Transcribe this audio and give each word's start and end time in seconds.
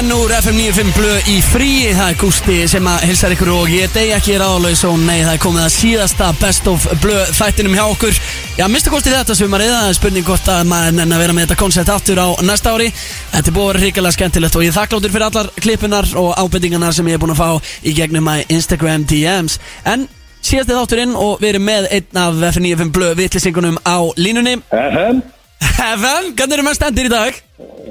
menn 0.00 0.12
úr 0.16 0.32
FM 0.32 0.56
95 0.56 0.92
blöð 0.96 1.26
í 1.28 1.34
fríi 1.44 1.90
Það 1.92 2.10
er 2.10 2.16
Gústi 2.16 2.54
sem 2.70 2.86
að 2.88 3.02
hilsar 3.10 3.32
ykkur 3.34 3.50
og 3.52 3.72
ég 3.72 3.90
degi 3.92 4.14
ekki 4.16 4.36
ráðlaus 4.40 4.80
og 4.88 4.94
nei 5.02 5.18
það 5.18 5.32
er 5.34 5.40
komið 5.42 5.64
að 5.66 5.74
síðasta 5.74 6.28
best 6.40 6.68
of 6.70 6.86
blöð 7.02 7.32
þættinum 7.36 7.76
hjá 7.76 7.82
okkur. 7.84 8.20
Já, 8.56 8.64
minnstu 8.72 8.92
kosti 8.94 9.12
þetta 9.12 9.36
sumarið, 9.36 9.74
það 9.74 9.88
er 9.90 9.98
spurning 9.98 10.24
hvort 10.24 10.48
að 10.54 10.62
maður 10.70 10.96
nenn 10.96 11.12
að 11.12 11.22
vera 11.24 11.36
með 11.36 11.46
þetta 11.46 11.58
koncept 11.60 11.92
aftur 11.92 12.22
á 12.24 12.28
næsta 12.48 12.72
ári. 12.72 12.88
Þetta 13.34 13.52
er 13.52 13.56
búið 13.58 13.66
að 13.66 13.70
vera 13.72 13.84
hrikalega 13.84 14.16
skemmtilegt 14.16 14.56
og 14.56 14.64
ég 14.64 14.76
þakkláttur 14.78 15.14
fyrir 15.16 15.26
allar 15.28 15.52
klippunar 15.60 16.10
og 16.22 16.32
ábendingarnar 16.40 16.96
sem 16.96 17.10
ég 17.10 17.18
er 17.18 17.24
búin 17.24 17.34
að 17.36 17.42
fá 17.42 17.72
í 17.84 17.96
gegnum 18.00 18.24
my 18.30 18.38
Instagram 18.48 19.04
DMs 19.10 19.58
En 19.84 20.08
síðasti 20.40 20.78
þátturinn 20.78 21.16
og 21.18 21.42
við 21.42 21.56
erum 21.56 21.68
með 21.68 21.90
einn 21.98 22.22
af 22.24 22.44
FM 22.54 22.70
95 22.72 22.94
blöð 22.96 23.18
vittlisingunum 23.20 23.80
á 23.84 24.00
línunni. 24.16 24.62
FM, 24.70 25.24
hvernig 25.60 26.54
eru 26.56 26.64
maður 26.64 26.80
stendir 26.80 27.10
í 27.10 27.18
dag? 27.18 27.42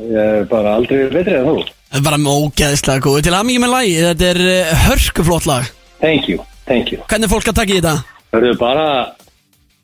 ég 0.10 0.40
er 0.40 0.48
bara 0.50 0.80
aldrei 0.80 1.06
betri 1.14 1.38
en 1.38 1.46
þú. 1.46 1.60
Það 1.90 2.00
er 2.00 2.06
bara 2.06 2.22
með 2.22 2.44
ógeðislega 2.46 3.04
góð 3.06 3.22
Til 3.26 3.34
að 3.34 3.48
mikið 3.50 3.64
með 3.66 3.74
lagi, 3.74 3.94
þetta 4.06 4.28
er 4.30 4.42
uh, 4.46 4.74
hörkuflott 4.86 5.50
lag 5.50 5.70
Thank 6.00 6.30
you, 6.30 6.44
thank 6.66 6.94
you. 6.94 7.02
Hvernig 7.10 7.28
er 7.28 7.34
fólk 7.34 7.50
að 7.52 7.58
taka 7.60 7.74
í 7.74 7.80
þetta? 7.82 7.96
Það 8.30 8.46
eru 8.46 8.60
bara 8.62 8.86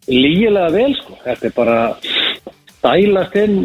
lígilega 0.07 0.69
vel, 0.71 0.93
sko. 0.95 1.17
Þetta 1.25 1.49
er 1.49 1.55
bara 1.55 1.79
dælast 2.85 3.35
inn 3.41 3.57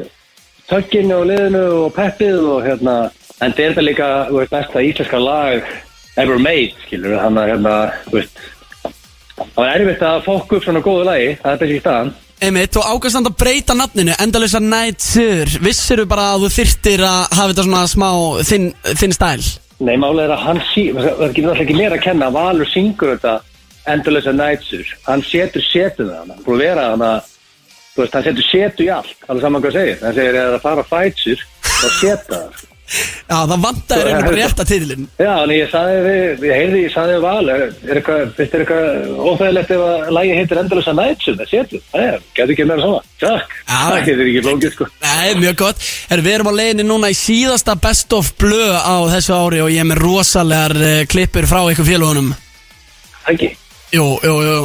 tökkinu 0.71 1.21
og 1.21 1.29
liðinu 1.31 1.63
og 1.81 1.93
peppið 1.95 2.49
og 2.55 2.65
hérna, 2.65 2.97
en 3.41 3.53
þetta 3.53 3.63
er 3.63 3.73
þetta 3.75 3.85
líka, 3.87 4.09
þú 4.31 4.41
veist, 4.41 4.55
besta 4.55 4.83
íslenska 4.87 5.21
lag 5.23 5.71
ever 6.21 6.43
made, 6.43 6.75
skilur 6.87 7.19
hann 7.21 7.39
að 7.39 7.53
hérna, 7.53 7.75
þú 8.09 8.17
veist, 8.19 8.43
það 9.39 9.61
var 9.61 9.73
erfitt 9.77 10.05
að 10.11 10.27
fokka 10.27 10.59
upp 10.59 10.67
svona 10.67 10.85
góðu 10.85 11.07
lagi, 11.07 11.31
það 11.43 11.53
er 11.53 11.63
besti 11.63 11.79
í 11.79 11.85
staðan. 11.85 12.13
Einmitt, 12.41 12.77
og 12.81 12.87
ákvæmst 12.89 13.19
að 13.21 13.35
breyta 13.37 13.75
nafninu 13.77 14.15
Endalösa 14.17 14.63
Nætsur 14.65 15.51
Vissirðu 15.61 16.07
bara 16.09 16.31
að 16.33 16.47
þú 16.47 16.49
þyrtir 16.55 17.03
að 17.05 17.19
hafa 17.37 17.51
þetta 17.51 17.65
svona 17.67 17.83
smá 17.91 18.09
þinn, 18.49 18.69
þinn 18.97 19.13
stæl? 19.13 19.43
Nei, 19.85 19.93
málega 20.01 20.25
er 20.25 20.33
að 20.39 20.45
hann 20.47 20.63
sí, 20.71 20.87
það 20.97 21.09
er 21.11 21.19
náttúrulega 21.21 21.65
ekki 21.67 21.77
mér 21.77 21.97
að 21.97 22.03
kenna, 22.07 22.31
Valur 22.33 22.71
syngur 22.73 23.13
þetta 23.13 23.35
endurlösa 23.93 24.33
nætsur, 24.37 24.95
hann 25.05 25.25
setur 25.29 25.67
setuð 25.69 26.15
það, 26.15 26.33
hann 26.33 26.43
búið 26.47 26.57
að 26.57 26.65
vera 26.65 26.89
hann 26.95 27.05
að, 27.11 27.31
þú 27.93 28.03
veist, 28.03 28.17
hann 28.17 28.27
setur 28.31 28.49
setu 28.49 28.87
í 28.87 28.91
allt, 28.97 29.15
alveg 29.27 29.47
saman 29.47 29.65
hvað 29.65 29.79
segir, 29.79 30.03
hann 30.05 30.19
segir 30.19 30.41
að 30.41 30.53
það 30.55 30.67
fara 30.67 30.89
fætsur, 30.95 31.47
þá 31.69 31.89
seta 31.99 32.41
það. 32.41 32.70
Já, 32.91 33.37
það 33.47 33.61
vantaði 33.63 34.05
reyna 34.07 34.23
bara 34.27 34.39
rétta 34.41 34.65
titilinn. 34.67 35.05
Já, 35.21 35.31
en 35.45 35.53
ég 35.55 35.69
sagði 35.71 36.01
við, 36.07 36.45
ég 36.49 36.57
heyrði, 36.59 36.81
ég 36.83 36.95
sagði 36.95 37.15
við 37.15 37.23
Val, 37.27 37.51
er 37.55 37.63
er 37.63 38.01
eitthvað, 38.01 38.25
finnst 38.39 38.55
þér 38.57 38.65
eitthvað 38.65 39.13
óþægilegt 39.31 39.71
ef 39.77 39.85
að 39.87 40.11
lægi 40.17 40.35
heitir 40.41 40.61
endurlösa 40.65 40.95
nætsur, 40.99 41.39
það 41.39 41.53
setur, 41.53 41.85
það 41.93 42.07
er, 42.09 42.27
getur 42.35 42.55
ekki 42.57 42.67
meira 42.67 42.85
svona, 42.87 43.05
takk, 43.23 43.55
það 43.71 43.97
getur 44.11 44.27
ekki 44.33 44.45
blókið, 44.49 44.75
sko. 44.75 44.89
Nei, 45.07 45.31
mjög 45.45 45.57
gott. 45.63 45.89
Heru, 46.11 46.27
Við 46.27 46.37
erum 46.37 46.51
á 46.51 46.55
leiðinni 46.59 46.89
núna 46.91 47.13
í 47.15 47.19
síðasta 47.21 47.79
best 47.81 48.19
of 48.19 48.35
blöð 48.41 48.75
á 48.75 48.97
þessu 49.15 49.39
ári 49.39 49.63
og 49.63 49.71
ég 49.71 49.85
er 49.85 49.91
með 49.93 50.03
rosalegar 50.03 50.75
uh, 50.81 50.93
klippur 51.11 51.47
frá 51.51 51.63
ykkur 51.71 51.87
félagunum 51.87 52.33
Ekki, 53.31 53.53
Jú, 53.95 54.07
jú, 54.25 54.35
jú. 54.47 54.59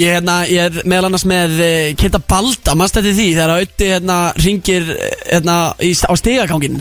Ég, 0.00 0.08
hérna, 0.16 0.38
ég 0.48 0.70
er 0.70 0.86
meðal 0.88 1.10
annars 1.10 1.26
með 1.28 1.58
uh, 1.58 1.90
Kitta 1.98 2.18
Balda, 2.22 2.74
mannst 2.78 2.96
þetta 2.98 3.12
því 3.18 3.28
þegar 3.36 3.52
Ötti 3.66 3.90
hérna, 3.92 4.16
ringir 4.40 4.88
hérna, 5.26 5.58
í, 5.82 5.92
á 5.92 6.12
stigagangin 6.18 6.80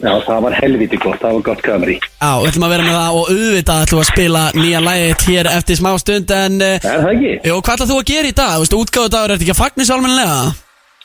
já, 0.00 0.12
það 0.26 0.42
var 0.46 0.56
helviti 0.60 0.98
gott, 1.00 1.18
það 1.22 1.36
var 1.36 1.44
gott 1.48 1.62
kameri. 1.64 1.96
Já, 2.00 2.32
við 2.40 2.50
ætlum 2.50 2.66
að 2.66 2.74
vera 2.74 2.86
með 2.86 2.96
það 2.96 3.18
og 3.20 3.30
auðvitað 3.32 3.82
ætlum 3.86 4.02
að 4.02 4.10
spila 4.10 4.42
nýja 4.56 4.82
lægit 4.84 5.26
hér 5.30 5.50
eftir 5.52 5.80
smá 5.80 5.90
stund 6.02 6.34
en 6.36 6.60
uh, 6.60 6.76
Er 6.76 7.02
það 7.04 7.10
ekki? 7.14 7.32
Jú, 7.50 7.56
hvað 7.60 7.76
ætlað 7.76 7.92
þú 7.92 7.98
að 8.00 8.10
gera 8.12 8.30
í 8.30 8.36
dag? 8.40 8.52
Þú 8.56 8.64
veist, 8.64 8.76
útgáðu 8.80 9.12
dagur, 9.14 9.30
er 9.30 9.36
þetta 9.36 9.46
ekki 9.46 9.54
að 9.56 9.62
fagnis 9.62 9.94
almennilega? 9.94 10.38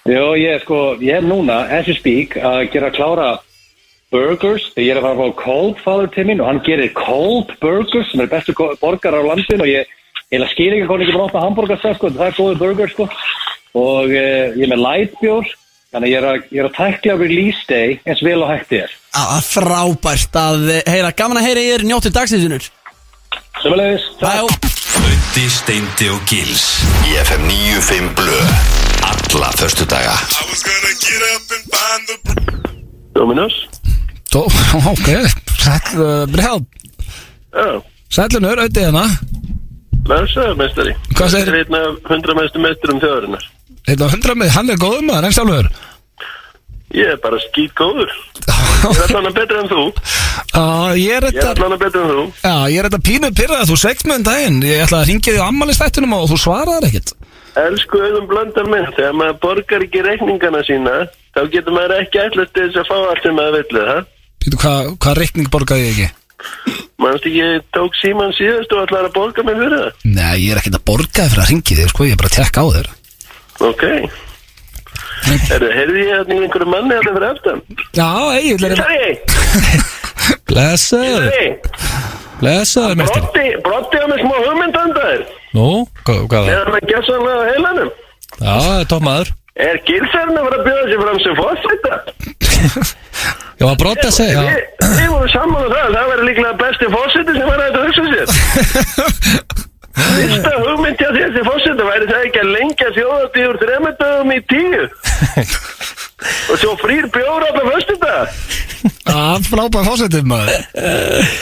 Jó, 0.10 0.26
ég 0.42 0.58
er 0.58 0.66
sko, 0.66 0.82
ég 1.06 1.20
er 1.20 1.26
núna, 1.30 1.62
as 1.78 1.90
you 1.90 1.96
speak, 1.98 2.36
að 2.42 2.60
gera 2.74 2.92
klára 2.96 3.30
burgers, 4.12 4.68
ég 4.76 4.92
er 4.92 5.00
að 5.00 5.06
fara 5.06 5.16
að 5.16 5.22
fá 5.22 5.44
cold 5.44 5.82
father 5.86 6.10
til 6.12 6.26
mín 6.28 6.42
og 6.44 6.50
hann 6.50 6.64
gerir 6.66 6.92
cold 6.98 7.54
burgers 7.62 8.10
sem 8.12 8.24
er 8.24 8.32
bestu 8.32 8.56
borgarar 8.82 9.24
á 9.24 9.30
landinu 9.30 9.64
og 9.64 9.70
ég, 9.72 9.94
ég 10.34 10.48
skil 10.52 10.74
ekki 10.74 10.90
hvernig 10.90 11.08
ekki 11.08 11.16
bara 11.16 11.30
opna 11.30 11.46
hambúrgarstað, 11.46 11.96
sko, 12.00 12.12
það 12.18 12.28
er 12.28 12.38
góði 12.40 12.60
burgers, 12.60 12.96
sko 12.98 13.08
og 13.78 14.12
uh, 14.12 14.52
ég 14.58 14.66
er 14.66 14.72
með 14.74 14.84
lightbjór 14.84 15.54
þannig 15.92 16.08
að 16.08 16.12
ég 16.12 16.18
er 16.22 16.28
að, 16.30 16.44
ég 16.56 16.62
er 16.64 16.68
að 16.70 16.76
tækla 16.78 17.16
release 17.20 17.64
day 17.68 17.98
eins 18.08 18.22
vel 18.24 18.40
og 18.46 18.52
hægt 18.54 18.72
er. 18.78 18.92
Já, 19.12 19.24
frábært 19.44 20.38
að 20.40 20.70
eh, 20.78 20.84
heyra, 20.88 21.12
gaman 21.12 21.42
að 21.42 21.48
heyra 21.50 21.64
í 21.66 21.72
þér 21.74 21.88
njóttu 21.90 22.12
dagsins 22.16 22.70
Sömulegis, 23.62 24.06
Bæjó 24.22 24.48
Ötti, 25.12 25.44
Steindi 25.52 26.08
og 26.12 26.22
Gils 26.28 26.64
Í 27.12 27.18
FM 27.22 27.44
95 27.52 28.08
Blö. 28.18 28.40
Alla 29.12 29.52
förstu 29.60 29.86
daga 29.92 30.16
Dominus 33.14 33.54
Tó, 34.32 34.46
ok, 34.94 35.10
sæll, 35.60 36.00
uh, 36.00 36.24
brjáð 36.32 36.64
Já, 37.52 37.82
Sællunur, 38.12 38.60
auðvitað 38.60 38.86
hérna. 38.88 39.04
Blessaður 40.08 40.56
meistari. 40.60 40.94
Hvað 41.16 41.30
segir- 41.32 41.46
Þetta 41.46 41.52
er 41.52 41.60
einn 41.62 41.76
af 41.80 42.10
hundra 42.12 42.36
mestu 42.40 42.60
meisturum 42.64 43.00
þjóðarinnar 43.04 43.44
Þetta 43.88 44.04
var 44.04 44.14
hundra 44.16 44.36
með, 44.38 44.54
hann 44.58 44.74
er 44.74 44.82
góður 44.82 45.08
maður, 45.08 45.30
en 45.30 45.38
sjálfur? 45.38 45.72
Ég 46.92 47.08
er 47.14 47.20
bara 47.24 47.40
skýt 47.40 47.74
góður. 47.80 48.12
Ég 48.42 48.98
er 48.98 49.04
allan 49.08 49.30
að 49.30 49.38
betra 49.40 49.62
en 49.62 49.72
þú. 49.72 49.84
Já, 50.52 50.66
ég 51.00 51.18
er 51.18 51.28
er 51.30 51.50
allan 51.54 51.76
að 51.78 51.84
betra 51.86 52.04
en 52.04 52.14
þú. 52.14 52.26
Já, 52.44 52.56
ég 52.74 52.78
er 52.82 52.90
þetta 52.90 53.04
pínu 53.08 53.34
pyrrað, 53.40 53.68
þú 53.72 53.78
segst 53.80 54.08
með 54.10 54.22
um 54.22 54.28
daginn. 54.28 54.62
Ég 54.68 54.86
ætla 54.86 55.02
að 55.02 55.12
ringja 55.12 55.36
því 55.36 55.44
á 55.44 55.50
ammælistættunum 55.50 56.18
og 56.18 56.30
þú 56.34 56.40
svaraðar 56.46 56.90
ekkert. 56.90 57.16
Elsku 57.60 58.00
auðum 58.00 58.30
blöndar 58.30 58.68
minn 58.72 58.88
Þegar 58.96 59.18
maður 59.20 59.40
borgar 59.44 59.84
ekki 59.84 60.04
reikningana 60.06 60.62
sína 60.68 60.94
Þá 61.36 61.42
getur 61.52 61.76
maður 61.76 61.98
ekki 61.98 62.22
ætlast 62.24 62.54
til 62.56 62.68
þess 62.70 62.80
að 62.80 62.88
fá 62.88 62.98
allt 63.00 63.26
sem 63.26 63.36
maður 63.36 63.58
vill 63.58 63.82
það 63.82 64.00
Býtu, 64.42 64.60
hvað 64.62 64.92
hva 64.96 65.16
reikning 65.20 65.52
borgaði 65.52 65.90
ég 65.90 65.92
ekki? 65.92 66.78
Manst 67.02 67.28
ekki, 67.28 67.42
ég 67.42 67.68
tók 67.76 67.98
síman 68.00 68.32
síðast 68.38 68.72
og 68.74 68.86
ætlaði 68.86 69.10
að 69.10 69.18
borga 69.18 69.46
mig 69.46 69.60
fyrir 69.60 69.76
það? 69.76 70.08
Nei, 70.16 70.38
ég 70.46 70.54
er 70.54 70.62
ekkert 70.62 70.80
að 70.80 70.88
borga 70.88 71.26
þér 71.26 71.34
fyrir 71.34 71.44
að 71.44 71.52
ringi 71.52 71.78
þig, 71.78 71.92
sko, 71.92 72.08
ég 72.08 72.16
er 72.16 72.22
bara 72.22 72.32
að 72.32 72.38
tekka 72.40 72.64
á 72.64 72.68
þér 72.78 72.90
Ok. 73.62 73.84
Heyrðu, 75.22 75.68
heyrði 75.76 76.02
ég 76.02 76.12
hérna 76.16 76.34
í 76.34 76.40
einhverju 76.46 76.68
manni 76.72 76.96
þetta 76.98 77.12
fyrir 77.16 77.28
aftan? 77.30 77.60
Já, 77.94 78.08
ei, 78.34 78.42
ég 78.48 78.56
ætla 78.58 78.70
að 78.72 78.80
Sorry, 78.82 79.12
Blessaður, 80.50 81.28
blessaður, 82.42 82.96
mestir 83.02 83.60
Brotti, 83.66 84.02
á 84.02 84.06
mig 84.10 84.24
smá 84.24 84.34
hugmyndandaður 84.40 85.22
Nú, 85.56 85.68
hvað, 86.08 86.50
Er 86.50 86.64
hann 86.64 86.80
að 86.80 86.90
gessa 86.90 87.20
hann 87.20 87.30
á 87.30 87.38
heilanum? 87.52 87.92
Já, 88.42 88.54
það 88.56 88.80
er 88.80 88.88
topp 88.90 89.06
maður. 89.06 89.32
Er 89.62 89.78
Gilsarinn 89.86 90.40
að 90.40 90.46
vera 90.48 90.58
að 90.58 90.66
bjóða 90.68 90.86
sér 90.90 91.02
fram 91.04 91.20
sem 91.22 91.36
fórseta? 91.38 91.94
Já, 93.62 93.66
að 93.68 93.80
brotta 93.84 94.08
að 94.08 94.16
segja. 94.16 94.42
Við 94.82 95.10
vorum 95.12 95.30
saman 95.30 95.68
um 95.68 95.74
það, 95.76 95.92
það 95.94 96.08
verður 96.12 96.26
líklega 96.30 96.54
besti 96.62 96.88
fórseti 96.96 97.36
sem 97.36 97.46
var 97.52 97.60
að 97.60 97.66
þetta 97.68 97.82
hugsa 97.86 98.04
sér. 98.10 98.28
Fyrsta 100.02 100.52
hugmynd 100.56 100.61
þessi 101.42 101.50
fórseti 101.50 101.86
væri 101.88 102.08
það 102.10 102.26
ekki 102.28 102.42
að 102.42 102.52
lengja 102.56 102.90
þjóðatíð 102.96 103.48
úr 103.50 103.60
þremendöðum 103.62 104.34
í 104.36 104.40
tíu. 104.52 104.84
Og 106.52 106.60
svo 106.62 106.76
frýr 106.78 107.08
bjóra 107.10 107.50
það 107.56 107.70
fyrstu 107.72 107.96
dag. 108.02 108.36
Já, 108.82 109.22
frábæð 109.52 109.88
fórsetið 109.90 110.28
maður 110.30 110.62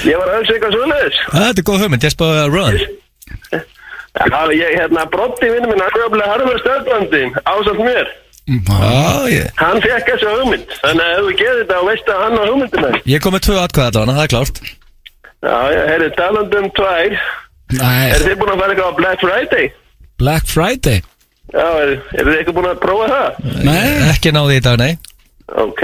Ég 0.08 0.16
var 0.20 0.30
að 0.30 0.38
hugsa 0.40 0.56
eitthvað 0.56 0.74
svoleiðis. 0.76 1.20
Þetta 1.34 1.62
er 1.62 1.68
góð 1.68 1.84
hugmynd, 1.84 2.08
ég 2.08 2.14
spáði 2.16 2.40
að 2.40 2.56
run 2.56 2.80
Já, 4.20 4.40
ég, 4.56 4.72
hérna, 4.76 5.04
brotti 5.12 5.52
vinnu 5.52 5.70
minn, 5.70 5.84
hann 5.84 5.94
er 5.96 6.06
öfnilega 6.08 6.32
harfur 6.34 6.58
stöðblandin, 6.64 7.36
ásamt 7.48 7.84
mér. 7.86 8.10
Já, 8.50 9.28
ég 9.30 9.60
Hann 9.60 9.84
fekk 9.84 10.10
þessu 10.10 10.32
hugmynd, 10.34 10.74
þannig 10.82 11.06
að 11.06 11.14
ef 11.20 11.28
við 11.28 11.38
gerum 11.44 11.60
þetta 11.62 11.78
og 11.80 11.88
veist 11.92 12.10
að 12.10 12.24
hann 12.26 12.40
á 12.40 12.44
hugmyndina. 12.50 12.90
Ég 13.08 13.24
kom 13.24 13.36
með 13.36 13.46
tvö 13.46 13.60
atkvæða 13.62 13.92
allavega, 13.92 14.16
það 14.18 14.26
er 14.26 14.34
klárt 14.34 14.64
Já, 15.40 15.58
já, 15.72 15.82
herri, 15.94 16.10
talandi 16.18 16.60
um 16.60 16.72
tvær, 16.76 17.20
Nei, 17.78 18.10
er 18.10 18.26
þið 18.26 18.40
búin 18.42 18.52
að 18.56 18.64
fara 18.64 18.74
eitthvað 18.74 18.90
á 18.90 19.00
Black 19.00 19.24
Friday? 19.24 19.70
Black 20.20 20.50
Friday. 20.52 21.02
Já, 21.50 21.66
er, 21.82 21.96
er 22.14 22.28
þið 22.28 22.36
eitthvað 22.36 22.58
búin 22.60 22.68
að 22.70 22.82
prófa 22.84 23.08
það? 23.10 23.40
Nei, 23.66 23.86
ekki 24.12 24.34
náði 24.36 24.60
í 24.60 24.64
dag, 24.68 24.76
nei. 24.82 24.92
Ok. 25.50 25.82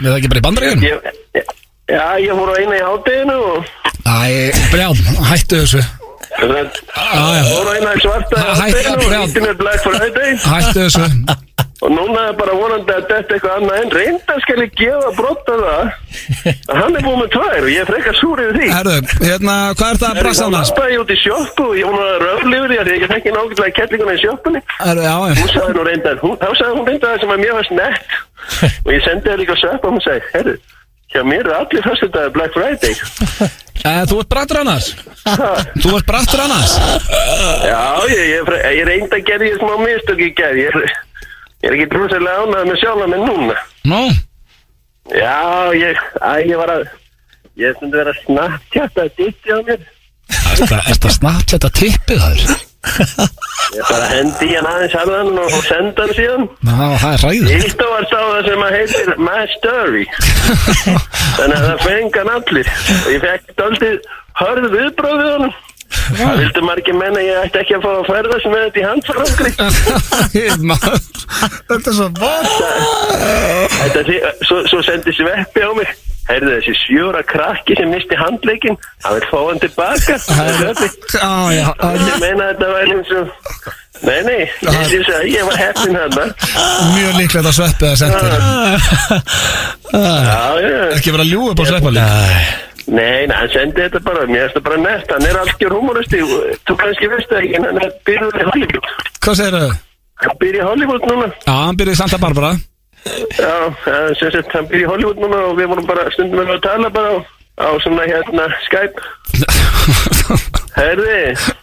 Við 0.00 0.06
það 0.08 0.14
ekki 0.16 0.30
bara 0.32 0.40
í 0.40 0.44
bandaríðunum 0.46 0.84
Ég, 0.88 1.50
já, 1.92 2.04
ég 2.24 2.38
fór 2.38 2.48
á 2.48 2.54
eina 2.56 2.78
í 2.78 2.84
hátteginu 2.86 3.34
og 3.50 3.66
Æ, 4.08 4.52
brján, 4.72 5.02
hættu 5.28 5.58
þessu 5.60 5.82
eina 6.40 7.94
í 7.96 8.02
svarta 8.02 8.42
og 8.42 8.62
hýtti 8.64 9.42
mér 9.44 9.56
Black 9.60 9.82
Friday 9.84 10.36
Hættu 10.42 10.86
þessu. 10.86 11.08
Og 11.82 11.90
núna 11.90 12.28
er 12.30 12.34
bara 12.38 12.52
vonandi 12.54 12.92
að 12.94 13.08
þetta 13.10 13.34
eitthvað 13.34 13.54
annað 13.58 13.78
en 13.82 13.88
reynda 13.96 14.34
skal 14.44 14.60
ég 14.62 14.74
gefa 14.78 15.08
brotta 15.16 15.54
það. 15.58 15.88
Að 16.70 16.76
hann 16.78 16.98
er 16.98 17.02
búin 17.02 17.18
með 17.18 17.30
tvær 17.34 17.56
og 17.66 17.70
ég 17.72 17.80
er 17.82 17.88
frekar 17.90 18.18
súr 18.20 18.42
yfir 18.44 18.58
því. 18.60 18.68
Herðu, 18.70 18.94
hérna, 19.26 19.56
hvað 19.80 19.88
er 19.88 19.98
það 20.02 20.12
að 20.12 20.20
brassa 20.20 20.44
Þá 20.44 20.46
annars? 20.46 20.70
lappaði 20.70 20.94
ég 20.94 21.02
út 21.02 21.10
í 21.10 21.16
sjoppu 21.18 21.66
og 21.66 21.74
ég 21.80 21.90
nú 21.90 22.04
að 22.06 22.22
röfli 22.22 22.60
yfir 22.60 22.70
því 22.72 22.78
að 22.84 22.90
ég 22.92 23.10
fekk 23.12 23.26
nákvæmlega 23.34 23.76
kettlinguna 23.80 24.14
í 24.14 24.22
sjoppunni. 24.22 24.62
Herðu, 24.78 25.02
já, 25.08 25.16
já. 25.26 25.34
Hún 25.42 25.50
sagði 25.56 25.74
nú 25.74 25.86
reyndar, 25.90 26.22
hún, 26.22 26.36
þá 26.38 26.48
sagði 26.60 26.76
hún 26.78 26.86
reyndar 26.92 27.10
það 27.16 27.24
sem 27.24 27.34
að 27.34 27.42
mér 27.42 27.58
varst 27.58 27.74
nett. 27.80 28.16
Og 28.86 28.92
ég 28.94 29.02
sendi 29.08 29.26
það 29.32 29.42
líka 29.42 29.58
söp 29.58 29.82
og 29.82 29.96
hún 29.96 30.06
sagði, 30.06 30.22
herru, 30.36 30.54
hjá 31.12 31.22
mér 31.28 31.46
er 31.50 31.56
allir 31.60 31.84
fyrstu 31.84 32.08
dag 32.14 32.32
Black 32.36 32.54
Friday. 32.56 32.94
Eh, 33.82 34.04
Þú 34.06 34.18
ert 34.22 34.28
brattur 34.30 34.58
annars 34.60 34.92
Þú 35.82 35.94
ert 35.96 36.04
brattur 36.06 36.38
annars 36.44 36.74
Já, 37.66 37.80
ég, 38.12 38.20
ég, 38.30 38.50
ég 38.76 38.84
reynda 38.86 39.16
að 39.18 39.24
gera 39.26 39.48
ég 39.48 39.56
smá 39.58 39.72
mistök 39.80 40.20
í 40.22 40.28
gerð, 40.38 40.60
ég, 40.60 40.76
er- 40.76 40.92
ég 41.64 41.66
er 41.66 41.74
ekki 41.78 41.88
trúslega 41.90 42.36
ánægð 42.44 42.68
með 42.68 42.78
sjálf 42.78 43.08
með 43.10 43.24
núna. 43.26 43.56
Nú, 43.90 44.02
Já, 45.18 45.34
ég, 45.74 45.98
að 46.22 46.44
ég 46.52 46.60
var 46.62 46.74
að 46.76 46.84
Ég 47.64 47.74
stundi 47.80 47.98
verið 47.98 48.12
að 48.12 48.20
snapptjata 48.28 49.02
að 49.08 49.10
ditti 49.18 49.50
á 49.50 49.58
mér 49.66 49.82
Er 50.62 50.86
þetta 50.92 51.10
snabbt 51.16 51.56
þetta 51.56 51.72
tippið 51.80 52.22
það 52.22 52.38
er? 52.38 52.62
Ég 53.72 53.84
bara 53.88 54.06
hendi 54.10 54.48
hann 54.52 54.66
aðeins 54.68 54.94
harðan 54.98 55.38
og, 55.40 55.48
og 55.48 55.62
senda 55.64 56.04
hann 56.04 56.14
síðan. 56.16 56.46
Ná, 56.66 56.72
það 57.00 57.12
er 57.12 57.22
ræður 57.24 57.52
Ítt 57.56 57.84
var 57.88 58.06
sá 58.10 58.18
það 58.18 58.48
sem 58.48 58.64
að 58.66 58.74
heitir 58.76 59.12
My 59.22 59.42
Story. 59.54 60.04
Þannig 61.38 61.56
að 61.56 61.66
það 61.68 61.84
fengan 61.86 62.32
allir. 62.36 62.72
Og 62.98 63.10
ég 63.14 63.20
fekk 63.24 63.44
daldið 63.62 63.96
hörð 64.42 64.66
viðbróð 64.74 65.16
við 65.22 65.30
honum. 65.36 65.54
Það 65.92 66.38
vildu 66.40 66.62
margir 66.64 66.96
menna 66.96 67.20
að 67.20 67.26
ég 67.26 67.42
ætti 67.46 67.60
ekki 67.62 67.74
að 67.76 67.84
fá 67.84 67.90
að 67.92 68.06
ferðast 68.08 68.46
með 68.48 68.62
þetta 68.66 68.80
í 68.80 68.86
handfarangri. 68.88 69.50
Þetta 71.68 71.90
er 71.90 71.96
svo 71.96 72.08
bort 72.16 72.54
Þetta 73.76 74.00
því, 74.08 74.16
svo, 74.48 74.56
svo 74.72 74.80
sendi 74.86 75.12
sveppi 75.16 75.64
á 75.64 75.70
mig 75.76 75.92
Heyrðu 76.28 76.52
þessi 76.54 76.74
sjóra 76.78 77.22
krakki 77.26 77.76
sem 77.78 77.90
misti 77.90 78.18
handleikin 78.18 78.76
Hann 79.02 79.16
vil 79.18 79.28
fá 79.30 79.38
hann 79.42 79.62
tilbaka. 79.62 80.18
Sveppi 80.22 80.88
Ég 81.18 82.20
meina 82.22 82.50
þetta 82.52 82.68
var 82.72 82.92
eins 82.96 83.14
og 83.18 83.32
Nei, 84.02 84.18
nei, 84.26 84.38
ég, 84.90 85.08
ég, 85.30 85.42
var 85.46 85.58
heppin 85.60 85.94
hann 85.94 86.14
mjög 86.96 87.18
líklegt 87.20 87.46
að 87.46 87.54
sveppið 87.54 87.90
að 87.92 88.00
senda 88.00 89.20
Já, 89.92 90.40
já. 90.58 90.72
Ekki 90.96 91.14
vera 91.14 91.22
að 91.22 91.30
ljúga 91.30 91.52
upp 91.52 91.62
á 91.62 91.64
sveppalík 91.70 92.70
Nei, 92.90 93.28
nei, 93.30 93.36
hann 93.36 93.52
sendi 93.52 93.84
þetta 93.84 94.00
bara, 94.02 94.24
mér 94.26 94.48
finnst 94.48 94.56
það 94.58 94.64
bara 94.66 94.80
nett, 94.82 95.12
hann 95.14 95.28
er 95.28 95.38
algjör 95.38 95.76
humoristi, 95.76 96.18
þú 96.66 96.76
kannski 96.80 97.10
veist 97.12 97.30
það 97.30 97.44
ekki, 97.44 97.54
en 97.60 97.66
hann 97.68 97.78
er 97.78 97.92
byrjuð 98.08 98.40
í 98.40 98.46
Hollywood. 98.48 98.88
Hvað 99.22 99.38
segir 99.38 99.54
þau? 99.60 99.76
Hann 100.24 100.40
byrjuð 100.42 100.58
í 100.58 100.66
Hollywood 100.66 101.06
núna, 101.06 101.28
Já, 101.46 101.52
hann 101.60 101.78
byrjaði 101.78 101.94
í 101.94 102.00
Santa 102.02 102.18
Barbara 102.22 102.50
já, 103.38 103.54
eh, 103.92 104.10
sem 104.18 104.30
sagt, 104.34 104.52
hann 104.54 104.68
byrjuð 104.70 104.84
í 104.86 104.90
Hollywood 104.92 105.18
núna 105.22 105.40
og 105.50 105.56
við 105.58 105.70
vorum 105.72 105.86
bara 105.88 106.08
stundum 106.14 106.42
með 106.42 106.54
að 106.56 106.62
tala 106.68 106.90
bara 106.94 107.10
á, 107.12 107.16
á 107.66 107.68
svona 107.82 108.04
hérna 108.08 108.46
Skype. 108.66 109.02
Herði, 110.78 111.18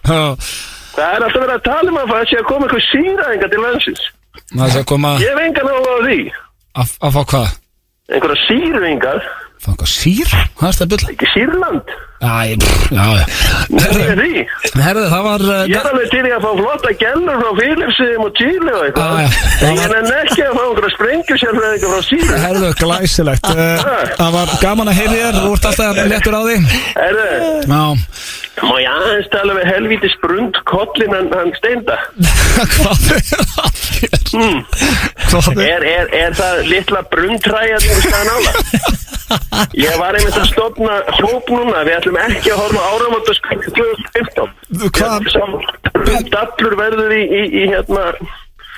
það 0.06 1.06
er 1.06 1.24
alltaf 1.26 1.42
verið 1.42 1.56
að 1.56 1.64
tala 1.66 1.92
um 1.94 2.00
að 2.02 2.12
það 2.14 2.26
sé 2.32 2.40
að 2.42 2.48
koma 2.50 2.68
eitthvað 2.68 2.86
síraðinga 2.90 3.50
til 3.54 3.62
landsins. 3.64 4.04
það 4.52 4.66
er 4.68 4.78
að 4.82 4.88
koma 4.92 5.14
Ég 5.24 5.32
hef 5.34 5.42
engan 5.48 5.72
áhuga 5.74 5.96
á 5.96 6.00
því, 6.06 6.20
að 6.84 6.94
að 7.08 7.16
fá 7.18 7.22
hvað? 7.34 7.56
einhverja 8.10 8.44
síruðingar, 8.48 9.20
Fá 9.60 9.70
eitthvað 9.74 9.92
sír? 9.92 10.30
Hvað 10.60 10.70
er 10.70 10.78
þetta 10.80 10.90
bull? 10.94 11.10
ekki 11.14 11.28
Sýrland, 11.34 11.96
Æ, 12.20 12.56
pff, 12.60 12.90
já, 12.92 13.04
já 13.16 13.26
Herðu, 13.80 14.42
herðu, 14.76 15.04
það 15.08 15.22
var 15.24 15.44
uh, 15.46 15.62
Ég 15.70 15.78
er 15.80 15.88
alveg 15.88 16.10
til 16.12 16.24
í 16.28 16.32
að 16.36 16.42
fá 16.44 16.50
flotta 16.58 16.92
gellur 17.00 17.38
frá 17.40 17.52
Philipsum 17.60 18.26
og 18.26 18.34
Chile 18.36 18.74
og 18.76 18.84
eitthvað. 18.90 19.38
En 19.64 19.80
ég 19.80 19.94
nenni 19.94 20.18
ekki 20.18 20.44
að 20.44 20.58
fá 20.58 20.64
einhverja 20.66 20.92
sprengjusjálfræðingar 20.98 21.94
frá 21.94 22.04
Síle 22.10 22.42
Herðu, 22.44 22.74
glæsilegt. 22.82 23.50
Uh, 23.54 23.88
Það 24.20 24.36
var 24.36 24.54
gaman 24.66 24.92
að 24.92 25.00
heyri 25.00 25.16
þér. 25.22 25.40
Þú 25.40 25.56
ert 25.56 25.70
alltaf 25.72 26.04
léttur 26.12 26.36
á 26.36 26.42
því. 26.44 26.60
Erðu, 27.08 27.32
Já. 27.70 27.84
Má 28.60 28.76
ég 28.84 28.90
aðeins 28.92 29.28
tala 29.32 29.56
við 29.56 29.68
helvíti 29.70 30.10
sprund 30.12 30.58
kollin 30.68 31.14
hann, 31.16 31.30
hann 31.32 31.52
steinda? 31.56 31.96
Hvað 32.76 33.06
er 33.16 33.46
það. 33.56 33.80
Hvað 35.30 35.62
er 35.64 35.70
er, 35.70 35.86
er, 35.94 36.10
er 36.26 36.36
það 36.36 36.64
litla 36.68 37.04
brundtræja 37.14 37.80
sem 37.86 38.02
staðan 38.04 38.34
ála? 38.36 38.98
Ég 39.78 39.94
var 40.00 40.18
einmitt 40.18 40.38
að 40.40 40.48
stopna 40.50 40.96
hóp 41.20 41.50
núna. 41.54 41.84
Við 41.86 41.98
ætlum 42.00 42.09
ekki 42.18 42.52
að 42.54 42.60
horfa 42.64 42.82
áramönda 42.94 43.34
skvætti 43.38 43.72
2015 43.78 44.50
Hvað- 44.98 45.30
Brundallur 46.00 46.76
verður 46.80 47.12
í, 47.16 47.24
í, 47.28 47.42
í 47.62 47.64
hérna 47.74 48.14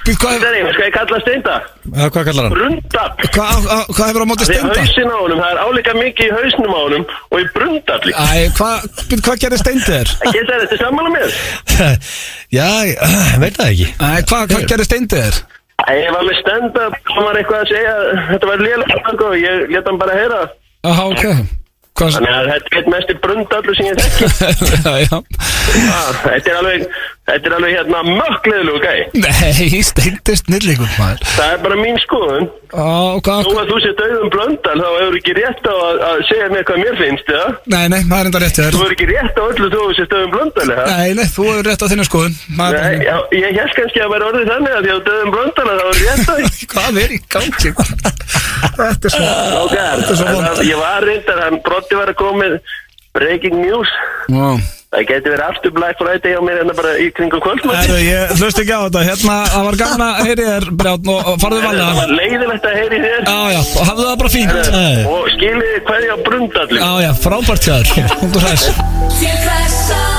Hvað 0.02 0.32
Þetta 0.34 0.48
er 0.50 0.56
einhver, 0.58 0.74
skal 0.74 0.86
ég 0.88 0.94
kalla 0.96 1.18
steinda? 1.22 1.56
Já, 1.94 2.06
hvað 2.10 2.24
kallar 2.26 2.46
hann? 2.48 2.54
Brundall 2.56 3.12
hvað- 3.36 3.66
hvað- 3.68 3.90
hvað 3.94 4.08
hefur 4.10 4.24
á 4.26 4.28
móti 4.32 4.48
Því 4.48 4.56
steinda? 4.56 4.80
hausin 4.82 5.12
á 5.14 5.18
honum, 5.22 5.42
það 5.44 5.52
er 5.52 5.60
álíka 5.62 5.94
mikið 5.94 6.26
í 6.26 6.32
hausnum 6.40 6.74
á 6.74 6.80
honum 6.82 7.06
og 7.32 7.38
í 7.38 7.46
brundalli. 7.54 8.14
Æ, 8.18 8.50
hvað 8.58 8.78
Hvað 9.22 9.38
gerir 9.44 9.62
steindi 9.62 9.86
þér? 9.86 10.08
Geta 10.34 10.58
þetta 10.64 10.80
sammála 10.82 11.14
mér? 11.14 11.30
Já, 12.58 12.68
veit 13.46 13.56
það 13.62 13.70
ekki 13.70 13.88
Æ, 13.94 14.10
hvað, 14.26 14.48
hvað 14.56 14.68
gerir 14.74 14.90
steindi 14.90 15.22
þér? 15.22 15.42
Ég 16.02 16.12
var 16.18 16.26
með 16.26 16.38
stand-up, 16.42 16.94
hann 17.14 17.24
var 17.30 17.38
eitthvað 17.38 17.62
að 17.62 17.72
segja, 17.76 17.96
þetta 18.34 18.50
var 18.50 18.58
lélega 18.66 19.14
og 19.30 19.38
ég 19.38 19.70
leta 19.70 19.90
hann 19.90 20.02
bara 20.02 20.18
heyra. 20.18 20.42
Aha, 20.82 21.04
ok 21.14 21.61
Þannig 22.02 22.36
að 22.36 22.50
þetta 22.52 22.72
er 22.72 22.80
eitt 22.82 22.92
mest 22.96 23.12
í 23.14 23.18
brundallu 23.26 23.78
sem 23.78 23.90
ég 23.92 24.02
þekki. 24.02 25.22
Ah, 25.72 26.10
Þetta 26.26 26.50
er 26.52 26.58
alveg, 26.60 26.82
þetta 27.30 27.48
er 27.48 27.54
alveg 27.56 27.76
hérna 27.78 28.00
mökkleðilegu 28.08 28.80
gæi. 28.82 29.04
Nei, 29.24 29.82
steindi 29.86 30.34
snillíkur 30.40 30.90
maður 30.98 31.22
Það 31.30 31.54
er 31.54 31.62
bara 31.64 31.78
mín 31.80 32.00
skoðun. 32.02 32.50
Hvað 32.72 33.46
Nú 33.46 33.54
að 33.60 33.72
þú 33.72 33.78
sé 33.84 33.92
döðum 34.00 34.32
blöndal, 34.34 34.76
þá 34.80 34.90
hefur 34.98 35.18
ekki 35.20 35.36
rétt 35.38 35.66
á 35.68 35.74
að, 35.76 36.02
að 36.08 36.22
segja 36.30 36.50
mér 36.52 36.66
hvað 36.68 36.82
mér 36.82 37.00
finnst, 37.02 37.32
eða? 37.36 37.48
Nei, 37.74 37.86
nei, 37.92 38.00
það 38.08 38.18
er 38.18 38.30
enda 38.30 38.42
rétt 38.44 38.60
Þú 38.62 38.82
hefur 38.82 38.96
ekki 38.96 39.08
rétt 39.12 39.40
á 39.40 39.44
öllu 39.46 39.70
þú 39.74 39.82
sé 39.98 40.06
döðum 40.12 40.34
blöndal, 40.36 40.68
eða? 40.76 40.86
Nei, 40.92 41.10
nei, 41.20 41.28
þú 41.36 41.48
hefur 41.50 41.68
rétt 41.68 41.84
á 41.84 41.88
þinni 41.92 42.08
skoðun 42.08 42.38
Það 42.58 42.78
er 42.78 42.82
Nei, 42.82 43.08
já, 43.08 43.16
ég 43.42 43.60
held 43.60 43.76
kannski 43.80 44.04
að 44.06 44.14
vera 44.16 44.30
orðið 44.32 44.52
þannig 44.54 44.78
að 44.78 44.88
því 44.88 44.94
að 44.96 45.04
döðum 45.12 45.36
blöndal 45.36 45.68
þá 45.72 45.86
er 45.86 46.02
rétt 46.02 46.32
á. 46.32 46.36
Hvað 46.72 47.02
er 47.04 47.16
í 47.16 47.22
gangi? 47.36 47.76
Þetta 48.62 49.10
er 49.10 49.16
svo 49.16 49.26
Þetta 49.72 50.12
er 50.12 50.22
svo 50.22 50.36
vond. 50.36 50.62
ég 50.68 50.78
var 50.82 51.08
reyndar, 51.08 51.42
hann 51.46 51.58
brotti 51.66 51.98
var 52.00 52.14
að 52.14 52.22
koma 52.22 52.52
breaking 53.16 53.58
news. 53.62 53.90
Wow. 54.32 54.62
Það 54.92 55.06
geti 55.08 55.32
verið 55.32 55.44
aftur 55.46 55.72
Black 55.72 56.00
Friday 56.02 56.34
á 56.36 56.42
mér 56.44 56.58
hérna 56.60 56.74
bara 56.76 56.90
í 57.00 57.06
kringum 57.16 57.40
Herru, 57.46 58.00
ég 58.04 58.34
hlust 58.36 58.60
ekki 58.60 58.76
á 58.76 58.84
þetta. 58.84 59.04
Hérna, 59.08 59.38
það 59.54 59.68
var 59.70 59.78
gaman 59.80 60.04
að 60.10 60.28
heyri 60.28 60.48
þér 60.50 60.68
Brjátn 60.82 61.14
og 61.16 61.30
farðu 61.40 61.62
Það 61.62 61.68
valega 61.70 61.96
var 62.02 62.14
leiðilegt 62.20 62.68
að 62.68 62.78
heyri 62.82 63.02
þér. 63.08 63.24
Já, 63.24 63.40
já, 63.56 63.62
og 63.64 63.90
hafðu 63.92 64.08
það 64.10 64.22
bara 64.26 64.36
fínt. 64.36 64.72
Nei. 64.76 65.02
Og 65.16 65.34
skilið 65.38 65.76
hverja 65.88 66.22
brundalli 66.28 66.84
Já, 66.84 66.92
já, 67.08 67.12
frábært 67.24 67.70
þér. 67.72 68.18
Hundur 68.20 68.50
hæs 68.50 70.11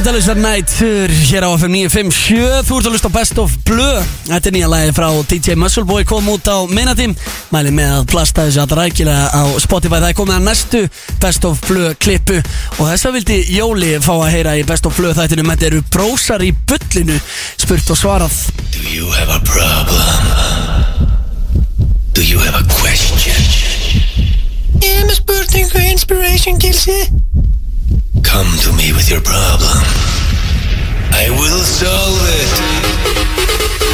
því 0.00 0.06
Endalisar 0.06 0.36
nættur 0.40 1.12
hér 1.28 1.44
á 1.44 1.50
FM 1.60 1.74
957 1.76 2.64
Þú 2.64 2.76
ert 2.78 2.86
að 2.88 2.94
lusta 2.94 3.08
á 3.12 3.16
Best 3.16 3.38
of 3.40 3.52
Blue 3.68 4.00
Þetta 4.28 4.48
er 4.48 4.54
nýja 4.54 4.68
lagi 4.70 4.94
frá 4.96 5.08
DJ 5.28 5.56
Muscleboy 5.60 6.06
kom 6.08 6.28
út 6.32 6.48
á 6.48 6.64
minnati 6.72 7.10
Mæli 7.52 7.72
með 7.74 7.98
að 7.98 8.06
plasta 8.08 8.46
þessu 8.46 8.62
allra 8.62 8.86
rækilega 8.86 9.28
á 9.28 9.44
Spotify. 9.60 9.98
Það 10.00 10.08
er 10.08 10.16
komið 10.16 10.36
að 10.38 10.46
næstu 10.46 10.82
Best 11.20 11.44
of 11.44 11.60
Blue 11.66 11.92
klippu. 12.00 12.38
Og 12.78 12.88
þess 12.88 13.08
að 13.08 13.16
vildi 13.18 13.38
Jóli 13.56 13.90
fá 14.00 14.12
að 14.14 14.30
heyra 14.36 14.56
í 14.56 14.64
Best 14.68 14.88
of 14.88 14.96
Blue 14.96 15.12
þættinum. 15.16 15.50
Þetta 15.52 15.68
eru 15.68 15.82
brósar 15.92 16.44
í 16.46 16.52
bullinu 16.54 17.18
Spurt 17.60 17.92
og 17.92 18.00
svarað. 18.00 18.38
Do 18.72 18.84
you 18.88 19.10
have 19.18 19.34
a 19.34 19.40
problem? 19.44 21.10
Do 22.14 22.24
you 22.24 22.38
have 22.46 22.56
a 22.56 22.64
question? 22.78 23.44
Ég 24.80 25.02
er 25.02 25.10
með 25.10 25.18
spurningu 25.20 25.84
inspiration 25.90 26.62
gilsi 26.62 27.02
Come 28.22 28.50
to 28.64 28.72
me 28.72 28.92
with 28.92 29.08
your 29.10 29.20
problem. 29.20 29.78
I 31.12 31.30
will 31.30 31.62
solve 31.64 32.22
it. 32.40 32.52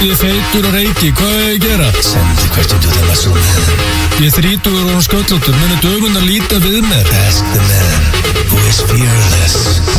Ég 0.04 0.12
er 0.12 0.18
feitur 0.20 0.66
og 0.68 0.74
reiki, 0.76 1.10
hvað 1.16 1.32
er 1.32 1.44
ég 1.46 1.54
að 1.56 1.64
gera? 1.64 1.88
Send 2.04 2.42
the 2.42 2.48
question 2.52 2.80
to 2.84 2.90
the 2.92 3.04
muscle 3.08 3.32
man. 3.32 3.84
Ég 4.20 4.28
er 4.28 4.34
þrítugur 4.36 4.92
og 4.94 5.02
sköllóttur, 5.06 5.56
munu 5.56 5.80
dögunar 5.82 6.26
líta 6.28 6.60
við 6.60 6.82
mér? 6.84 7.12
Ask 7.26 7.44
the 7.54 7.62
man 7.70 8.02
who 8.52 8.60
is 8.68 8.82
fearless 8.90 9.95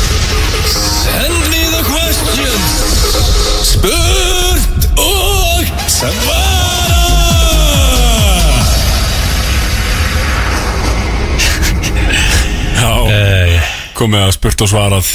komið 13.97 14.27
að 14.27 14.33
spurt 14.37 14.63
og 14.65 14.71
svarað? 14.71 15.11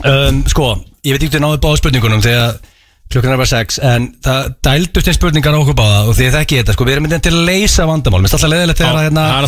Um, 0.00 0.42
Sko, 0.48 0.74
ég 1.04 1.14
veit 1.14 1.22
ekki 1.22 1.34
hvernig 1.36 1.48
náðu 1.50 1.64
báða 1.64 1.80
spurningunum 1.82 2.22
Þegar 2.24 2.54
klukkan 3.10 3.34
er 3.34 3.40
bara 3.40 3.50
sex 3.50 3.76
En 3.84 4.06
það 4.24 4.46
dældust 4.64 5.10
einn 5.10 5.16
spurningar 5.18 5.52
á 5.52 5.60
okkur 5.60 5.76
báða 5.76 5.98
Og 6.06 6.14
því 6.16 6.24
ég 6.24 6.36
þekki 6.38 6.60
þetta, 6.60 6.76
sko, 6.76 6.86
við 6.88 6.94
erum 6.94 7.04
myndin 7.04 7.24
til 7.26 7.32
að 7.34 7.50
leysa 7.50 7.84
vandamál. 7.90 8.22
Mér 8.22 8.30
finnst 8.30 8.38
alltaf 8.38 8.52
leiðilegt 8.54 8.80
þegar 8.80 8.96
að, 8.96 9.04
hérna 9.08 9.24
Það 9.26 9.36
er 9.36 9.44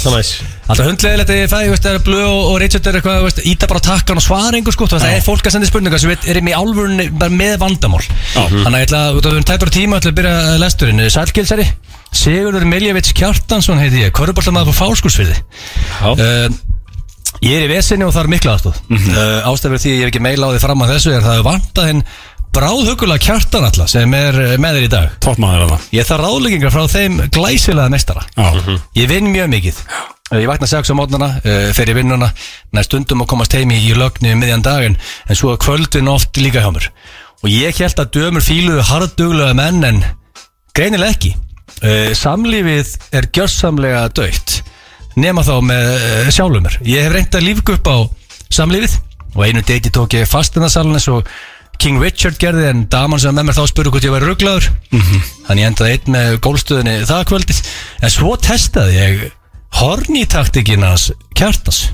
alltaf 0.75 0.91
hundleiðilegt 0.91 1.33
þegar 1.33 1.41
ég 1.41 1.53
fæði, 1.55 1.71
veist, 1.73 1.87
þegar 1.87 2.05
Blöð 2.09 2.27
og, 2.27 2.43
og 2.51 2.59
Richard 2.61 2.91
er 2.91 2.99
eitthvað, 2.99 3.23
veist, 3.29 3.41
íta 3.49 3.71
bara 3.71 3.85
takkan 3.87 4.21
og 4.21 4.27
svara 4.27 4.59
einhver 4.59 4.77
sko, 4.77 4.91
það 4.93 5.09
er 5.09 5.25
fólk 5.25 5.49
að 5.49 5.57
senda 5.57 5.71
spurningar 5.71 6.03
sem 6.03 6.13
veit, 6.13 6.29
er 6.29 6.43
í 6.43 6.57
álfurinn 6.59 7.17
bara 7.17 7.33
með 7.33 7.57
vandamál. 7.63 8.03
Þannig 8.35 8.69
að 8.75 8.79
ég 8.83 8.89
ætla, 8.91 9.03
við 9.17 9.31
erum 9.33 9.49
tæpar 9.53 9.73
tíma 9.73 10.03
ætla 10.03 10.13
að 10.13 10.19
byrja 10.21 10.35
uh, 10.43 10.59
lesturinn, 10.61 11.05
Sælgilsari 11.13 11.69
Sigurður 12.13 12.67
Miljevits 12.69 13.15
Kjartansson 13.17 13.81
heiti 13.81 14.03
ég, 14.03 14.13
Köruboltamaður 14.17 14.73
på 14.73 14.79
Fáskursfyrði 14.83 15.39
uh, 16.13 16.49
Ég 17.43 17.59
er 17.59 17.65
í 17.67 17.73
vesinni 17.73 18.07
og 18.07 18.13
það 18.15 18.23
er 18.23 18.31
mikla 18.37 18.53
aðstóð 18.55 18.77
mm 18.87 18.99
-hmm. 18.99 19.17
uh, 19.19 19.49
Ástæður 19.51 19.81
því 19.83 19.91
ég 19.93 20.05
hef 20.05 20.11
ekki 20.13 20.23
meila 20.23 20.47
á 20.47 20.53
því 20.53 20.61
fram 20.63 20.85
að 20.85 20.93
þessu 20.95 21.15
er 21.17 21.25
það 21.27 21.43
vantað 21.49 21.89
hinn 21.91 22.03
bráðhugulega 22.53 23.25
kjartan 23.25 23.67
alla 23.67 23.87
sem 23.89 24.15
er 24.15 24.39
eh, 24.41 24.57
með 24.61 24.77
þér 24.77 24.87
í 24.87 24.91
dag. 24.93 25.13
Toppmaður 25.25 25.63
að 25.65 25.71
það 25.73 25.87
Ég 25.97 26.09
þarf 26.09 26.25
ráðleggingar 26.27 26.75
frá 26.75 26.83
þeim 26.93 27.21
glæsilega 27.33 27.93
mestara 27.93 28.25
Já, 28.37 28.79
Ég 28.99 29.09
vinn 29.09 29.31
mjög 29.33 29.49
mikið. 29.55 29.79
Uh, 30.31 30.41
Ég 30.41 30.49
vakna 30.51 30.69
sex 30.69 30.93
á 30.93 30.95
mótnana, 30.97 31.31
uh, 31.41 31.71
fer 31.73 31.89
í 31.89 31.97
vinnuna 31.97 32.29
Nær 32.73 32.85
stundum 32.85 33.25
að 33.25 33.31
komast 33.33 33.57
heimi 33.57 33.81
í 33.81 33.95
lögni 33.97 34.35
um 34.35 34.43
miðjan 34.45 34.65
daginn 34.65 34.99
En 35.29 35.39
svo 35.39 35.57
kvöldin 35.57 36.13
oft 36.13 36.37
líka 36.37 36.61
hjá 36.61 36.71
mér. 36.75 36.91
Og 37.43 37.49
ég 37.51 37.81
held 37.81 38.05
að 38.05 38.13
dömur 38.19 38.45
fíluðu 38.45 38.85
hardduglega 38.91 39.57
menn 39.57 39.85
En 39.89 40.05
greinilega 40.77 41.17
ekki. 41.17 41.35
Uh, 41.81 42.13
Samlífið 42.13 42.99
er 43.17 43.31
gjörsamlega 43.33 44.07
döitt 44.13 44.61
Nema 45.21 45.45
þá 45.47 45.55
með 45.69 45.89
uh, 45.95 46.29
sjálfumur 46.33 46.79
Ég 46.89 47.07
hef 47.07 47.17
reynd 47.17 47.39
að 47.39 47.49
lífga 47.49 47.79
upp 47.79 47.91
á 47.91 47.97
samlífið 48.53 48.99
Og 49.33 49.43
einu 49.47 49.65
deiti 49.65 49.93
tók 49.93 50.17
ég 50.17 50.29
fastinarsalun 50.29 50.99
eins 50.99 51.09
og 51.13 51.29
King 51.83 52.01
Richard 52.03 52.39
gerði 52.41 52.69
En 52.71 52.85
daman 52.93 53.21
sem 53.21 53.35
með 53.35 53.49
mér 53.49 53.59
þá 53.59 53.65
spurði 53.71 53.93
hvort 53.95 54.07
ég 54.07 54.15
væri 54.15 54.29
rugglaður 54.29 54.69
Þannig 55.49 55.63
ég 55.63 55.71
endaði 55.71 55.97
einn 55.97 56.17
með 56.17 56.35
gólstöðinni 56.45 56.97
það 57.09 57.23
kvöldið. 57.33 57.63
En 58.03 58.13
svo 58.13 58.35
testaði 58.41 58.99
ég 58.99 59.23
Hornitaktikinn 59.81 60.85
hans 60.85 61.09
kjartas 61.35 61.87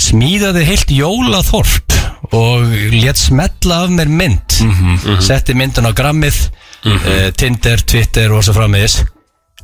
smíðaði 0.00 0.64
heilt 0.68 0.90
jólaþorp 0.94 1.94
og 2.34 2.70
létt 2.94 3.20
smetla 3.20 3.82
af 3.84 3.92
mér 3.94 4.08
mynd. 4.10 4.56
Setti 5.22 5.54
myndun 5.54 5.86
á 5.86 5.92
grammið 5.94 6.38
uh, 6.88 7.30
Tinder, 7.36 7.82
Twitter 7.84 8.32
og 8.34 8.42
svo 8.46 8.54
frammiðis 8.56 9.02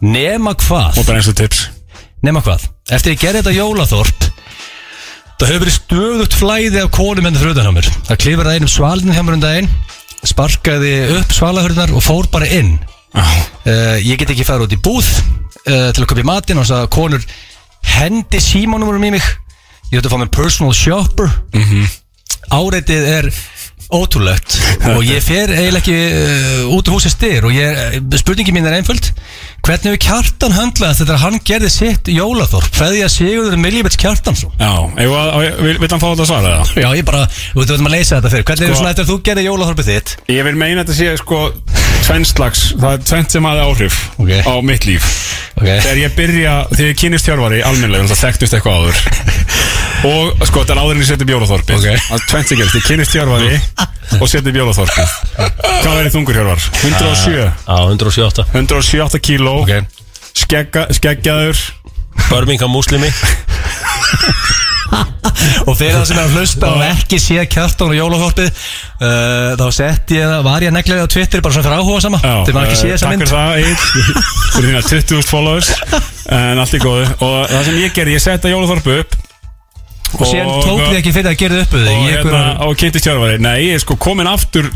nema 0.00 0.54
hvað. 0.60 0.98
Og 1.00 1.06
bara 1.08 1.20
eins 1.20 1.30
og 1.32 1.38
tips 1.40 1.68
nema 2.26 2.42
hvað, 2.44 2.66
eftir 2.92 3.14
ég 3.14 3.22
gerði 3.22 3.42
þetta 3.42 3.56
jólaþorp 3.56 4.30
það 5.40 5.48
hefur 5.48 5.62
verið 5.64 5.76
stöðugt 5.78 6.36
flæði 6.36 6.80
af 6.82 6.90
konum 6.92 7.28
enn 7.28 7.38
fyrir 7.38 7.54
utan 7.54 7.70
á 7.72 7.72
mér. 7.72 7.86
Það 8.08 8.18
klifur 8.20 8.48
það 8.48 8.58
einum 8.58 8.70
svalinu 8.70 9.14
hjá 9.16 9.22
mér 9.24 9.36
um 9.38 9.44
daginn 9.44 9.70
sparkaði 10.28 10.90
upp 11.16 11.32
svalahörðunar 11.32 11.94
og 11.96 12.04
fór 12.04 12.28
bara 12.32 12.48
inn. 12.52 12.74
Uh, 13.16 13.96
ég 14.04 14.20
get 14.20 14.34
ekki 14.34 14.44
fara 14.46 14.66
út 14.66 14.74
í 14.74 14.80
búð 14.80 15.06
uh, 15.08 15.88
til 15.94 16.02
að 16.02 16.08
köpa 16.10 16.20
í 16.20 16.28
matinn 16.28 16.60
og 16.60 16.66
þess 16.68 16.76
að 16.76 16.90
konur 16.92 17.24
hendi 17.96 18.42
símanúmurum 18.44 19.08
í 19.08 19.14
mig. 19.16 19.30
Ég 19.90 20.02
ætti 20.02 20.10
að 20.10 20.12
fá 20.12 20.20
mér 20.20 20.32
personal 20.34 20.76
shopper. 20.76 21.32
Áreitið 22.50 23.08
er 23.08 23.30
ótrúlegt. 23.94 24.56
Og 24.94 25.02
ég 25.06 25.22
fer 25.24 25.50
eiginlega 25.52 25.80
ekki 25.82 25.96
uh, 25.96 26.74
út 26.76 26.88
úr 26.90 26.96
húsið 26.98 27.14
styr 27.16 27.46
og 27.48 27.54
ég, 27.54 27.96
spurningi 28.22 28.54
mín 28.54 28.68
er 28.70 28.78
einföld. 28.78 29.10
Hvernig 29.60 29.92
við 29.96 30.00
kjartan 30.06 30.54
höndlaðast 30.56 31.02
þetta 31.02 31.16
að 31.18 31.22
hann 31.24 31.38
gerði 31.44 31.70
sitt 31.74 32.08
jólaþorp? 32.08 32.70
Feði 32.78 33.02
að 33.04 33.12
Sigurður 33.12 33.58
Miljibets 33.60 33.98
Kjartansson. 34.00 34.54
Já, 34.56 34.70
vil, 34.96 35.74
hann 35.82 36.00
fá 36.00 36.06
þetta 36.08 36.24
að 36.24 36.30
svara 36.30 36.54
það? 36.54 36.72
Já, 36.80 36.88
ég 36.96 37.04
bara, 37.10 37.26
þú 37.28 37.60
veit 37.60 37.74
að 37.76 37.90
leysa 37.92 38.16
þetta 38.16 38.32
fyrir. 38.32 38.46
Hvernig 38.48 38.64
er 38.64 38.72
Sko- 38.72 38.80
svona 38.80 38.94
eftir 38.94 39.04
að 39.04 39.12
þú 39.12 39.18
gerði 39.28 39.44
jólaþorpið 39.50 39.90
þitt? 39.90 40.14
Ég 40.32 40.48
vil 40.48 40.56
meina 40.62 40.86
þetta 40.86 40.96
sé 40.96 41.12
sko 41.20 41.42
tvennslags, 42.06 42.62
það 42.80 42.96
er 42.96 43.04
tvennt 43.10 43.36
sem 43.36 43.46
hafi 43.50 43.66
áhrif 43.66 43.98
Ok. 44.16 44.32
á 44.48 44.54
mitt 44.64 44.86
líf. 44.88 45.10
Ok. 45.60 45.68
Þegar 45.68 46.00
ég 46.00 46.16
byrja, 46.16 46.54
þegar 46.72 46.88
ég 46.90 46.98
kynist 47.04 47.28
þjárvari 47.28 47.60
almennilega, 47.68 48.08
það 48.10 48.22
þekktust 48.24 48.56
eitthvað 48.56 48.80
áður 48.80 49.02
Og 50.08 50.46
sko, 50.48 50.62
þetta 50.62 50.72
er 50.72 50.80
áður 50.80 50.94
en 50.94 51.02
ég 51.02 51.08
seti 51.10 51.26
bjólaþorpi 51.28 51.74
Ok. 51.76 51.82
Það 51.84 52.14
er 52.16 52.22
tvennt 52.30 52.48
sem 52.48 52.60
gerist, 52.60 52.76
ég 52.78 52.86
kynist 52.88 53.12
þjárvari 53.12 53.50
og 54.20 54.30
seti 54.32 54.54
bjólaþorpi 54.54 55.04
Hvað 55.36 55.98
verið 55.98 56.14
þungur 56.14 56.38
þjárvar? 56.38 56.64
107, 56.80 57.34
Já, 57.36 57.76
178 57.90 58.46
178 58.54 59.20
kíló. 59.28 59.54
Ok. 59.64 59.72
Skegga, 60.40 60.86
Skeggjaður. 60.96 61.60
Birmingham 62.30 62.72
muslimi 62.72 63.10
Og 65.68 65.76
fyrir 65.78 65.94
það 65.94 66.04
sem 66.08 66.18
er 66.18 66.24
að 66.24 66.34
hlusta 66.34 66.68
og 66.74 66.80
ekki 66.84 67.18
sé 67.22 67.44
Kjartan 67.52 67.92
og 67.92 67.96
jólaþorpið 67.96 68.48
uh, 68.50 69.52
Þá 69.60 69.64
sett 69.76 70.12
ég 70.16 70.26
það, 70.26 70.40
var 70.48 70.66
ég 70.66 70.74
neglega 70.74 71.06
á 71.06 71.12
Twitter 71.12 71.44
Bara 71.44 71.54
svona 71.54 71.68
fyrir 71.68 71.78
áhuga 71.84 72.02
sama. 72.04 72.20
Já, 72.24 72.34
Þegar 72.48 72.58
maður 72.58 72.72
ekki 72.72 72.80
sé 72.80 72.88
eh, 72.88 72.94
þessa 72.96 73.12
mynd. 73.12 73.22
Takk 73.22 73.30
fyrir 73.30 73.76
það, 73.78 74.20
Fyrir 74.56 74.68
þína 74.72 74.82
20.000 74.90 75.30
followers 75.30 75.72
En 76.40 76.62
allt 76.62 76.76
í 76.76 76.82
góðu. 76.82 77.06
Og 77.26 77.36
það 77.50 77.66
sem 77.68 77.80
ég 77.84 77.94
gerði, 77.96 78.16
ég 78.18 78.24
setta 78.26 78.52
jólaþorpu 78.52 78.98
upp 79.04 79.18
Og 80.18 80.26
síðan 80.26 80.50
tók 80.64 80.80
þið 80.88 80.98
ekki 81.00 81.12
fyrir 81.14 81.30
að 81.30 81.38
gera 81.44 81.60
upp 81.64 81.74
þig 81.76 81.86
Og 81.86 82.02
í 82.02 82.10
hérna, 82.10 82.20
einhverjar- 82.20 82.60
á 82.60 82.66
Kitty 82.82 83.00
Tjárvari 83.04 83.38
Nei, 83.40 83.56
ég 83.68 83.74
er 83.78 83.82
sko 83.84 83.96
komin 83.96 84.26
aftur 84.30 84.70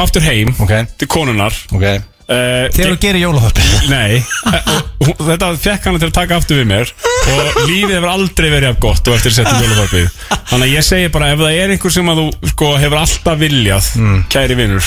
Aftur 0.00 0.22
heim 0.26 0.54
Ok. 0.60 0.74
Til 1.00 1.08
konunar 1.10 1.54
Ok. 1.74 1.86
Uh, 2.30 2.68
Þegar 2.70 2.92
þú 2.92 2.98
gerir 3.02 3.22
jólaþorpið 3.24 3.70
Nei, 3.90 4.20
eh, 4.20 4.68
og 4.70 5.08
hún- 5.08 5.16
þetta 5.32 5.48
fekk 5.58 5.88
hana 5.88 5.98
til 5.98 6.10
að 6.12 6.12
taka 6.20 6.36
aftur 6.38 6.60
við 6.60 6.68
mér. 6.70 6.92
Og 7.30 7.56
lífið 7.66 7.94
hefur 7.96 8.12
aldrei 8.12 8.46
verið 8.52 8.68
af 8.70 8.78
gott 8.84 9.08
og 9.10 9.16
eftir 9.16 9.32
að 9.32 9.38
setja 9.40 9.56
jólafarpið 9.64 10.06
þannig 10.52 10.68
að 10.68 10.74
ég 10.76 10.86
segi 10.86 11.08
bara 11.10 11.32
ef 11.34 11.42
það 11.42 11.56
er 11.64 11.72
einhver 11.74 11.94
sem 11.96 12.12
að 12.12 12.20
þú 12.20 12.52
sko, 12.52 12.68
hefur 12.84 13.00
alltaf 13.00 13.40
viljað 13.42 13.88
kæri 14.30 14.56
vinnur 14.60 14.86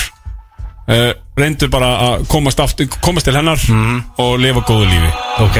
uh, 0.88 1.12
reyndu 1.38 1.66
bara 1.72 1.90
að 1.98 2.26
komast, 2.30 2.60
aftur, 2.62 2.86
komast 3.02 3.26
til 3.26 3.34
hennar 3.34 3.60
og 4.22 4.36
lifa 4.38 4.62
góðu 4.68 4.86
lífi. 4.86 5.10
Ok. 5.42 5.58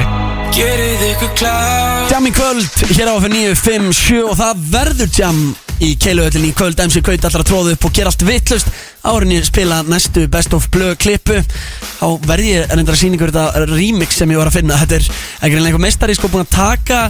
Jam 2.13 2.29
í 2.29 2.33
kvöld, 2.35 2.83
hér 2.95 3.11
á 3.11 3.15
F957 3.19 4.21
og 4.23 4.37
það 4.39 4.61
verður 4.71 5.15
jam 5.19 5.41
í 5.83 5.95
keiluöllin 5.99 6.47
í 6.47 6.53
kvöld. 6.55 6.79
MC 6.79 7.03
Kaut 7.03 7.27
allra 7.27 7.47
tróðu 7.47 7.75
upp 7.75 7.89
og 7.89 7.97
gera 7.97 8.13
allt 8.13 8.23
vittlust 8.27 8.71
árinni 9.05 9.41
spila 9.45 9.83
næstu 9.89 10.29
Best 10.31 10.55
of 10.55 10.69
Blue 10.73 10.95
klippu 10.97 11.41
þá 11.43 12.07
verði 12.25 12.55
ég 12.55 12.71
reyndar 12.71 12.95
að 12.95 13.01
sína 13.03 13.19
ykkur 13.19 13.35
þetta 13.35 13.67
remix 13.75 14.21
sem 14.21 14.31
ég 14.31 14.41
var 14.41 14.53
að 14.53 14.61
finna. 14.61 14.79
Þetta 14.85 15.01
er 15.01 15.09
ekki 15.49 15.59
einhver 15.59 15.83
meistari 15.83 16.15
sko 16.15 16.31
búin 16.31 16.47
að 16.47 16.55
taka 16.55 17.01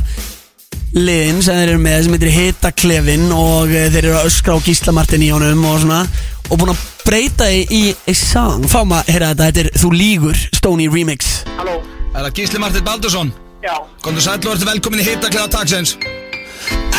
liðin 0.94 1.42
sem 1.42 1.58
þeir 1.58 1.74
eru 1.74 1.82
með 1.82 2.04
sem 2.06 2.16
heitir 2.16 2.32
Hita 2.34 2.70
Klefin 2.74 3.26
og 3.34 3.72
eh, 3.74 3.90
þeir 3.90 4.04
eru 4.06 4.16
að 4.20 4.28
öskra 4.30 4.56
á 4.56 4.64
Gísla 4.64 4.94
Martin 4.94 5.24
í 5.26 5.32
honum 5.34 5.66
og 5.68 5.80
svona 5.82 6.04
og 6.50 6.58
búin 6.60 6.72
að 6.74 6.82
breyta 7.06 7.46
því 7.50 7.62
í 7.72 7.82
a 8.10 8.14
song 8.18 8.66
fáum 8.70 8.92
að 8.96 9.10
heyra 9.14 9.30
þetta, 9.32 9.48
þetta 9.48 9.62
er 9.64 9.70
Þú 9.82 9.90
lígur 9.94 10.36
Stoney 10.56 10.88
remix 10.92 11.30
Halló, 11.58 11.78
Er 12.14 12.26
það 12.28 12.34
Gísli 12.38 12.60
Martin 12.62 12.84
Baldursson? 12.86 13.32
já 13.64 13.74
Kondur 14.04 14.22
sæll 14.24 14.42
og 14.44 14.52
ertu 14.54 14.68
velkomin 14.68 15.00
í 15.02 15.06
hittakleða 15.08 15.48
taksins 15.56 15.94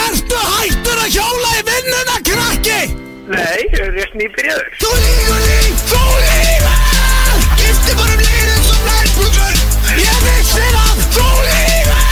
Ertu 0.05 0.39
hættur 0.57 1.01
að 1.01 1.09
hjóla 1.15 1.51
í 1.59 1.63
vinnuna, 1.69 2.17
krakki? 2.29 2.79
Nei, 3.25 3.61
ég 3.73 3.79
er 3.81 3.93
rétt 3.95 4.17
nýbyrjaður 4.19 4.67
Þú 4.81 4.91
lígur 5.01 5.41
líf, 5.45 5.85
þú 5.89 6.01
lígur 6.25 6.75
Gifti 7.61 7.95
bara 7.97 8.17
um 8.17 8.25
líðin 8.25 8.61
sem 8.67 8.83
nærbugur 8.89 9.55
Ég 10.01 10.19
vissi 10.27 10.67
það, 10.75 11.01
þú 11.15 11.29
lígur 11.47 12.03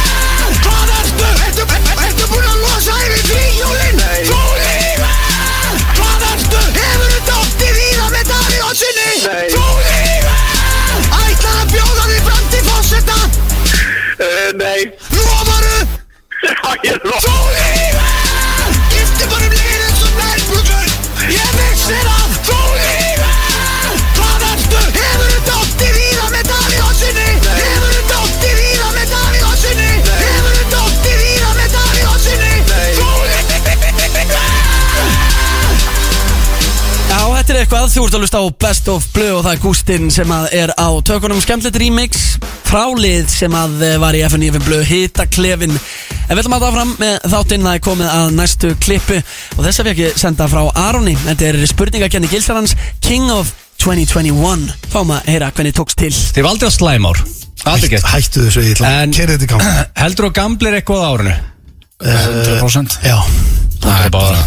Hvað 0.63 0.95
ertu? 0.99 1.29
Ertu, 1.49 1.67
ertu 2.07 2.31
búin 2.33 2.49
að 2.49 2.63
losa 2.65 2.97
yfir 3.05 3.27
fríhjólin? 3.29 4.01
Nei. 4.01 4.21
Nei. 9.23 9.47
Þú 9.53 9.63
lígur 9.83 10.37
Ætlar 11.17 11.55
að 11.61 11.67
bjóða 11.73 12.03
því 12.09 12.17
fram 12.27 12.45
til 12.53 12.63
fósetta? 12.67 13.17
uh, 14.19 14.49
Nei, 14.59 14.81
Lofaru? 15.15 15.77
já, 16.43 16.55
ég 16.83 16.91
er 16.91 16.99
lóð 17.07 17.21
Þú 17.23 17.35
lígur 17.55 18.05
Gifti 18.93 19.29
bara 19.31 19.45
um 19.47 19.55
líðin 19.57 19.95
sem 20.01 20.13
nærbugur 20.19 20.87
Ég 21.33 21.49
vissi 21.59 21.99
það, 22.03 22.22
eitthvað, 37.63 37.91
þú 37.93 38.01
ert 38.07 38.15
að 38.17 38.23
lusta 38.23 38.39
á 38.43 38.45
Best 38.63 38.89
of 38.91 39.05
Blue 39.15 39.35
og 39.37 39.43
það 39.45 39.53
er 39.53 39.59
Gústinn 39.63 40.09
sem 40.11 40.31
að 40.33 40.45
er 40.57 40.71
á 40.75 40.89
tökunum. 41.05 41.39
Skemmtilegt 41.43 41.79
remix 41.79 42.23
frálið 42.67 43.29
sem 43.31 43.55
að 43.55 43.83
eh, 43.87 43.95
var 44.01 44.17
í 44.17 44.23
FNF 44.27 44.57
Blue 44.65 44.83
hita 44.87 45.25
klefin 45.31 45.71
En 45.71 46.37
við 46.37 46.41
ætlum 46.43 46.55
að 46.57 46.63
það 46.65 46.75
fram 46.77 46.91
með 46.99 47.15
þáttinn 47.33 47.67
það 47.67 47.77
er 47.77 47.83
komið 47.87 48.09
að 48.13 48.27
næstu 48.37 48.73
klippu. 48.83 49.19
Og 49.57 49.61
þess 49.67 49.79
að 49.79 49.87
við 49.87 49.93
ekki 49.93 50.21
senda 50.23 50.47
frá 50.51 50.61
Aroni. 50.83 51.15
Þetta 51.23 51.49
er 51.49 51.59
spurningakenni 51.69 52.31
gilsarans 52.31 52.75
King 53.03 53.31
of 53.31 53.51
2021 53.83 54.67
Fáum 54.93 55.15
að 55.15 55.31
heyra 55.31 55.51
hvernig 55.55 55.75
tókst 55.77 55.99
til. 55.99 56.11
Þið 56.11 56.47
valdi 56.47 56.67
á 56.67 56.71
slæmár 56.73 57.23
Aldrei 57.63 57.93
gert. 57.95 58.07
Hættu 58.11 58.47
þessu, 58.47 58.63
ég 58.65 58.75
ætla 58.75 58.91
að 58.91 59.15
kerja 59.15 59.37
þetta 59.37 59.45
í 59.47 59.51
gang. 59.53 59.67
Heldur 60.03 60.27
þú 60.27 60.35
gamblir 60.39 60.79
eitthvað 60.79 61.03
á 61.03 61.09
árinu? 61.13 61.35
100% 62.03 62.97
Já, 63.05 63.17
Það 63.83 64.07
er 64.07 64.11
bara 64.11 64.41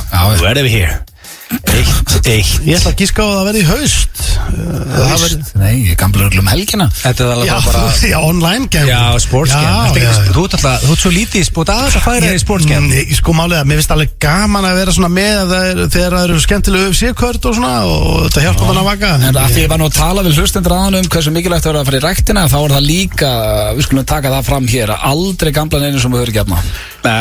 Eitt, 1.51 2.27
eitt. 2.27 2.61
Ég 2.67 2.75
ætla 2.79 2.91
að 2.91 3.03
gíska 3.03 3.23
á 3.23 3.27
að 3.27 3.37
það 3.37 3.47
verði 3.51 3.65
haust 3.71 4.23
Verði 4.47 5.39
Nei, 5.57 5.73
ég 5.91 5.97
gamla 6.01 6.27
öllum 6.29 6.45
um 6.47 6.51
helgina. 6.53 6.87
Þetta 7.01 7.25
er 7.25 7.31
alveg 7.35 7.49
Já, 7.49 7.57
bara 7.67 7.83
já, 8.13 8.17
online 8.23 8.69
game 8.73 8.89
Já, 8.91 9.01
sportsgame 9.23 9.67
Já, 9.67 9.77
Ertu 9.87 10.01
já. 10.03 10.13
Þú 10.37 10.45
ert 10.47 10.57
alltaf, 10.59 10.85
þú 10.87 10.91
ert 10.97 11.03
svo 11.05 11.13
lítið 11.15 11.41
í 11.41 11.45
sport. 11.49 11.69
Aðeins 11.75 11.97
að 11.99 12.05
færa 12.07 12.31
í 12.33 12.41
sportsgame 12.43 12.75
Mm, 12.87 12.93
ég- 12.93 13.15
Sko 13.17 13.33
málega, 13.37 13.65
mér 13.67 13.81
finnst 13.81 13.93
alveg 13.95 14.11
gaman 14.23 14.65
að 14.69 14.77
vera 14.81 14.93
svona 14.95 15.09
með 15.11 15.37
að 15.41 15.49
það 15.53 15.65
er, 15.71 15.77
þegar 15.97 16.13
það 16.17 16.25
eru 16.27 16.37
skemmtilegu 16.45 16.91
UFC-kvörd 16.93 17.43
og 17.51 17.55
svona 17.57 17.73
og 17.89 18.27
þetta 18.27 18.45
hjálpa 18.45 18.65
mann 18.69 18.81
að 18.83 18.89
vaka. 18.91 19.11
En 19.17 19.35
að 19.41 19.49
því 19.57 19.61
ég 19.65 19.71
var 19.73 19.81
nú 19.81 19.87
að 19.89 19.97
tala 19.97 20.21
við 20.27 20.37
hlustendur 20.41 20.75
aðan 20.77 20.99
um 21.01 21.09
hversu 21.11 21.31
mikilvægt 21.35 21.65
það 21.67 21.73
er 21.73 21.79
að 21.81 21.89
fara 21.91 22.01
í 22.01 22.05
ræktina 22.07 22.43
þá 22.53 22.59
er 22.61 22.71
það 22.77 22.85
líka, 22.87 23.31
við 23.79 23.83
skulum 23.89 24.07
taka 24.13 24.29
það 24.37 24.47
fram 24.51 24.67
hér 24.71 24.89
að 24.95 25.01
aldrei 25.11 25.51
gamla 25.57 25.83
neinu 25.87 25.99
sem 26.05 26.13
við 26.13 26.23
höfum 26.27 26.37
gefna 26.37 26.59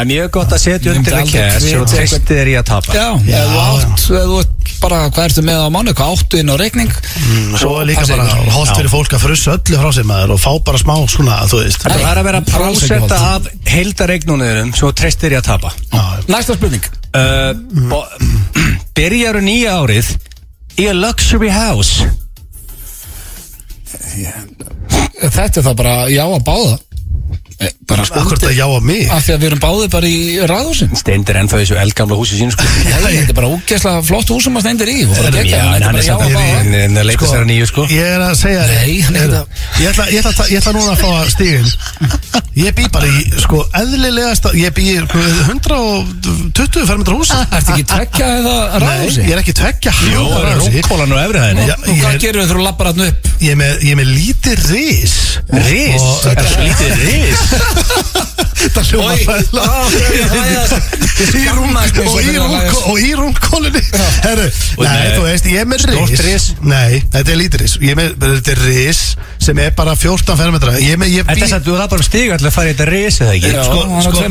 mjög 0.06 0.28
gott 0.36 0.52
að 0.56 0.62
setja 0.66 0.94
undir 0.96 1.14
bara, 4.82 5.00
hvað 5.14 5.28
ertu 5.30 5.44
með 5.46 5.62
á 5.66 5.68
mánu, 5.74 5.94
hvað 5.98 6.12
áttu 6.16 6.40
inn 6.42 6.52
á 6.52 6.56
reikning? 6.60 6.92
Mm, 6.92 7.56
Svo 7.62 7.74
er 7.82 7.88
líka 7.90 8.06
bara 8.10 8.26
holdt 8.56 8.74
fyrir 8.76 8.92
fólk 8.94 9.16
að 9.18 9.24
frussa 9.26 9.56
öllu 9.58 9.80
frá 9.82 9.92
sig 9.98 10.08
maður 10.10 10.34
og 10.36 10.42
fá 10.44 10.52
bara 10.70 10.82
smá 10.82 10.96
svona, 11.12 11.40
þú 11.52 11.62
veist. 11.64 11.86
Það 11.86 12.06
er 12.12 12.22
að 12.22 12.28
vera 12.30 12.42
er 12.44 12.50
prósetta 12.52 13.20
af 13.36 13.50
heildaregnunum 13.72 14.74
sem 14.74 14.82
þú 14.88 14.92
treystir 15.02 15.36
í 15.36 15.40
að 15.40 15.48
tapa. 15.52 15.74
Já, 15.94 16.04
Næsta 16.32 16.58
spurning. 16.58 16.86
Uh, 17.16 17.54
bo- 17.92 18.08
Byrjar 18.98 19.42
nýja 19.44 19.78
árið 19.84 20.14
í 20.80 20.90
a 20.92 20.94
luxury 20.96 21.50
house. 21.54 22.08
Þetta 23.96 25.60
er 25.62 25.64
það 25.66 25.76
bara 25.80 25.96
já 26.12 26.24
að 26.26 26.44
báða 26.46 26.76
bara 27.88 28.04
sko 28.06 28.20
Akkur 28.20 28.38
þetta 28.40 28.52
já 28.56 28.66
að 28.68 28.84
mig? 28.84 29.04
Af 29.14 29.24
því 29.26 29.34
að 29.36 29.40
við 29.42 29.48
erum 29.50 29.62
báðið 29.64 29.90
bara 29.94 30.08
í 30.10 30.18
ráðhúsin 30.50 30.92
Steindir 31.00 31.38
ennþá 31.40 31.60
þessu 31.62 31.78
eldgamla 31.80 32.18
húsi 32.20 32.40
sín 32.40 32.52
sko. 32.52 32.66
Nei, 32.66 33.14
þetta 33.16 33.32
er 33.32 33.38
bara 33.38 33.50
ógeðslega 33.54 34.02
flott 34.10 34.32
hús 34.34 34.44
sem 34.48 34.58
að 34.60 34.66
steindir 34.66 34.92
í. 34.92 34.98
Og 35.06 35.14
bara 35.16 35.32
geggjað, 35.36 35.62
en 35.62 35.72
þetta 35.72 35.76
er 35.76 35.86
hann 35.86 35.96
bara 35.96 36.02
er 36.02 36.06
já 36.06 36.16
að 36.16 36.20
báða 36.36 36.84
en 36.84 37.00
að 37.00 37.08
leita 37.10 37.30
sér 37.32 37.42
að 37.46 37.50
nýju 37.52 37.66
sko. 37.72 37.86
Ég 37.96 38.10
er 38.16 38.22
að 38.26 38.36
segja 38.42 38.62
hann 39.06 39.16
þetta- 39.22 39.46
ég 39.80 39.88
ætla, 39.92 40.06
ég, 40.12 40.20
ætla, 40.20 40.32
að 40.32 40.38
ta- 40.42 40.50
ég 40.52 40.58
ætla 40.60 40.74
núna 40.76 40.92
að 40.92 41.00
fá 41.04 41.10
að 41.16 41.30
stígin 41.36 41.68
Ég 42.56 42.72
bý 42.72 42.86
bara 42.88 43.08
í, 43.12 43.24
sko, 43.44 43.58
eðlilegasta 43.76 44.54
Ég 44.56 44.72
bý 44.72 44.84
í 44.94 44.96
sko, 45.04 45.20
120 45.52 46.86
fermetra 46.88 47.16
hús 47.18 47.32
Ertu 47.36 47.74
ekki 47.76 47.84
tveggja 47.92 48.30
eða 48.40 48.54
Nei, 48.56 48.80
ráðhúsi? 48.86 49.26
ég 49.26 49.34
er 49.36 49.42
ekki 49.42 49.56
það 50.32 50.46
ráðhúsi. 50.46 50.72
rúmkólan 50.80 51.12
og 51.12 51.20
ég 51.92 52.00
hvað 52.00 52.14
er- 52.14 52.22
gerum 52.24 52.46
ris 57.26 57.46
þetta 57.52 58.46
Þetta 58.66 58.82
hljóma 58.90 59.14
rúm- 62.40 62.90
og 62.90 62.98
í 63.00 63.12
rúmkólinni 63.16 63.82
Herru, 64.26 64.46
nei, 64.82 65.12
þú 65.16 65.22
veist, 65.26 65.46
ég 65.52 65.62
er 65.62 65.68
með 65.70 65.86
ris. 65.92 66.24
ris? 66.26 66.46
Nei, 66.66 66.98
þetta 67.14 67.32
er 67.34 67.40
lítið 67.40 67.62
ris. 67.62 67.76
Þetta 67.80 68.52
er 68.56 68.62
ris 68.66 69.02
sem 69.46 69.60
er 69.62 69.72
bara 69.78 69.94
14 70.00 70.40
fermetra. 70.40 70.74
Ég 70.82 70.96
er 70.96 71.04
að 71.46 71.68
þú 71.68 71.76
er 71.78 71.88
bara 71.94 72.08
stiga 72.08 72.36
allir 72.38 72.50
að 72.50 72.56
fara 72.58 72.72
í 72.72 72.74
þetta 72.74 72.88
rís 72.90 73.20
eða 73.22 73.36
ekki? 73.38 73.54
Já, 73.54 73.64
Sko, 73.68 73.80
sko, 74.08 74.26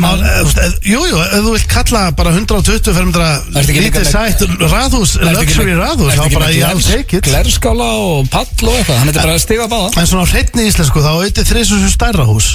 ef 1.25 1.39
þú 1.47 1.55
vilt 1.55 1.71
kalla 1.71 2.05
bara 2.19 2.35
120 2.35 2.99
fermetra 2.99 3.31
lítið 3.71 4.11
sætt 4.11 4.45
raðhús, 4.65 5.17
luxury 5.31 5.79
raðhús 5.79 6.19
þá 6.19 6.27
bara 6.35 6.53
ég 6.53 6.69
alls 6.69 6.91
ekkert 6.99 7.31
Glerskála 7.31 7.91
og 8.03 8.31
pall 8.35 8.49
og 8.67 8.77
eitthvað. 8.77 9.01
Hann 9.01 9.15
er 9.15 9.21
bara 9.23 9.39
að 9.39 9.43
stiga 9.47 9.69
að 9.69 9.75
báða. 9.77 9.91
En 10.03 10.11
svona 10.11 10.29
hreitni 10.33 10.69
íslensku 10.69 11.05
þá 11.05 11.13
auðvitað 11.15 11.53
þrísus 11.55 11.93
stærra 11.95 12.29
hús 12.29 12.55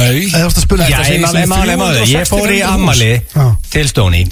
Nei. 0.00 0.20
Ég 2.08 2.28
fór 2.30 2.48
í 2.48 2.60
365 2.60 2.68
ammali 2.72 3.10
til 3.70 3.88
Stóni 3.92 4.24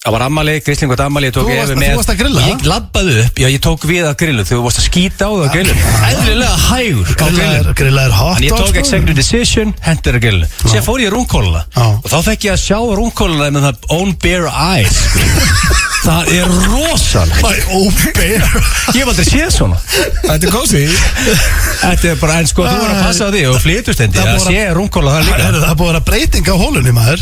Það 0.00 0.14
var 0.14 0.22
ammali, 0.24 0.52
grisling 0.64 0.92
og 0.94 1.00
ammali 1.04 1.28
Þú 1.28 1.42
varst- 1.44 1.74
með 1.76 1.90
þú 1.90 1.96
varst 1.98 2.10
að 2.14 2.20
grilla? 2.22 2.40
Ég 2.48 2.62
labbaði 2.64 3.16
upp, 3.20 3.40
já 3.42 3.48
ég 3.52 3.60
tók 3.60 3.82
við 3.84 4.06
að 4.08 4.14
grillu. 4.22 4.44
Þegar 4.48 4.56
þú 4.56 4.64
varst 4.64 4.80
að 4.80 4.86
skýta 4.86 5.26
á 5.28 5.30
það 5.30 5.44
að 5.44 5.52
hægur 6.70 7.04
á 7.04 7.16
Grilla 7.20 7.36
grillu 7.36 7.58
er, 7.60 7.74
grilla 7.76 8.02
er 8.08 8.14
hot 8.16 8.36
En 8.38 8.42
ég 8.46 8.50
tók 8.56 8.70
sko. 8.70 8.78
executive 8.80 9.14
decision, 9.20 9.74
hendur 9.84 10.16
að 10.16 10.24
grillu 10.24 10.46
Sér 10.72 10.80
fór 10.88 11.04
ég 11.04 11.12
rúmkóluna 11.12 11.66
Já. 11.76 11.84
Og 12.00 12.08
þá 12.08 12.16
fekk 12.30 12.48
ég 12.48 12.52
að 12.56 12.64
sjá 12.64 12.78
rúmkóluna 12.96 13.50
með 13.52 13.68
það 13.68 13.76
own 13.98 14.16
bare 14.24 14.48
eyes 14.48 14.96
sko. 15.04 15.20
Það 16.00 16.30
er 16.32 16.46
rosalega 16.48 17.42
My 17.44 17.58
own 17.76 17.92
bear. 18.16 18.40
Ég 18.96 19.02
hef 19.02 19.08
aldrei 19.10 19.26
séð 19.28 19.50
svona. 19.52 19.76
Þetta 20.24 20.46
er 20.48 20.52
kósi 20.54 20.80
Þetta 21.82 22.08
er 22.08 22.16
bara, 22.16 22.38
en 22.40 22.48
sko, 22.48 22.64
þú 22.64 22.78
voru 22.80 22.94
að 22.94 23.02
passa 23.04 23.28
á 23.28 23.30
því 23.34 23.42
og 23.50 23.58
flytustendi 23.60 24.16
Það 24.16 24.30
að 24.32 24.46
sé 24.46 24.62
rúmkóla 24.78 25.18
það 25.18 25.28
líka. 25.28 25.50
Það 25.60 25.74
búið 25.76 25.84
að 25.84 25.92
vera 25.92 26.00
breyting 26.08 26.48
á 26.48 26.54
hólunni 26.56 26.94
maður 26.96 27.20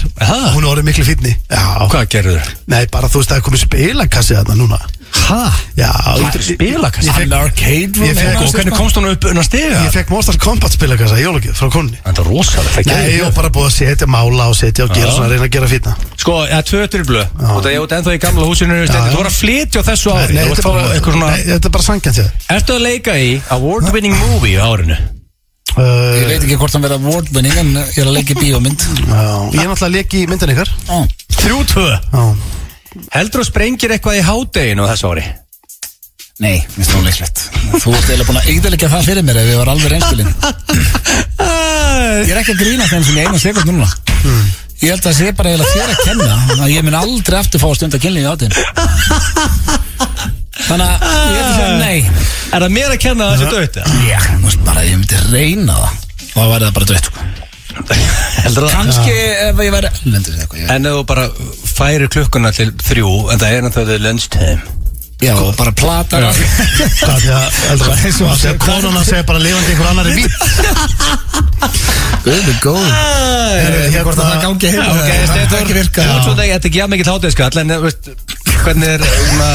Nei, 2.69 2.85
bara 2.93 3.09
þú 3.09 3.23
veist 3.23 3.31
að 3.31 3.35
það 3.37 3.41
er 3.41 3.47
komið 3.49 3.63
spilakassi 3.65 4.37
að 4.37 4.51
það 4.51 4.59
núna. 4.61 4.79
Hæ? 5.09 5.39
Já 5.79 5.89
Spilakassi? 6.45 7.09
Ég 7.09 7.17
fekk 7.17 7.33
arcade 7.33 8.03
ég 8.05 8.17
fekk, 8.19 8.43
Og 8.45 8.53
hvernig 8.53 8.75
komst 8.77 8.99
hún 8.99 9.09
upp 9.09 9.25
unna 9.31 9.43
stiga? 9.45 9.81
Ég 9.87 9.95
fekk 9.95 10.11
Monsters 10.13 10.39
Combat 10.43 10.73
spilakassa 10.73 11.17
í 11.17 11.25
jólugið 11.25 11.57
frá 11.57 11.71
konni 11.73 11.97
Það 12.05 12.21
er 12.23 12.29
rosalega 12.29 12.85
Nei, 12.93 13.09
ég 13.17 13.25
var 13.25 13.35
bara 13.39 13.51
búið 13.57 13.69
að 13.71 13.75
setja 13.79 14.09
mála 14.11 14.49
og 14.53 14.57
setja 14.59 14.85
og 14.85 14.93
gera 14.93 15.13
svona, 15.15 15.31
reyna 15.33 15.49
að 15.49 15.53
gera 15.57 15.71
fýtna 15.71 15.95
Sko, 16.13 16.35
það 16.45 16.57
er 16.59 16.67
tvötur 16.71 17.05
í 17.05 17.09
blöð. 17.09 17.27
Og 17.41 17.61
það 17.65 17.71
er 17.73 17.85
út 17.85 17.95
ennþá 17.99 18.17
í 18.17 18.23
gamla 18.25 18.49
húsinu 18.51 18.79
Þú 18.89 19.05
voru 19.17 19.31
að 19.33 19.39
flytja 19.39 19.85
þessu 19.89 20.13
ári. 20.13 20.37
Nei, 20.37 20.45
þetta 20.53 21.59
er 21.59 21.75
bara 21.79 21.87
sangan 21.89 22.05
til 22.05 22.17
það 22.19 22.53
Ertu 22.59 22.77
að 22.77 22.85
leika 22.85 23.17
í 23.17 23.31
award 23.57 23.89
winning 23.97 24.17
movie 24.27 24.61
árinu? 24.61 24.99
Uh, 25.79 26.17
ég 26.19 26.31
veit 26.33 26.43
ekki 26.43 26.57
hvort 26.59 26.75
það 26.75 26.87
verður 26.89 27.05
award 27.13 27.29
winning 27.37 27.59
en 27.61 27.69
ég 27.77 28.01
er 28.03 28.09
að 28.09 28.17
leggja 28.17 28.35
í 28.35 28.41
bíómynd 28.41 28.83
Ég 28.83 29.61
er 29.63 29.69
náttúrulega 29.69 29.87
að 29.87 29.95
leggja 29.95 30.23
í 30.25 30.29
myndan 30.31 30.55
ykkar. 30.57 30.73
32 31.39 32.58
Heldur 33.13 33.43
þú 33.43 33.49
sprengir 33.51 33.95
eitthvað 33.95 34.21
í 34.21 34.25
hádeginu 34.27 34.89
þessu 34.89 35.13
ári? 35.13 35.27
Nei, 36.39 36.63
minnst 36.77 36.93
það 36.95 37.09
leiklegt 37.09 37.41
Þú 37.83 37.93
ert 37.99 38.07
eiginlega 38.07 38.29
búin 38.29 38.39
að 38.39 38.49
eigðalega 38.53 38.91
það 38.93 39.09
fyrir 39.09 39.25
mér 39.27 39.41
Ef 39.41 39.49
ég 39.51 39.59
var 39.59 39.71
alveg 39.73 39.91
reynskilin 39.93 40.31
Ég 42.29 42.33
er 42.33 42.41
ekki 42.41 42.55
að 42.55 42.63
grína 42.63 42.87
þeim 42.89 43.05
sem 43.07 43.19
ég 43.19 43.29
eina 43.29 43.41
sekund 43.43 43.69
núna. 43.69 43.89
Ég 44.79 44.93
held 44.93 45.03
að 45.03 45.09
það 45.09 45.17
sé 45.19 45.33
bara 45.39 45.53
eiginlega 45.53 45.75
þér 45.75 45.93
að 45.93 46.03
kenna 46.07 46.29
að 46.63 46.73
ég 46.73 46.87
mun 46.87 46.97
aldrei 46.99 47.39
aftur 47.41 47.63
fá 47.63 47.67
að 47.69 47.77
stunda 47.81 48.01
kynlífi 48.03 48.31
á 48.31 48.35
þeim 48.39 48.53
Þannig 50.69 50.87
að 50.87 50.95
ég 51.09 51.39
held 51.39 51.49
að 51.49 51.57
segja 51.59 51.75
nei. 51.83 51.99
Er 52.53 52.65
það 52.65 52.75
mér 52.77 52.95
að 52.95 53.03
kenna 53.03 53.29
að 53.29 53.35
þessu 53.35 53.49
dögt? 53.57 53.77
Já, 54.07 54.19
þú 54.45 54.79
ég 54.85 54.97
myndi 55.01 55.21
reyna 55.33 55.79
það. 55.83 56.01
Þá 56.29 56.41
væri 56.53 56.65
það 56.69 56.75
bara 56.79 56.91
það? 56.93 57.48
Kannski 57.69 59.15
ef 59.49 59.61
ég 59.63 59.71
væri 59.75 59.91
ég- 59.93 60.71
En 60.75 60.83
þú 60.89 61.05
bara 61.07 61.29
færi 61.69 62.09
klukkuna 62.11 62.51
til 62.57 62.73
þrjú 62.73 63.13
En 63.33 63.39
það 63.39 63.53
er 63.59 63.63
náttúrulega 63.67 64.05
lunchtime 64.09 64.61
Já, 65.19 65.33
og 65.35 65.57
bara 65.59 65.73
plata 65.75 66.21
það 66.23 67.25
er 67.27 67.81
Það 67.83 68.29
að 68.31 68.59
konuna 68.63 69.01
segja 69.05 69.25
bara 69.27 69.41
lifandi 69.43 69.73
einhver 69.75 69.89
annar 69.91 70.07
í 70.07 70.15
vín 70.15 70.31
Guð 72.23 72.37
er 72.39 72.59
góð 72.63 72.85
Herru, 72.87 73.81
Ég 73.91 74.05
hvort 74.07 74.15
að 74.15 74.23
það 74.23 74.31
hérna- 74.31 74.43
gangi 74.45 74.69
heim. 74.71 74.83
Þetta 75.09 75.59
er 75.59 75.59
ekki 75.59 76.83
að 76.85 76.93
mikið 76.95 77.11
hátíðskall 77.13 77.59
En, 77.65 77.75
veist, 77.83 78.11
hvernig 78.63 78.89
er, 78.95 79.07
uma, 79.33 79.51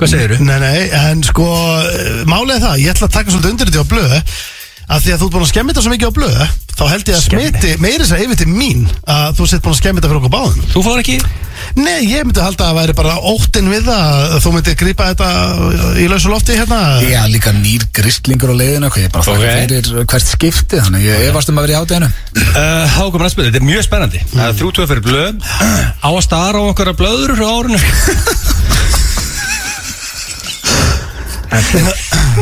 hvað 0.00 0.10
segir 0.16 0.34
þú? 0.34 0.40
Nei, 0.48 0.58
nei, 0.64 0.80
en 1.04 1.22
sko 1.28 1.46
eh, 1.86 2.24
Málið 2.30 2.56
er 2.56 2.64
það, 2.66 2.80
ég 2.82 2.90
ætla 2.96 3.06
að 3.10 3.14
taka 3.20 3.30
svolítið 3.36 3.54
undir 3.54 3.70
þetta 3.70 3.86
á 3.86 3.92
blöðu 3.94 4.18
að 4.90 5.04
því 5.04 5.12
að 5.14 5.20
þú 5.20 5.26
ert 5.28 5.34
búin 5.36 5.44
að 5.46 5.52
skemmi 5.52 5.70
þetta 5.72 5.84
svo 5.84 5.92
mikið 5.94 6.10
á 6.10 6.16
blöðu 6.18 6.46
þá 6.80 6.84
held 6.90 7.10
ég 7.10 7.16
að 7.18 7.26
smiti 7.26 7.70
meiri 7.82 8.04
að 8.06 8.22
yfir 8.24 8.38
til 8.40 8.48
mín 8.50 8.82
að 9.04 9.36
þú 9.38 9.44
sett 9.50 9.62
búin 9.64 9.74
að 9.76 9.80
skemmi 9.82 10.00
þetta 10.00 10.10
fyrir 10.10 10.20
okkur 10.22 10.34
báðum. 10.34 10.60
Þú 10.72 10.82
fór 10.86 11.00
ekki? 11.02 11.16
Nei, 11.76 12.00
ég 12.08 12.24
myndi 12.24 12.40
halda 12.40 12.64
að 12.64 12.70
það 12.70 12.78
væri 12.80 12.94
bara 12.96 13.14
óttinn 13.30 13.68
við 13.68 13.82
það 13.90 14.06
að 14.34 14.40
þú 14.46 14.52
myndi 14.54 14.72
grípa 14.80 15.08
þetta 15.10 15.28
í 16.00 16.06
lausu 16.08 16.30
lofti 16.32 16.56
hérna. 16.56 16.78
Já, 17.04 17.20
líka 17.28 17.52
nýr 17.52 17.84
gristlingur 17.94 18.54
á 18.56 18.56
leiðinu 18.56 18.88
Ég 18.96 19.04
er 19.04 19.12
bara 19.12 19.26
þakka 19.26 19.44
Ok. 19.44 19.44
fyrir 19.60 20.08
hvert 20.14 20.30
skipti 20.32 20.80
Þannig 20.80 21.04
ég 21.04 21.26
efast 21.28 21.52
um 21.52 21.60
að 21.60 21.68
vera 21.68 21.76
í 21.76 21.80
hátæðinu 21.82 22.08
Uh, 22.50 22.86
Hákum 22.96 23.22
að 23.22 23.30
spila, 23.34 23.46
þetta 23.50 23.60
er 23.60 23.66
mjög 23.68 23.82
spennandi. 23.86 24.20
Það 24.32 24.46
er 24.46 24.54
þrjú 24.58 24.70
tvö 24.74 24.84
fyrir 24.90 25.04
blöð. 25.04 25.34
Á 26.02 26.08
að 26.10 26.24
stara 26.24 26.58
á 26.58 26.64
okkar 26.66 26.90
blöður 26.98 27.44
á 27.44 27.50
árinu? 27.60 27.78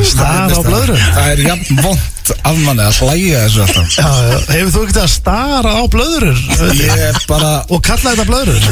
Stað 0.09 0.55
á 0.55 0.61
blöðru? 0.65 0.97
Það 0.97 1.29
er 1.33 1.43
jafn 1.47 1.83
vond 1.83 2.18
af 2.37 2.61
manni 2.65 2.85
að 2.85 3.01
hlæja 3.03 3.43
þessu 3.45 3.65
alltaf. 3.65 3.99
Já, 3.99 4.09
já, 4.29 4.39
hefur 4.55 4.73
þú 4.75 4.85
ekkert 4.85 5.01
að 5.03 5.11
stara 5.13 5.75
á 5.79 5.83
blöðurur 5.93 6.41
Ég 6.79 7.05
er 7.09 7.21
bara 7.31 7.53
og 7.69 7.85
kalla 7.89 8.15
þetta 8.15 8.29
blöðurur 8.29 8.65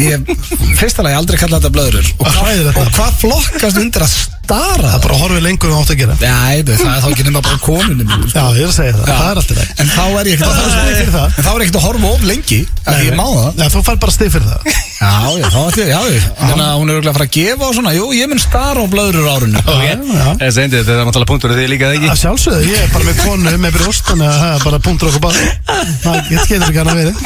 Ég, 0.00 0.34
fyrst 0.80 1.00
alveg 1.02 1.18
aldrei 1.20 1.40
kalla 1.40 1.60
þetta 1.60 1.74
blöðurur 1.76 2.12
Og, 2.18 2.28
Hvað 2.40 2.70
og 2.74 2.92
hvað 2.96 3.18
flokkast 3.24 3.80
undir 3.80 4.06
að 4.06 4.14
stara? 4.14 4.38
Það 4.50 5.02
bara 5.04 5.14
að 5.14 5.20
horfa 5.22 5.40
lengur 5.44 5.70
en 5.70 5.76
átt 5.78 5.92
að 5.92 6.00
gera. 6.00 6.14
Nei, 6.20 6.62
það 6.66 6.88
er 6.90 7.02
þá 7.04 7.08
ekki 7.10 7.26
nema 7.28 7.42
bara 7.46 7.58
konunni 7.62 8.04
mín 8.06 8.24
sko. 8.26 8.34
Já, 8.34 8.46
ég 8.56 8.64
er 8.64 8.70
að 8.70 8.74
segja 8.74 8.94
það, 8.96 9.04
það 9.10 9.28
er 9.30 9.40
alltaf 9.40 9.56
það 9.60 9.66
En 9.84 9.90
þá 9.90 10.04
er 10.10 10.30
ég 10.30 10.34
ekkert 10.34 10.50
Það 10.50 10.56
er 10.60 11.10
það. 11.14 11.28
Er 11.30 11.46
ég 11.46 11.64
ekkert 11.66 11.78
að 11.80 11.84
horfa 11.86 12.08
of 12.10 12.24
lengi 12.26 12.60
að 12.90 13.04
ég 13.06 13.14
má 13.14 13.26
það. 13.30 13.60
Já, 13.60 13.66
þú 13.70 13.82
fær 13.86 14.00
bara 14.02 14.14
stið 14.16 14.32
fyrir 14.34 14.48
það. 14.50 14.60
Já, 15.00 15.12
já, 15.40 15.46
þá 15.48 15.60
ætlum 15.60 15.80
ég, 15.80 15.90
já, 15.90 16.00
já 16.10 16.20
Þannig 16.40 16.64
að 16.66 16.74
hún 16.80 16.90
er 16.90 16.94
örugglega 16.98 17.12
að 17.12 17.18
fara 17.20 17.28
að 17.28 17.36
gefa 17.36 17.68
og 17.70 17.76
svona. 17.78 17.92
Jú, 17.96 18.08
ég 18.16 18.30
mun 18.30 18.42
stara 18.42 18.82
á 18.82 18.86
blöðurur 18.90 19.30
árinu. 19.30 19.62
Ég 20.40 20.52
sendi 20.56 20.76
þetta, 20.76 20.90
það 20.90 21.00
er 21.00 21.08
náttúrulega 21.08 21.30
punktur 21.30 21.54
af 21.54 21.60
því 21.60 21.68
líka 21.70 21.88
eða 21.88 21.96
Að 22.00 22.02
ekki 22.02 22.20
sjálfsögðu, 22.60 22.70
ég 22.70 22.80
er 22.84 22.90
bara 22.92 23.04
með 23.04 23.16
konu 23.24 23.58
með 23.60 23.76
brjóst 23.78 24.04
Þannig 24.08 24.28
að 24.28 24.38
það 24.40 24.52
er 24.54 24.64
bara 24.64 24.78
punktur 24.84 25.08
okkur 25.08 25.22
bara 25.24 25.38
Það 26.04 26.16
getur 26.30 26.66
ekki 26.66 26.78
hann 26.78 26.90
að 26.90 27.00
verið 27.00 27.16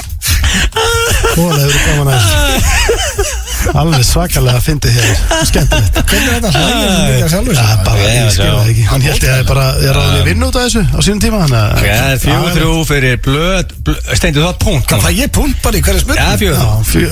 Hóla 1.34 1.60
hefur 1.64 1.80
gaman 1.88 2.08
að 2.14 3.43
Alveg 3.72 4.04
svakalega 4.04 4.58
að 4.58 4.66
fyndi 4.66 4.92
hér. 4.94 5.06
Skemmtilegt. 5.48 6.00
Hvernig 6.10 6.28
er 6.28 6.34
þetta? 6.36 6.50
Hlægir 6.54 7.30
sjálfur 7.32 7.54
Já, 7.56 7.66
bara, 7.86 7.98
Já, 7.98 8.10
ég 8.14 8.32
skil 8.34 8.44
já. 8.44 8.52
það 8.54 8.70
ekki. 8.74 8.84
Hann 8.90 9.04
held 9.06 9.24
ég 9.24 9.32
að 9.34 9.46
bara, 9.48 9.64
ég 9.80 9.96
ráði 9.96 10.18
að 10.20 10.28
vinna 10.28 10.48
út 10.50 10.58
af 10.58 10.66
þessu 10.68 10.82
á 10.84 10.98
sínum 11.06 11.22
tíma 11.24 11.38
að 11.44 11.50
Það 11.54 12.08
er 12.10 12.18
fjögur 12.24 12.52
þrjú 12.58 12.72
fyrir 12.90 13.14
blöð 13.24 13.74
Steindi, 14.14 14.38
þú 14.40 14.46
átt 14.50 14.60
punkt 14.64 14.88
Það 14.94 15.04
fæ 15.04 15.10
ég 15.18 15.34
punkt 15.34 15.58
bara 15.64 15.76
í 15.76 15.84
hverju 15.84 16.00
spurning 16.04 16.24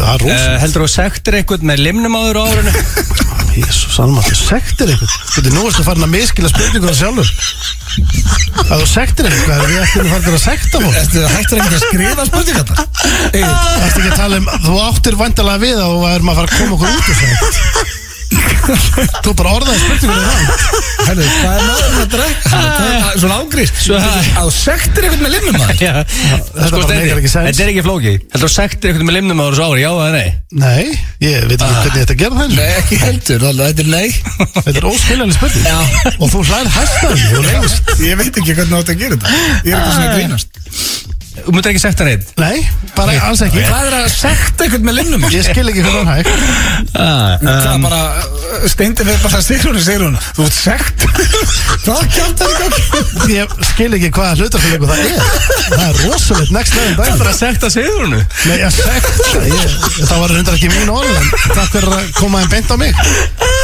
það 0.02 0.12
er 0.12 0.24
rosa 0.26 0.56
heldur 0.62 0.82
þú 0.86 0.90
sektir 0.92 1.38
einhvern 1.40 1.68
með 1.72 1.84
limnum 1.86 2.18
áður 2.18 2.36
á 2.38 2.44
árinu? 2.52 2.72
Jésús, 3.52 3.98
almatur, 4.00 4.36
sektir 4.38 4.88
eitthvað 4.88 5.12
Þú 5.32 5.42
veit, 5.44 5.52
nú 5.52 5.62
erstu 5.68 5.82
farin 5.84 6.06
að 6.06 6.12
miskila 6.14 6.48
spurningu 6.48 6.88
það 6.88 6.98
sjálfur. 7.02 7.28
Að 8.62 8.80
þú 8.80 8.86
sektir 8.88 9.28
eitthvað 9.28 9.58
Er 9.58 9.68
við 9.68 9.80
eftir 9.82 10.00
að 10.00 10.08
fara 10.12 10.32
að 10.32 10.44
sekta 10.46 10.76
hættur 11.34 11.58
ekki 11.60 11.76
að 11.76 11.82
skrifa? 11.82 12.22
Það 12.22 12.32
ertu 12.32 14.00
ekki 14.00 14.08
að 14.08 14.16
tala 14.16 14.40
um 14.40 14.46
Við 16.42 16.48
að 16.48 16.56
koma 16.58 16.74
okkur 16.74 16.88
út 16.90 17.06
úr 17.06 17.16
það 17.22 18.00
Þú 19.22 19.32
bara 19.36 19.50
orðaði 19.58 19.80
spurningunum 19.82 20.24
það 20.26 20.38
Herðu, 21.06 21.26
hvað 21.28 21.52
er 21.52 21.62
maðurinn 21.66 22.00
að 22.02 22.08
drekka? 22.14 22.50
Það 22.52 23.18
Svona 23.22 23.36
ágrís. 23.42 23.72
Að 23.92 24.46
þú 24.46 24.52
sektir 24.56 25.06
eitthvað 25.06 25.22
með 25.22 25.32
limnum 25.34 25.56
maður. 25.60 25.76
Þetta 25.82 26.68
sko 26.68 26.76
bara 26.78 26.86
þetta 26.88 27.64
er 27.66 27.72
ekki 27.72 27.84
flóki 27.86 28.12
Heldur 28.16 28.42
þú 28.42 28.50
sektir 28.54 28.92
eitthvað 28.92 29.08
með 29.10 29.16
limnum 29.18 29.42
á 29.42 29.44
þessu 29.44 29.64
ári, 29.66 29.82
já 29.82 29.90
eða 29.92 30.10
nei? 30.16 30.30
Nei, 30.62 30.86
ég 31.22 31.46
veit 31.50 31.58
ekki 31.58 31.76
hvernig 31.76 32.00
þetta 32.00 32.16
gerð 32.22 32.36
það. 32.40 32.48
Nei, 32.56 32.72
ekki 32.80 32.96
heldur, 33.02 33.46
þetta 33.60 33.82
er 33.84 33.90
nei. 33.92 34.08
Þetta 34.56 34.78
er 34.78 34.88
óskiljanlega 34.92 35.36
spurning. 35.38 35.64
Já. 35.68 35.78
Og 36.16 36.26
þú 36.32 36.40
hlær 36.48 36.68
hæstaði 36.78 37.22
Ég 38.08 38.14
veit 38.22 38.34
ekki 38.42 38.56
hvernig 38.56 38.76
þetta. 38.88 39.18
Ég 39.66 39.74
er 39.76 41.11
að 41.32 41.46
Þú 41.46 41.52
myndir 41.56 41.70
ekki 41.72 41.80
sekta 41.82 42.04
neitt 42.06 42.32
Nei, 42.38 42.58
bara 42.96 43.14
alls 43.26 43.40
ekki. 43.46 43.62
Hvað 43.64 43.86
er 43.88 43.94
að 43.96 44.08
sekta 44.12 44.64
eitthvað 44.66 44.82
með 44.88 44.96
limnum? 44.98 45.22
Ég 45.32 45.46
skil 45.46 45.64
ekki 45.70 45.84
hvernig 45.84 46.04
hann 46.04 46.12
hæg 46.12 46.26
Það 46.92 47.66
er 47.72 47.78
bara, 47.82 48.00
uh, 48.20 48.66
steindi 48.68 49.06
við 49.08 49.22
bara 49.24 49.40
Sigrún, 49.46 49.78
Sigrún, 49.82 50.18
þú 50.36 50.44
ert 50.46 50.56
sekt 50.58 51.06
Hvað 51.86 52.02
kjátt 52.12 52.44
er 52.44 52.66
ekki 52.66 53.32
Ég 53.32 53.54
skil 53.72 53.88
ekki 53.96 54.10
hvaða 54.12 54.34
hlutafélag 54.42 54.84
það 54.92 55.04
er. 55.06 55.08
Það 55.72 55.86
er 55.86 56.00
rosalegt 56.04 56.52
next 56.58 56.76
level 56.76 56.94
dag 57.00 57.10
Það 57.12 57.24
er 57.24 57.30
að 57.32 57.38
sekta 57.40 57.72
sigurunu 57.72 58.20
Nei, 58.20 58.56
ég 58.60 58.76
sekta? 58.76 59.42
Ég, 59.48 59.76
Það 60.02 60.22
var 60.26 60.36
reyndar 60.36 60.58
ekki 60.60 60.72
mín 60.74 60.92
orð 60.92 61.16
en 61.16 61.32
Takk 61.56 61.72
fyrir 61.78 61.96
að 61.96 62.12
koma 62.20 62.42
einn 62.44 62.52
beint 62.52 62.70
á 62.72 62.76
mig. 62.80 62.92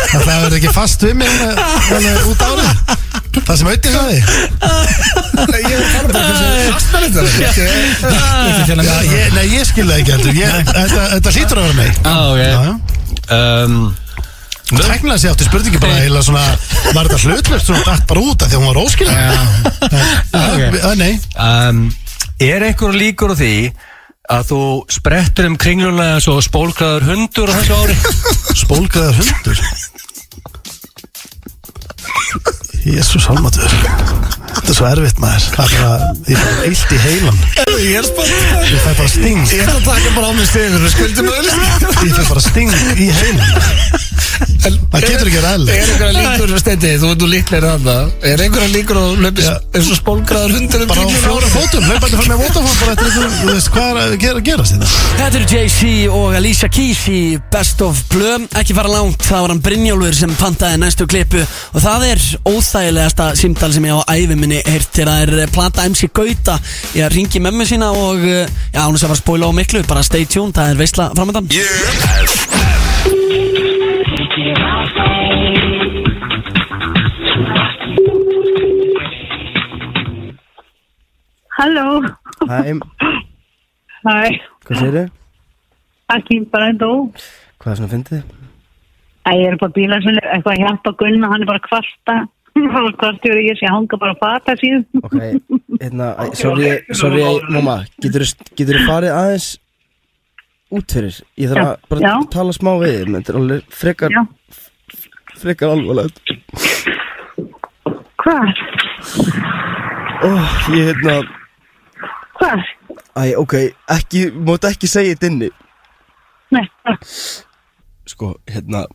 Það 0.08 0.26
verður 0.28 0.56
ekki 0.62 0.72
fast 0.72 1.04
við 1.04 1.18
mig 1.20 1.28
alveg- 1.28 1.98
alveg 1.98 2.28
út 2.32 2.44
árið 2.48 2.70
Það 3.36 3.56
sem 3.60 3.68
auðvitað 3.68 3.94
sagði 3.94 4.18
Ég 5.58 5.72
er 5.74 5.80
bara 5.92 6.08
bara 6.12 6.28
er 8.68 8.76
með 8.78 8.86
ég, 9.08 9.26
Nei, 9.36 9.46
ég 9.52 9.62
skil 9.68 9.88
það 9.88 9.98
ekki 10.00 10.12
heldur. 10.16 10.34
Þetta, 10.72 11.30
hlýtur 11.36 11.58
að 11.60 11.64
vera 11.66 11.78
mig 11.78 11.90
Já, 11.98 12.16
ok. 12.28 12.38
Já 12.38 12.48
um, 13.38 13.74
Tæknilega 14.68 15.20
sé 15.22 15.26
áttu 15.32 15.44
spurningi 15.48 15.80
bara 15.80 15.96
eiginlega 16.02 16.26
svona 16.28 16.46
Var 16.92 17.04
þetta 17.08 17.22
hlutlust 17.24 17.66
svona 17.70 17.84
dætt 17.86 18.04
bara 18.10 18.20
út 18.24 18.38
af 18.44 18.48
því 18.48 18.54
að 18.56 18.62
hún 18.62 18.70
var 18.72 18.82
óskilja 18.82 19.18
Já, 20.76 20.90
nei. 21.00 21.14
Um, 21.36 21.78
Er 22.38 22.62
einhver 22.68 22.92
líkur 22.94 23.32
á 23.32 23.34
því 23.38 23.54
að 24.28 24.42
þú 24.50 24.60
sprettur 24.92 25.46
um 25.48 25.56
kringlunlega 25.56 26.20
svo 26.20 26.36
spólkraður 26.44 27.04
hundur 27.08 27.48
á 27.48 27.56
þessu 27.56 27.74
ári? 27.80 27.96
Spólgraðar 28.62 29.16
hundur 29.22 29.56
Jésús 32.86 33.26
almatur 33.30 33.72
Þetta 34.58 34.72
er 34.72 34.76
svo 34.78 34.86
erfitt 34.88 35.18
maður. 35.22 35.44
Það 35.54 35.72
er 35.72 35.82
bara, 35.82 36.06
ég 36.26 36.38
er 36.40 36.62
eilt 36.66 36.92
í 36.94 36.98
heilan 37.04 37.38
Ég 37.78 37.98
er 38.00 38.06
spennt 38.08 38.72
Ég 38.72 38.80
fæ 38.82 38.90
bara 38.98 39.10
sting. 39.12 39.42
Ég 39.52 39.62
ætla 39.62 39.76
að 39.78 39.86
taka 39.86 40.14
bara 40.16 40.26
á 40.28 40.32
mig 40.34 40.48
stegur 40.50 40.82
og 40.88 40.94
skuldum 40.94 41.30
öll 41.30 41.50
Ég 42.08 42.16
fæ 42.16 42.22
bara 42.32 42.42
sting 42.42 42.72
í 42.98 43.10
heilan 43.20 44.06
Það 44.68 45.04
getur 45.04 45.28
ekki 45.28 45.38
að 45.38 45.44
ræðilega 45.44 45.74
Er 45.78 45.88
einhverja 45.88 46.12
líkur, 46.18 46.52
Steindi, 46.60 46.90
þú 47.00 47.08
ert 47.12 47.22
nú 47.22 47.28
líklega 47.30 47.70
þarna? 47.72 47.94
Er 48.26 48.42
einhverja 48.44 48.70
líkur 48.72 48.98
að 49.00 49.22
löpi 49.24 49.44
Já. 49.46 49.52
eins 49.78 49.88
og 49.92 49.98
spólgraður 49.98 50.54
hundur 50.56 50.82
um 50.84 50.90
Bara 50.90 51.04
á 51.06 51.08
fjóra 51.22 51.50
fótum 51.52 51.86
Hlaupandi 51.88 52.18
fram 52.18 52.30
með 52.32 52.42
Vodafone 52.42 52.76
bara 52.80 52.94
eftir 52.94 53.08
einhver 53.08 53.36
Þú 53.38 53.54
veist 53.54 53.70
hvað 53.74 53.90
er 53.90 54.00
að 54.02 54.14
gera, 54.24 54.42
gerast 54.48 54.74
þetta 54.74 54.90
Þetta 55.18 55.40
eru 55.40 55.48
Jay-Z 55.54 56.16
og 56.18 56.36
Alicia 56.38 56.70
Keys 56.78 57.02
í 57.12 57.20
Best 57.54 57.84
of 57.86 58.02
Blue 58.12 58.36
Ekki 58.60 58.76
fara 58.78 58.92
langt, 58.92 59.22
það 59.26 59.44
var 59.46 59.54
hann 59.54 59.62
Brynjólfur 59.68 60.18
sem 60.18 60.34
pantaði 60.38 60.80
næstu 60.82 61.06
klippu. 61.10 61.42
Og 61.74 61.82
það 61.82 62.06
er 62.12 62.22
óþægilegasta 62.68 63.32
símtal 63.34 63.72
sem 63.72 63.84
ég 63.88 63.96
á 63.96 64.04
ævi 64.12 64.36
minni 64.36 64.58
heyrt 64.66 64.90
Þegar 64.92 65.08
það 65.08 65.22
er 65.24 65.32
eh, 65.44 65.52
plata 65.54 65.86
MC 65.88 66.10
Gauta 66.12 66.58
Ég 66.98 67.08
ringi 67.14 67.40
mömmu 67.40 67.64
sína 67.68 67.90
og 67.96 68.20
eh, 68.28 68.44
Já, 68.74 68.84
hún 68.84 68.98
er 68.98 69.00
sem 69.00 69.08
var 69.08 69.16
að 69.16 69.22
spoila 69.22 69.48
á 69.48 69.52
miklu 69.56 69.84
Bara 69.88 70.04
stay 70.04 70.28
tuned, 70.28 70.52
það 70.58 70.74
er 70.74 70.82
veistla 70.82 71.08
framöndan 71.16 71.48
Halló, 81.58 82.02
Hæ, 82.48 82.58
hæ, 84.04 84.16
hvað 84.64 84.78
segir 84.78 84.92
þið? 84.96 85.08
ekki 86.14 86.36
bara 86.52 86.68
en 86.72 86.78
þú. 86.80 86.90
Hvað 87.58 87.72
er 87.72 87.78
svona 87.80 87.92
fyndið? 87.92 88.20
Æ, 89.26 89.30
ég 89.40 89.46
er 89.50 89.56
bara 89.60 89.74
bílar 89.76 90.04
sem 90.04 90.18
eitthvað 90.22 90.54
að 90.54 90.62
hjálpa 90.62 90.92
Gunna, 91.00 91.30
hann 91.32 91.42
er 91.44 91.50
bara 91.50 91.60
að 91.62 91.66
kvarta. 91.66 92.16
Kvartur 92.98 93.38
ég 93.40 93.56
sé 93.58 93.68
að 93.68 93.74
hanga 93.76 93.98
bara 94.00 94.14
að 94.14 94.20
fata 94.22 94.54
síðan. 94.58 94.84
Ok, 95.02 95.16
hérna, 95.82 96.10
sorry, 96.38 96.74
sorry, 96.96 97.24
mamma, 97.54 97.80
getur 98.02 98.26
þú 98.26 98.84
farið 98.88 99.14
aðeins 99.14 99.48
út 100.74 100.94
fyrir? 100.96 101.18
Ég 101.40 101.52
þarf 101.52 101.64
að 101.64 101.86
bara 101.92 102.04
já. 102.04 102.12
tala 102.34 102.56
smá 102.56 102.70
við 102.82 102.94
þig, 102.94 103.08
menn 103.08 103.22
þetta 103.22 103.34
er 103.34 103.40
alveg 103.40 103.78
frekar, 103.82 104.16
frekar 105.38 105.74
alvarlegt. 105.74 106.22
Hvað? 108.18 108.62
Ó, 110.18 110.30
ég, 110.74 110.90
hérna, 110.90 111.18
Hvað? 112.38 112.66
æ, 113.14 113.22
ok, 113.38 113.54
ekki, 113.94 114.26
mót 114.34 114.66
ekki 114.68 114.90
segja 114.90 115.14
þetta 115.14 115.32
inni. 115.32 115.52
Nei, 116.54 116.64
hvað? 116.82 117.14
Sko, 118.08 118.34
hérna, 118.48 118.86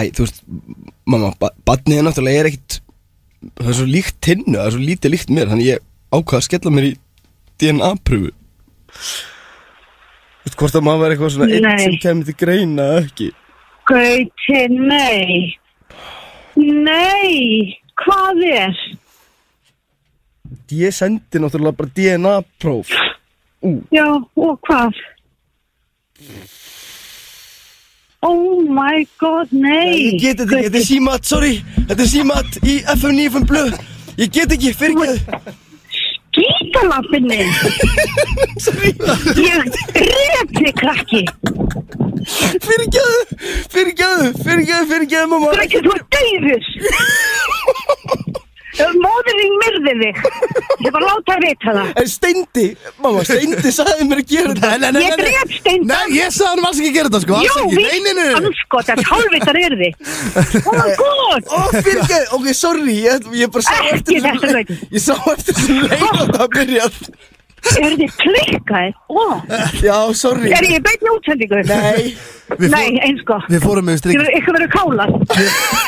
æ, 0.00 0.10
þú 0.16 0.24
veist, 0.26 0.40
mamma, 1.06 1.32
ba 1.40 1.50
badnið 1.68 2.00
er 2.00 2.06
náttúrulega, 2.06 2.42
er 2.44 2.50
ekkit, 2.50 2.78
það 3.60 3.72
er 3.72 3.78
svo 3.80 3.88
líkt 3.88 4.30
hinnu, 4.30 4.56
það 4.56 4.66
er 4.66 4.76
svo 4.76 4.84
lítið 4.84 5.14
líkt 5.14 5.34
mér, 5.36 5.50
þannig 5.52 5.68
ég 5.70 5.84
ákvað 6.10 6.38
að 6.40 6.46
skella 6.48 6.72
mér 6.74 6.88
í 6.88 6.94
DNA-pröfu. 7.60 8.32
Þú 10.40 10.48
veist, 10.48 10.56
hvort 10.62 10.78
að 10.80 10.86
maður 10.86 11.02
var 11.04 11.14
eitthvað 11.14 11.34
svona 11.36 11.60
Nei. 11.66 11.84
sem 11.84 11.98
kemur 12.02 12.28
til 12.30 12.36
greina 12.40 12.88
ekki. 13.02 13.28
Gauti, 13.90 14.60
nei. 14.72 15.56
Nei, 16.60 17.76
hvað 18.02 18.42
er? 18.48 18.80
Ég 20.74 20.94
sendi 20.94 21.40
náttúrulega 21.42 21.78
bara 21.78 21.94
DNA-próf. 21.96 22.90
Já, 23.92 24.06
og 24.16 24.60
hvað? 24.66 24.96
Oh 28.22 28.60
my 28.60 29.06
god, 29.18 29.48
nei. 29.50 29.96
Ég 29.96 30.20
get 30.20 30.36
þetta 30.42 30.58
ekki, 30.58 30.66
þetta 30.66 30.78
er 30.80 30.84
símat, 30.84 31.24
sorry, 31.24 31.54
þetta 31.88 32.02
er 32.04 32.08
símat 32.10 32.58
í 32.60 32.74
FM 32.84 33.14
95 33.16 33.46
blöð. 33.48 33.78
Ég 34.20 34.28
get 34.34 34.52
ekki, 34.52 34.74
fyrirgeðu. 34.76 35.16
Gítalappinni. 36.36 37.38
ég 39.46 39.72
dref 39.96 40.52
þig, 40.52 40.68
krakki. 40.82 41.22
Fyrirgeðu, 42.60 43.40
fyrirgeðu, 43.72 44.28
fyrirgeðu, 44.44 44.84
fyrirgeðu, 44.92 45.32
mamma. 45.32 45.56
Krakki, 45.56 45.80
þú 45.88 45.96
er 45.96 46.04
deyður. 46.18 46.62
Móðurinn 49.00 49.56
myrði 49.60 49.94
þig. 50.00 50.20
Ég 50.84 50.94
var 50.94 51.04
láta 51.04 51.34
að 51.36 51.44
vita 51.44 51.74
það. 51.76 51.90
En 52.00 52.08
Steindi, 52.10 52.66
mamma, 53.02 53.24
Steindi 53.28 53.72
sagði 53.74 54.06
mér 54.10 54.22
að 54.22 54.30
gera 54.32 54.54
þetta. 54.56 54.70
Nei, 54.70 54.78
nei, 54.80 54.90
nei, 54.96 55.02
Ég 55.04 55.16
dref 55.20 55.54
Steindi. 55.58 55.88
Nei, 55.90 56.04
ég 56.16 56.34
sagði 56.36 56.50
hann 56.50 56.68
alls 56.70 56.80
ekki 56.80 56.90
að 56.90 56.96
gera 56.98 57.10
þetta 57.10 57.22
sko 57.24 57.40
Jú, 57.46 57.66
ekki. 57.66 58.14
Nei. 58.20 58.26
Anskotar, 58.40 59.02
hálfvitar 59.10 59.60
er 59.64 59.76
þið. 59.82 59.94
Oh 60.70 60.76
my 60.76 60.90
god. 60.98 61.50
Ó, 61.50 61.58
fyrirgeðu, 61.74 62.26
ok, 62.36 62.46
sorry, 62.56 62.94
ég, 63.04 63.26
ég 63.40 63.50
bara 63.54 63.64
sá 63.66 63.74
Ekki 63.80 63.92
eftir 63.96 64.24
þetta, 64.24 64.52
Gauti. 64.56 64.78
Ég 64.96 65.02
sá 65.04 65.14
eftir 65.34 65.56
þessu 65.56 65.76
leið 65.80 66.06
að 66.10 66.32
það 66.36 66.48
byrjað. 66.56 66.98
Er 67.80 67.94
þið 68.00 68.14
klikkaðið? 68.20 68.94
Ó, 69.12 69.24
Já, 69.84 69.96
sorry. 70.16 70.50
er 70.56 70.66
ég 70.70 70.82
beitni 70.84 71.12
útsendingu? 71.12 71.60
Nei. 71.68 72.16
Nei, 72.58 72.68
fór- 72.72 73.00
eins 73.06 73.20
sko. 73.22 73.36
Við 73.52 73.62
fórum 73.66 73.86
með 73.86 74.00
Þið 74.00 74.24
strikk 74.24 74.48
verður 74.56 74.70
kálað. 74.74 75.12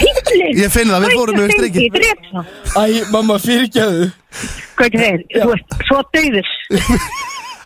Hýtli. 0.02 0.48
Ég 0.60 0.72
finn 0.74 0.92
það, 0.92 1.06
við 1.06 1.16
fórum 1.18 1.40
dref 1.96 2.22
það. 2.28 2.52
Æ, 2.76 2.84
mamma, 3.14 3.38
fyrirgeðu. 3.42 4.08
Hvað 4.78 4.86
er 4.86 5.02
þeir? 5.02 5.26
Þú 5.42 5.52
ert 5.56 5.76
svo 5.88 6.02
döður. 6.16 6.50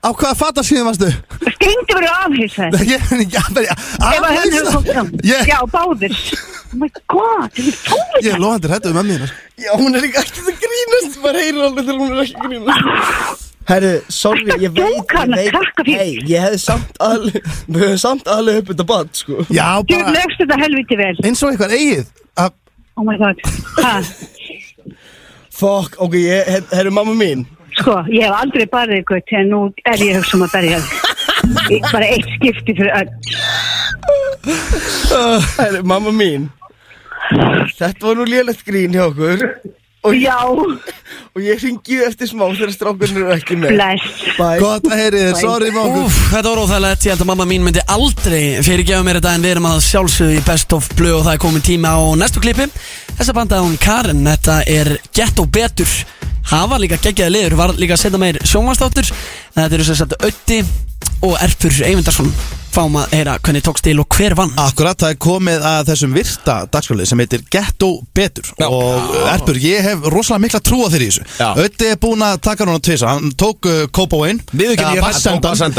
Á 0.07 0.09
hvaða 0.15 0.37
fatta 0.39 0.63
síðan 0.63 0.87
varstu? 0.87 1.09
Steindi 1.57 1.97
verður 1.97 2.13
afhýsað. 2.27 2.77
Ég 2.93 3.07
er 3.11 3.23
ekki 3.25 3.41
að 3.41 3.57
verja 3.59 3.75
Ef 3.77 4.27
að 4.29 4.37
henni 4.37 4.61
hefur 4.61 4.85
komið 4.87 5.33
Já, 5.51 5.59
báðir. 5.73 6.15
Oh 6.67 6.79
my 6.83 6.91
god, 7.11 7.51
þið 7.57 7.69
er 7.73 7.81
tóið 7.89 8.27
ég 8.27 8.31
er 8.37 8.43
loðandi 8.43 8.71
hættu 8.71 8.93
um 8.93 8.97
mömmu 9.01 9.17
hérna 9.17 9.29
sko. 9.31 9.43
Já, 9.65 9.71
hún 9.81 9.97
er 9.99 10.07
ekki 10.07 10.23
að 10.23 10.63
grínast, 10.63 11.19
maður 11.25 11.41
heyrir 11.43 11.67
alveg 11.67 11.89
þegar 11.89 12.01
hún 12.05 12.15
er 12.15 12.25
ekki 12.27 12.39
að 12.39 12.49
grínast. 12.51 13.43
Herru, 13.67 13.93
sorry, 14.15 14.45
að 14.55 14.63
ég 14.63 14.75
veit, 14.77 15.11
ég 15.11 15.33
veit, 15.35 15.81
hei, 15.89 16.13
ég 16.31 16.45
hefði 16.45 16.59
samt 16.63 17.01
alveg, 17.03 17.39
við 17.67 17.81
hefði 17.83 17.99
samt 17.99 18.29
alveg 18.31 18.61
upp 18.61 18.69
þetta 18.71 18.87
bad, 18.93 19.09
sko. 19.19 19.39
Já, 19.51 19.67
Þú 19.83 19.97
bara 19.99 20.13
lögst 20.15 20.39
þetta 20.45 20.59
helviti 20.63 20.99
vel. 21.01 21.15
eins 21.27 21.43
og 21.43 21.51
eitthvað 21.51 21.75
eigið 21.81 22.07
að 22.45 22.53
Oh 22.97 23.05
my 23.05 23.17
god. 23.21 23.41
Ha, 23.83 23.95
Fuck, 25.57 25.97
ok, 26.01 26.15
ég, 26.21 26.47
her- 26.53 26.71
herru, 26.73 26.91
mamma 26.95 27.13
mín. 27.17 27.43
sko, 27.81 27.97
ég 28.09 28.23
hef 28.25 28.37
aldrei 28.39 28.67
barðið 28.73 29.03
ykkur 29.03 29.23
en 29.41 29.51
nú 29.53 29.61
er 29.85 29.99
ég 30.01 30.15
að 30.15 30.21
hugsa 30.23 30.37
um 30.39 30.47
að 30.47 30.53
berja. 30.55 30.79
Í- 31.75 31.83
Bara 31.93 32.07
eitt 32.07 32.31
skipti 32.39 32.75
fyrir 32.79 32.95
öll. 32.97 33.11
Uh, 34.47 35.41
herru, 35.59 35.83
mamma 35.85 36.13
mín. 36.15 36.49
Þetta 37.77 38.07
var 38.07 38.15
nú 38.21 38.25
lélegt 38.31 38.63
grín 38.67 38.95
hjá 38.95 39.09
okkur. 39.11 39.43
Og, 40.07 40.17
Já. 40.17 40.37
Og 41.37 41.43
ég 41.45 41.61
ringi 41.61 41.99
eftir 42.07 42.31
smá 42.31 42.47
þegar 42.49 42.73
strákurinn 42.73 43.19
eru 43.21 43.33
ekki 43.35 43.59
með. 43.61 43.75
Gott 44.63 44.87
að 44.89 45.01
heyri 45.03 45.23
þér, 45.27 45.35
sorry 45.41 45.71
Úf, 45.77 46.21
þetta 46.33 46.53
var 46.53 46.61
óþægilegt, 46.63 47.07
ég 47.07 47.13
held 47.15 47.25
að 47.27 47.31
mamma 47.33 47.47
mín 47.51 47.67
myndi 47.67 47.85
aldrei 47.93 48.41
fyrirgefa 48.65 49.05
mér 49.05 49.21
þetta 49.21 49.35
en 49.37 49.45
við 49.45 49.55
erum 49.57 49.69
að 49.71 49.83
sjálfsögðu 49.91 50.39
í 50.39 50.45
Best 50.47 50.73
of 50.77 50.89
Blue 50.97 51.19
og 51.19 51.27
það 51.27 51.37
er 51.37 51.43
komin 51.45 51.67
tíma 51.67 51.93
á 51.93 52.01
næstu 52.17 52.43
klippi 52.45 52.69
Þessa 53.17 53.37
bandaði 53.37 53.67
hún 53.69 53.79
Karen, 53.81 54.25
þetta 54.29 54.59
er 54.69 54.93
Ghetto 55.17 55.47
Betur. 55.49 55.93
Hafa 56.47 56.79
líka 56.79 56.99
geggjaði 57.03 57.33
liður, 57.35 57.57
var 57.59 57.73
líka 57.77 57.97
að 57.97 58.05
setja 58.05 58.21
meir 58.23 58.37
sjónvastáttur 58.47 59.09
Þetta 59.11 59.73
eru 59.75 59.87
sem 59.89 59.99
sagt 59.99 60.15
Ötti 60.23 60.61
og 61.25 61.37
Erfur 61.43 61.83
Eyvindarsson 61.87 62.33
Fáum 62.77 62.99
að 63.01 63.15
heyra 63.17 63.35
hvernig 63.41 63.63
tókst 63.65 63.87
til 63.87 63.97
og 64.03 64.13
hver 64.13 64.35
vann. 64.37 64.51
Akkurat, 64.61 64.99
það 65.01 65.15
er 65.15 65.19
komið 65.25 65.63
að 65.65 65.87
þessum 65.89 66.13
virta 66.13 66.57
dagskólið 66.69 67.07
sem 67.09 67.21
heitir 67.23 67.45
Ghetto 67.49 67.89
Betur. 68.13 68.51
Og 68.67 69.15
Erpur, 69.33 69.57
ég 69.63 69.81
hef 69.87 70.03
rosalega 70.13 70.43
mikla 70.45 70.61
trú 70.61 70.83
á 70.85 70.93
þér 70.93 71.05
í 71.07 71.09
þessu. 71.09 71.25
Ötti 71.63 71.89
er 71.95 71.97
búinn 72.03 72.25
að 72.27 72.35
taka 72.45 72.67
núna 72.69 72.83
tvisa 72.85 73.15
hann 73.15 73.33
tók 73.33 73.65
uh, 73.71 73.87
Kópáinn 73.97 74.43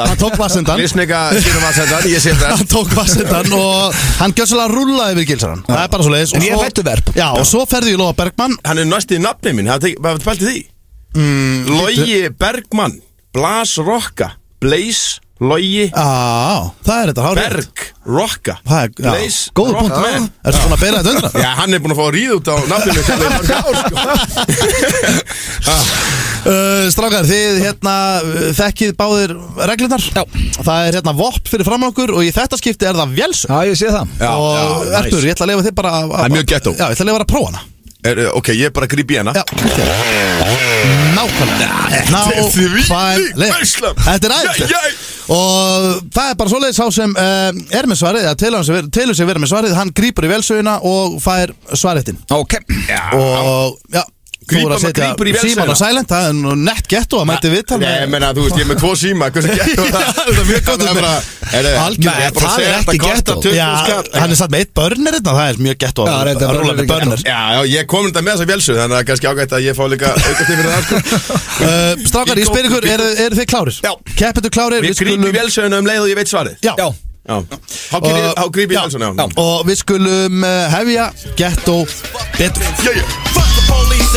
hann 0.07 0.17
tók 0.17 0.41
Vassendan 0.41 0.81
það. 0.87 2.49
Hann 2.55 2.71
tók 2.73 2.95
Vassendan 2.97 3.53
og 3.59 4.01
hann 4.23 4.33
gjör 4.33 4.49
svolítið 4.49 4.65
að 4.65 4.73
rulla 4.73 5.11
yfir 5.13 5.29
gilsaran 5.29 5.61
það 5.69 5.83
er 5.83 5.93
bara 5.93 6.07
svo 6.07 6.15
leiðis 6.15 6.33
En 6.33 6.47
ég 6.47 6.57
er 6.57 6.63
fættu 6.65 6.87
verb 6.87 7.13
Já, 7.13 7.27
og 7.29 7.45
svo 7.45 7.61
ferði 7.69 7.93
ég 7.93 8.01
lofa 8.01 8.17
Bergmann. 8.23 8.57
Hann 8.65 8.81
er 8.81 8.89
næst 8.89 9.13
í 9.13 9.21
nafni 9.21 9.53
minn, 9.53 9.69
hvað 9.69 10.11
er 10.15 10.25
pæltið 10.25 10.49
því? 10.49 10.65
mm, 11.13 11.71
Logi 11.77 12.19
Bergmann 12.41 12.97
Blas 13.37 13.77
Rokka 13.77 14.33
Blaze 14.63 15.21
Logi. 15.37 15.83
Já, 15.93 16.71
það 16.87 16.97
er 17.03 17.09
þetta 17.11 17.23
hárið 17.27 17.37
Berg 17.43 17.81
Rokka. 18.07 18.55
Það 18.65 18.79
er, 18.81 18.89
já, 18.89 19.11
Blaze 19.11 19.51
góður 19.57 19.75
punkt 19.81 19.97
með 20.01 20.15
Ertu 20.47 20.57
svona 20.63 20.77
að 20.77 20.81
beira 20.81 21.01
þetta 21.03 21.11
undra? 21.13 21.29
Já, 21.43 21.49
hann 21.59 21.75
er 21.75 21.81
búinn 21.83 21.93
að 21.93 21.99
fá 21.99 22.05
að 22.07 22.15
ríða 22.15 22.37
út 22.39 22.47
á 22.47 22.55
nafninu 22.71 23.01
til 23.05 23.17
í 23.17 23.19
mörg 23.27 23.51
ár, 23.57 23.73
sko. 23.83 23.95
Uh, 26.47 26.85
strákar, 26.93 27.25
þið 27.27 27.57
hérna 27.59 27.93
uh, 28.23 28.35
þekkið 28.55 28.91
báðir 28.95 29.33
reglurnar? 29.67 30.03
Já. 30.15 30.21
Það 30.63 30.83
er 30.87 30.95
hérna 31.01 31.13
vopp 31.17 31.49
fyrir 31.51 31.67
fram 31.67 31.83
á 31.83 31.89
okkur 31.89 32.13
og 32.15 32.21
í 32.23 32.29
þetta 32.31 32.55
skipti 32.61 32.87
er 32.87 32.95
það 32.95 33.15
vélsum 33.17 33.51
Já, 33.51 33.57
ég 33.67 33.75
sé 33.81 33.89
það. 33.91 34.13
Já, 34.21 34.29
Og 34.31 34.53
já, 34.55 34.61
Erpur, 35.01 35.17
nice. 35.17 35.27
ég 35.27 35.33
ætla 35.35 35.43
að 35.47 35.51
lefa 35.51 35.65
þið 35.67 35.75
bara 35.81 35.91
að- 35.97 36.13
Það 36.13 36.23
er 36.29 36.33
mjög 36.37 36.47
ghetto. 36.53 36.71
Já, 36.77 36.85
ég 36.85 36.95
ætla 36.95 37.03
að 37.03 37.09
lefa 37.09 37.17
þið 37.19 37.25
að 37.27 37.33
prófa 37.33 37.49
hana 37.51 37.61
Er, 38.05 38.19
Ok, 38.37 38.47
ég 38.53 38.69
er 38.69 38.73
bara 38.75 38.85
að 38.85 38.93
hana. 39.17 39.33
Já, 39.33 39.43
Nákvæmlega. 41.17 41.69
Nákvæmlega. 42.13 43.93
Þetta 44.05 44.27
er 44.27 44.35
aðeins 44.35 45.05
Og 45.27 45.87
það 46.13 46.29
er 46.29 46.35
bara 46.39 46.51
svoleiðis 46.53 46.77
sá 46.79 46.85
sem 46.93 47.15
uh, 47.17 47.49
er 47.75 47.89
með 47.89 47.99
svarið 47.99 48.27
eða 48.27 48.37
telur, 48.39 48.67
sig, 49.17 49.27
vera 49.27 49.41
með 49.43 49.51
svarið. 49.51 49.73
Hann 49.79 49.95
grípur 49.97 50.27
í 50.27 50.31
velsöguna 50.31 50.77
og 50.87 51.17
fær 51.23 51.51
svarettin 51.73 52.21
Ok. 52.31 52.59
Og 53.17 53.81
já 53.91 54.03
Grípa- 54.47 54.75
að 54.77 54.81
setja 54.85 55.03
grípur 55.07 55.27
í 55.27 55.33
síman 55.35 55.67
vélsöguna. 55.67 55.75
á 55.75 55.81
silent 55.81 56.07
Það 56.11 56.23
er 56.27 56.33
nú 56.37 56.51
nett 56.63 56.85
getto 56.87 57.15
að 57.21 57.25
mæti 57.27 57.47
viðtal 57.51 57.77
Nei, 57.81 57.87
ég 57.99 58.09
meina, 58.13 58.27
þú 58.33 58.41
veist, 58.45 58.55
ég 58.57 58.63
er 58.63 58.69
með 58.71 58.77
tvo 58.81 58.91
síma 59.01 59.25
Hversu 59.35 59.49
ghetto 59.59 59.81
er 59.83 59.91
það? 59.91 60.03
Það 60.17 60.27
er 60.27 60.47
mjög 60.47 60.61
gott 60.67 60.81
bara 60.87 60.87
er 60.87 61.63
það- 61.67 61.97
er 62.07 62.31
bara 62.37 62.47
að 62.47 62.55
segja 62.57 62.71
þetta 62.77 62.97
kostar 63.03 63.35
20 63.43 63.55
Já, 63.57 63.69
skall. 63.83 64.07
hann 64.21 64.31
er 64.31 64.37
satt 64.41 64.51
með 64.53 64.59
eitt 64.63 64.73
börnir 64.77 65.11
þetta, 65.17 65.31
það 65.37 65.47
er 65.51 65.57
mjög 65.67 65.77
gett 65.83 65.97
Já, 65.97 66.03
að 66.07 66.11
að 66.31 66.55
rúla 66.57 66.73
með 66.77 66.87
börnir 66.93 67.19
Já, 67.27 67.41
já, 67.57 67.61
ég 67.75 67.83
kom 67.91 68.03
þetta 68.07 68.21
með 68.23 68.31
þessa 68.37 68.47
vélsu 68.51 68.71
Þannig 68.77 68.87
að 68.87 68.91
það 68.95 69.01
er 69.01 69.07
kannski 69.11 69.27
ágætt 69.31 69.51
að 69.57 69.61
ég 69.67 69.73
fá 69.77 69.83
líka 69.91 70.07
aukast 70.27 70.51
yfir 70.53 70.67
það 70.67 70.81
sko. 70.87 70.97
Uh, 71.57 71.93
Strákar, 72.07 72.37
ég 72.37 72.47
spyr 72.47 72.65
ykkur, 72.69 72.83
eru 73.25 73.35
þið 73.41 73.47
klárir? 73.51 73.75
Já. 73.83 73.91
Keppendur 74.17 74.51
klárir, 74.53 74.79
Við 74.85 74.95
grípum 75.01 75.27
í 75.27 75.35
vélsöguna 75.35 75.77
um 75.81 75.87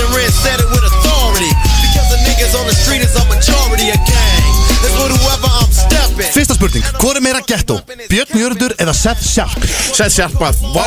and 0.01 0.11
red 0.17 0.33
said 0.33 0.59
it 0.61 0.69
with 0.73 0.85
authority. 0.85 1.53
Because 1.85 2.09
the 2.13 2.21
niggas 2.27 2.53
on 2.59 2.67
the 2.67 2.77
street 2.77 3.03
is 3.05 3.15
a 3.17 3.25
majority 3.29 3.93
of 3.93 4.01
gang. 4.09 4.43
That's 4.81 4.97
with 4.97 5.13
whoever 5.13 5.49
I'm 5.61 5.71
stepping. 5.73 6.31
Fyrsta 6.33 6.55
spurning, 6.55 6.85
hvor 7.01 7.17
er 7.17 7.23
meira 7.25 7.41
ghetto? 7.47 7.81
Björn 8.09 8.39
Jörgur 8.41 8.75
eða 8.81 8.95
Seth 8.97 9.25
Sharp? 9.25 9.65
Seth 9.97 10.15
Sharp 10.15 10.41
að 10.45 10.61
Vá 10.75 10.85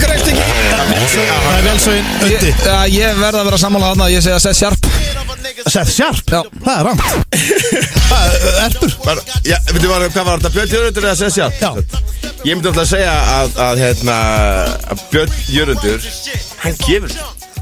Greist 0.00 0.28
ekki 0.30 0.44
Það 1.10 1.56
er 1.56 1.66
velsögin 1.66 2.08
Já, 2.64 2.76
ég 2.88 3.20
verð 3.20 3.40
að 3.40 3.48
vera 3.50 3.60
sammála 3.60 3.92
þarna 3.92 4.08
Ég 4.12 4.24
segja 4.24 4.40
Seth 4.44 4.58
Sharp 4.60 4.80
Seth 5.66 5.94
Sharp? 5.94 6.32
Já 6.32 6.40
Það 6.64 6.74
er 6.76 6.88
rangt 6.88 7.04
Erpur 8.66 8.96
Bara, 9.04 9.24
já, 9.46 9.56
veitu 9.70 9.86
hvað 9.86 10.08
hvað 10.08 10.28
var 10.30 10.42
þetta, 10.42 10.54
Björn 10.56 10.74
Jörgundur 10.76 11.08
eða 11.10 11.20
Sessi 11.20 11.44
Já 11.44 11.70
Ég 12.40 12.56
myndi 12.56 12.72
alltaf 12.72 12.84
að 12.86 12.92
segja 12.94 13.14
að, 13.36 13.56
að, 13.68 13.84
hérna, 13.84 14.18
að 14.90 15.06
Björn 15.14 15.40
Jörgundur 15.54 16.10
Hann 16.64 16.84
gefur 16.86 17.18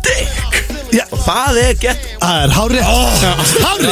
dykk 0.09 0.78
Já. 0.95 1.05
Og 1.13 1.21
það 1.21 1.59
er 1.61 1.75
gett 1.83 2.05
Það 2.19 2.39
er 2.43 2.53
hárið 2.57 2.87
Hárið 3.65 3.91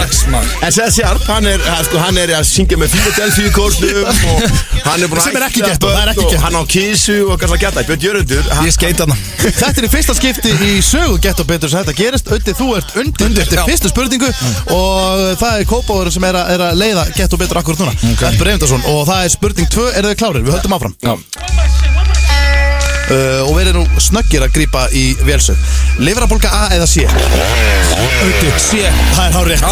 En 0.64 0.72
Sessi 0.72 1.04
Arp, 1.04 1.24
hann 1.28 1.48
er, 1.50 1.60
hann, 1.66 1.84
sko, 1.84 2.00
hann 2.00 2.20
er 2.20 2.32
að 2.38 2.46
syngja 2.48 2.78
með 2.80 2.94
Philadelphia 2.94 3.52
kórnum 3.52 4.00
Og 4.06 4.86
hann 4.86 5.04
er 5.04 5.10
búin 5.10 5.20
að 5.20 5.26
Sem 5.26 5.36
er 5.36 5.46
ekki 5.46 5.62
ættleiða 5.62 5.74
ghetto, 5.74 5.90
það 5.92 6.00
er 6.02 6.12
ekki 6.12 6.24
börn. 6.24 6.36
Og 6.38 6.44
hann 6.46 6.56
á 6.56 6.62
kísu 6.72 7.16
og 7.26 7.40
kannski 7.42 7.58
að 7.58 7.64
geta 7.66 7.84
Björn 7.90 8.06
Jörgundur 8.06 8.50
hann, 8.52 8.68
Ég 8.68 8.76
skeit 8.76 9.02
hana 9.04 9.18
Þetta 9.44 9.72
er 9.82 9.88
í 9.88 9.92
fyrsta 9.92 10.16
skipti 10.16 10.54
í 10.56 10.72
sögu 10.84 11.18
Ghetto 11.22 11.46
betur 11.48 11.72
sem 11.72 11.84
þetta 11.84 11.96
gerist. 12.00 12.30
Ötti, 12.36 12.54
þú 12.56 12.68
ert 12.78 12.96
undir, 12.96 13.28
undir 13.28 13.44
eftir 13.44 13.62
fyrstu 13.68 13.92
spurningu 13.92 14.32
Og 14.74 15.26
það 15.40 15.60
er 15.60 15.68
Kópáður 15.70 16.12
sem 16.16 16.28
er 16.28 16.40
að, 16.40 16.54
er 16.56 16.66
að 16.70 16.80
leiða 16.80 17.06
Ghetto 17.16 17.40
betur 17.40 17.60
akkurat 17.60 17.84
núna. 17.84 17.96
Okay. 18.14 18.56
Og 18.86 19.02
það 19.08 19.24
er 19.24 19.34
spurning 19.34 19.70
2, 19.72 19.90
eru 20.00 20.12
þið 20.12 20.22
klárir? 20.22 20.46
Við 20.46 20.56
höldum 20.58 20.78
áfram. 20.78 20.96
Já. 21.02 21.85
Uh, 23.06 23.44
og 23.46 23.52
verið 23.54 23.76
nú 23.78 23.84
snöggir 24.02 24.42
að 24.42 24.54
grípa 24.56 24.86
í 24.90 25.04
vélsög 25.22 25.54
Livrabólka 26.02 26.50
A 26.50 26.62
eða 26.74 26.88
C? 26.90 27.04
Ötti, 27.06 28.50
C. 28.58 28.80
Það 29.14 29.28
er 29.28 29.36
hár 29.36 29.50
rétt 29.52 29.66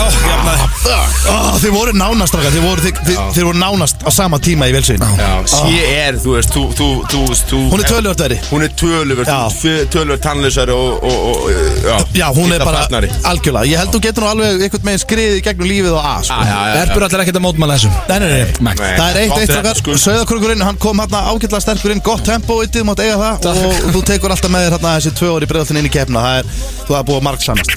oh, 1.32 1.48
Þið 1.58 1.74
voru 1.74 1.94
nánast 1.98 2.36
þið 2.38 2.60
voru, 2.62 2.84
þið, 2.84 3.00
þið, 3.08 3.18
þið 3.34 3.48
voru 3.48 3.58
nánast 3.58 4.06
á 4.06 4.10
sama 4.14 4.38
tíma 4.42 4.68
í 4.70 4.76
vélsögin 4.76 5.02
Já, 5.18 5.32
sé 5.50 5.82
er, 5.82 6.20
þú 6.22 6.36
veist, 6.36 6.54
þú, 6.54 6.64
þú, 6.78 6.88
þú, 7.10 7.24
þú 7.50 7.62
Hún 7.72 7.82
er 7.82 7.90
töluvert 7.90 8.24
verri 8.24 8.38
Hún 8.52 8.66
er 8.68 8.76
töluvert, 8.78 9.32
Já. 9.34 9.82
töluvert 9.90 10.24
tannlausari 10.24 10.78
og, 10.78 11.02
og, 11.02 11.26
og, 11.34 11.50
já, 11.82 11.96
Já, 12.14 12.26
hún 12.38 12.52
er 12.54 12.62
bara 12.64 12.84
farnari. 12.84 13.10
algjörlega. 13.26 13.66
Ég 13.68 13.80
held 13.80 13.94
þú 13.94 14.00
getur 14.04 14.24
nú 14.24 14.30
alveg 14.30 14.62
einhvern 14.66 14.86
meginn 14.86 15.02
skriðið 15.02 15.40
gegnum 15.48 15.68
lífið 15.68 15.96
og 15.98 16.06
A 16.06 16.14
sko. 16.22 16.38
Erpur 16.84 17.06
allir 17.06 17.22
ekkert 17.24 17.38
að 17.40 17.44
mótmæla 17.44 17.78
þessu? 17.78 17.90
Nei, 18.08 18.18
nei, 18.22 18.28
nei, 18.30 18.42
Nei. 18.64 18.74
Það 18.78 19.08
er 19.08 19.18
eitt, 19.22 19.36
eitt 19.42 19.54
okkar 19.58 19.80
sko. 19.80 20.38
Hann 20.64 20.80
kom 20.80 21.02
hérna 21.02 21.22
ágætlega 21.32 21.62
sterkur 21.64 21.94
inn. 21.94 22.02
Gott 22.04 22.24
tempo, 22.26 22.60
yttið, 22.64 22.86
mátt 22.88 23.02
eiga 23.04 23.16
það 23.18 23.23
Og 23.24 23.90
þú 23.94 24.02
tekur 24.10 24.34
alltaf 24.34 24.52
með 24.52 24.66
þér 24.66 24.76
hérna 24.76 24.94
þessi 24.98 25.14
tvö 25.18 25.32
orði 25.36 25.50
bregðaltin 25.50 25.80
inn 25.80 25.88
í 25.88 25.92
kefna 25.94 26.24
Það 26.24 26.38
er, 26.40 26.50
þú 26.84 26.96
hafa 26.96 27.06
búið 27.08 27.20
að 27.20 27.26
marg 27.28 27.44
sannast. 27.44 27.70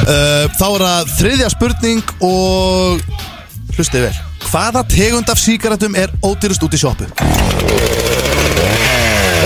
Uh, 0.00 0.46
Þá 0.58 0.66
er 0.66 0.84
það 0.86 1.12
þriðja 1.20 1.48
spurning 1.52 2.14
Og 2.26 3.04
Hlustið 3.76 4.08
vel. 4.08 4.16
Hvaða 4.50 4.82
tegund 4.90 5.30
af 5.30 5.38
sígarettum 5.38 5.94
er 5.98 6.10
ódýrust 6.26 6.64
út 6.66 6.74
í 6.74 6.80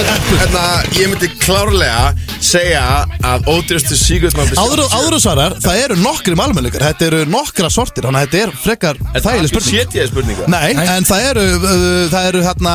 sjoppu? 0.03 0.37
Hérna, 0.41 0.63
ég 0.99 1.09
myndi 1.13 1.29
klárlega 1.41 2.15
segja 2.45 2.83
að 3.25 3.47
ódýrastu 3.53 3.97
síkvæðsmann 3.99 4.51
Áður 4.59 4.83
og- 4.85 4.95
svarar, 5.23 5.55
það 5.63 5.81
eru 5.85 5.97
nokkri 6.03 6.35
malmölingar 6.39 6.85
Þetta 6.89 7.07
eru 7.09 7.21
nokkra 7.31 7.71
sortir, 7.73 8.05
þannig 8.09 8.21
að 8.21 8.27
þetta 8.27 8.43
er 8.43 8.51
frekar 8.65 9.01
þægileg 9.15 9.53
spurning. 9.53 9.75
Sétið 9.75 10.11
spurninga 10.11 10.49
Nei, 10.55 10.71
en 10.97 11.05
það 11.09 11.29
eru, 11.31 11.47
uh, 11.61 12.09
það 12.13 12.29
eru 12.33 12.43
hérna, 12.49 12.75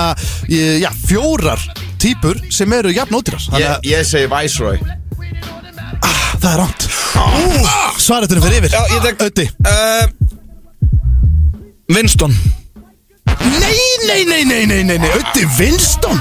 já, 0.86 0.90
fjórar 1.08 1.68
típur 2.00 2.40
sem 2.54 2.74
eru 2.80 2.94
jafn 2.96 3.16
Þannig 3.52 3.66
Ég, 3.66 3.76
að 3.76 3.92
ég 3.92 4.08
segi 4.08 4.32
Viceroy. 4.32 4.80
Það 6.40 6.52
er 6.54 6.60
ránt 6.64 6.88
Svaretunum 8.00 8.44
fyrir 8.46 8.64
yfir. 8.64 8.72
Já, 8.72 8.82
ég 8.96 9.02
tek- 9.04 9.24
Öddi. 9.28 9.50
Uh, 9.68 10.08
Winston. 11.90 12.34
Nei, 13.60 13.89
nei, 14.08 14.24
nei, 14.26 14.44
nei, 14.46 14.66
nei, 14.66 14.84
nei, 14.84 14.98
nei 14.98 15.12
Öddi 15.20 15.46
Winston 15.60 16.20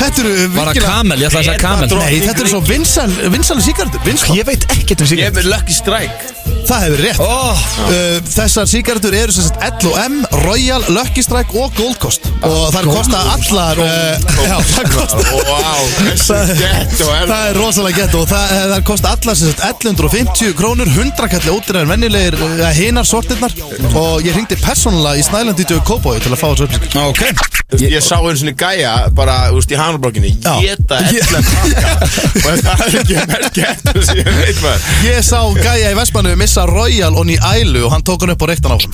Þetta 0.00 0.22
eru 0.22 0.32
Var 0.32 0.48
það 0.48 0.72
virkilega- 0.72 0.90
Kamel? 0.90 1.18
Ég 1.22 1.28
ætla 1.30 1.40
að 1.40 1.46
segja 1.48 1.58
Kamel. 1.62 1.88
Nei, 2.02 2.20
þetta 2.20 2.40
eru 2.44 2.50
svo 2.52 2.60
vinsal, 2.68 3.10
vinsali 3.32 3.62
síkardur 3.64 4.00
Winston 4.06 4.36
Ég 4.36 4.44
veit 4.48 4.66
ekkert 4.76 5.00
um 5.00 5.06
Ég 5.06 5.12
er 5.12 5.32
síkert 5.32 5.38
með 5.40 5.50
Lucky 5.54 5.72
Strike 5.72 6.45
Það 6.66 6.82
hefur 6.82 7.02
rétt. 7.04 7.20
Oh. 7.22 7.60
uh, 7.86 8.16
Þessar 8.26 8.66
síkardur 8.70 9.14
eru 9.14 9.34
sem 9.34 9.46
sagt 9.46 9.84
L&M, 9.86 10.16
Royal, 10.42 10.82
Lucky 10.90 11.22
Strike 11.22 11.54
og 11.54 11.74
Gold 11.78 11.98
Coast. 12.02 12.26
Og 12.46 12.72
það 12.74 12.88
kosta 12.90 13.20
allar 13.34 13.80
uh, 13.82 14.26
Já, 14.46 14.56
það 14.72 14.90
kosta 14.94 15.22
Vá, 15.46 15.74
þessi 16.00 16.56
ghetto 16.58 17.08
er 17.14 17.30
Það 17.30 17.44
er 17.50 17.58
rosalega 17.60 18.02
gett 18.02 18.16
og 18.18 18.26
það, 18.30 18.54
það 18.72 18.84
kosti 18.90 19.10
allar 19.12 19.38
sem 19.38 19.52
sagt 19.52 19.64
1150 19.86 20.56
krónur 20.58 20.90
100 20.90 21.30
kalli 21.36 21.54
en 21.82 21.92
venjulegir 21.92 22.38
uh, 22.40 22.64
hinar 22.76 23.06
sortirnar. 23.08 23.54
Og 23.94 24.26
ég 24.26 24.34
hringdi 24.36 24.58
persónulega 24.60 25.20
í 25.20 25.26
Snælandi 25.26 25.66
til 25.68 25.82
Kópói 25.86 26.18
til 26.22 26.34
að 26.34 26.42
fá 26.42 26.48
þessu 26.50 26.66
upplýsingar 26.66 27.12
Ok. 27.12 27.54
Ég 27.82 27.98
sá 28.04 28.20
einu 28.20 28.36
svona 28.38 28.54
gæja 28.54 28.92
bara, 29.14 29.50
úst, 29.54 29.72
í 29.74 29.78
Hanarblokkinni. 29.78 30.36
Geta 30.62 31.00
ellan 31.02 31.46
pakka 31.48 31.94
Og 32.46 32.60
það 32.62 32.84
er 32.86 32.98
ekki 33.00 33.16
ghetto 33.58 34.04
sem 34.06 34.20
ég 34.22 34.60
Ég 35.08 35.24
sá 35.26 35.40
gæja 35.58 35.90
í 35.90 35.96
Vestmannu 36.36 36.42
missa 36.42 36.66
Royal 36.66 37.14
og 37.16 37.26
ný 37.26 37.36
ælu 37.40 37.84
og 37.86 37.92
hann 37.92 38.02
tók 38.02 38.20
hann 38.20 38.30
upp 38.30 38.42
og 38.42 38.48
reyktan 38.48 38.72
áfram 38.72 38.92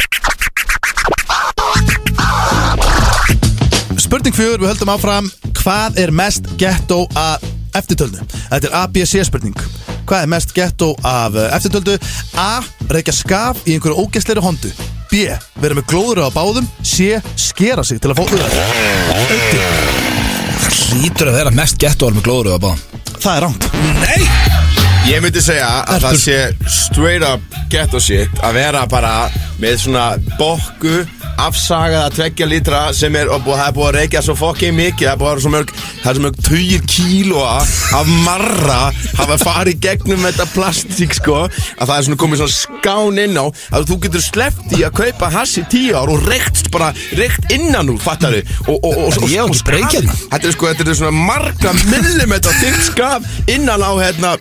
Spurning 3.98 4.34
fjögur, 4.34 4.60
við 4.60 4.68
höldum 4.68 4.92
áfram 4.92 5.30
Hvað 5.58 5.98
er 5.98 6.10
mest 6.10 6.46
ghetto 6.58 7.06
að 7.14 7.42
eftirtöldu 7.74 8.22
Þetta 8.50 8.68
er 8.68 8.76
ABC 8.82 9.24
spurning 9.26 9.56
Hvað 10.06 10.22
er 10.22 10.30
mest 10.30 10.54
ghetto 10.54 10.94
af 11.02 11.34
uh, 11.34 11.48
eftirtöldu? 11.56 11.98
A. 12.38 12.62
Reykja 12.90 13.12
skaf 13.16 13.66
í 13.66 13.74
einhverju 13.74 13.98
ógæstleiri 14.04 14.42
hondu 14.42 14.70
B. 15.10 15.26
Vera 15.60 15.74
með 15.74 15.88
glóður 15.90 16.26
á 16.26 16.34
báðum 16.34 16.68
C. 16.82 17.18
Skera 17.36 17.82
sig 17.84 18.00
til 18.00 18.12
að 18.12 18.22
fá 18.22 18.24
öður 18.30 18.50
Hlýtur 20.70 21.32
að 21.32 21.38
vera 21.40 21.54
mest 21.54 21.80
gettóar 21.80 22.14
með 22.14 22.26
glóður 22.28 22.58
á 22.58 22.62
báðum 22.62 22.82
Það 23.18 23.34
er 23.36 23.46
rámt 23.48 23.70
Nei 24.02 24.51
Ég 25.02 25.18
myndi 25.18 25.40
segja 25.42 25.66
að 25.90 26.04
það 26.04 26.20
sé 26.22 26.36
straight 26.70 27.24
up 27.26 27.56
ghetto 27.72 27.98
shit 28.02 28.42
að 28.44 28.54
vera 28.60 28.84
bara 28.86 29.14
með 29.58 29.80
svona 29.82 30.04
bokku 30.38 31.02
afsagaða 31.42 32.12
tveggja 32.14 32.46
lítra 32.46 32.82
sem 32.94 33.14
er 33.18 33.30
og 33.32 33.42
það 33.46 33.64
er 33.64 33.74
búið 33.76 33.88
að 33.88 33.96
reykja 33.96 34.22
svo 34.22 34.36
fokking 34.38 34.76
mikið 34.76 35.08
það 35.08 35.12
er 35.12 35.18
búið 35.18 35.28
að 35.28 35.34
vera 35.34 35.44
svo 35.44 35.52
mörg 35.54 35.72
það 35.74 36.08
er 36.10 36.18
svo 36.18 36.24
mörg 36.26 36.38
tugir 36.46 36.84
kílóa 36.92 37.56
af 37.98 38.12
marra 38.26 38.78
hafa 39.18 39.38
farið 39.42 39.80
gegnum 39.82 40.22
þetta 40.26 40.46
plastík 40.52 41.16
sko. 41.18 41.42
Að 41.48 41.88
það 41.88 41.94
er 41.96 42.06
svona 42.06 42.20
komið 42.22 42.42
svona 42.42 42.56
skán 42.56 43.20
inn 43.24 43.38
á 43.42 43.46
að 43.74 43.88
þú 43.90 43.98
getur 44.06 44.24
sleppt 44.28 44.76
í 44.78 44.82
að 44.86 44.96
kaupa 45.02 45.30
hass 45.34 45.58
í 45.58 45.66
tíu 45.72 45.98
ár 45.98 46.12
og 46.14 46.26
reykt 46.30 46.70
bara 46.74 46.92
reykt 47.18 47.50
innan 47.54 47.90
úr 47.90 48.00
fattar 48.02 48.36
þau 48.38 48.42
og, 48.42 48.76
og, 48.76 48.90
og, 48.92 49.20
og, 49.22 49.30
Ég 49.32 49.42
hef 49.42 49.50
ekki 49.50 49.68
breykjað 49.72 50.10
Þetta 50.12 50.42
er 50.46 50.56
sko, 50.56 50.72
þetta 50.72 50.90
er 50.94 51.00
svona 51.02 51.28
marga 51.32 51.76
millimetra 51.88 52.58
þykkt 52.60 52.90
skaf 52.92 53.32
innan 53.50 53.82
á 53.82 53.92
hérna 53.98 54.36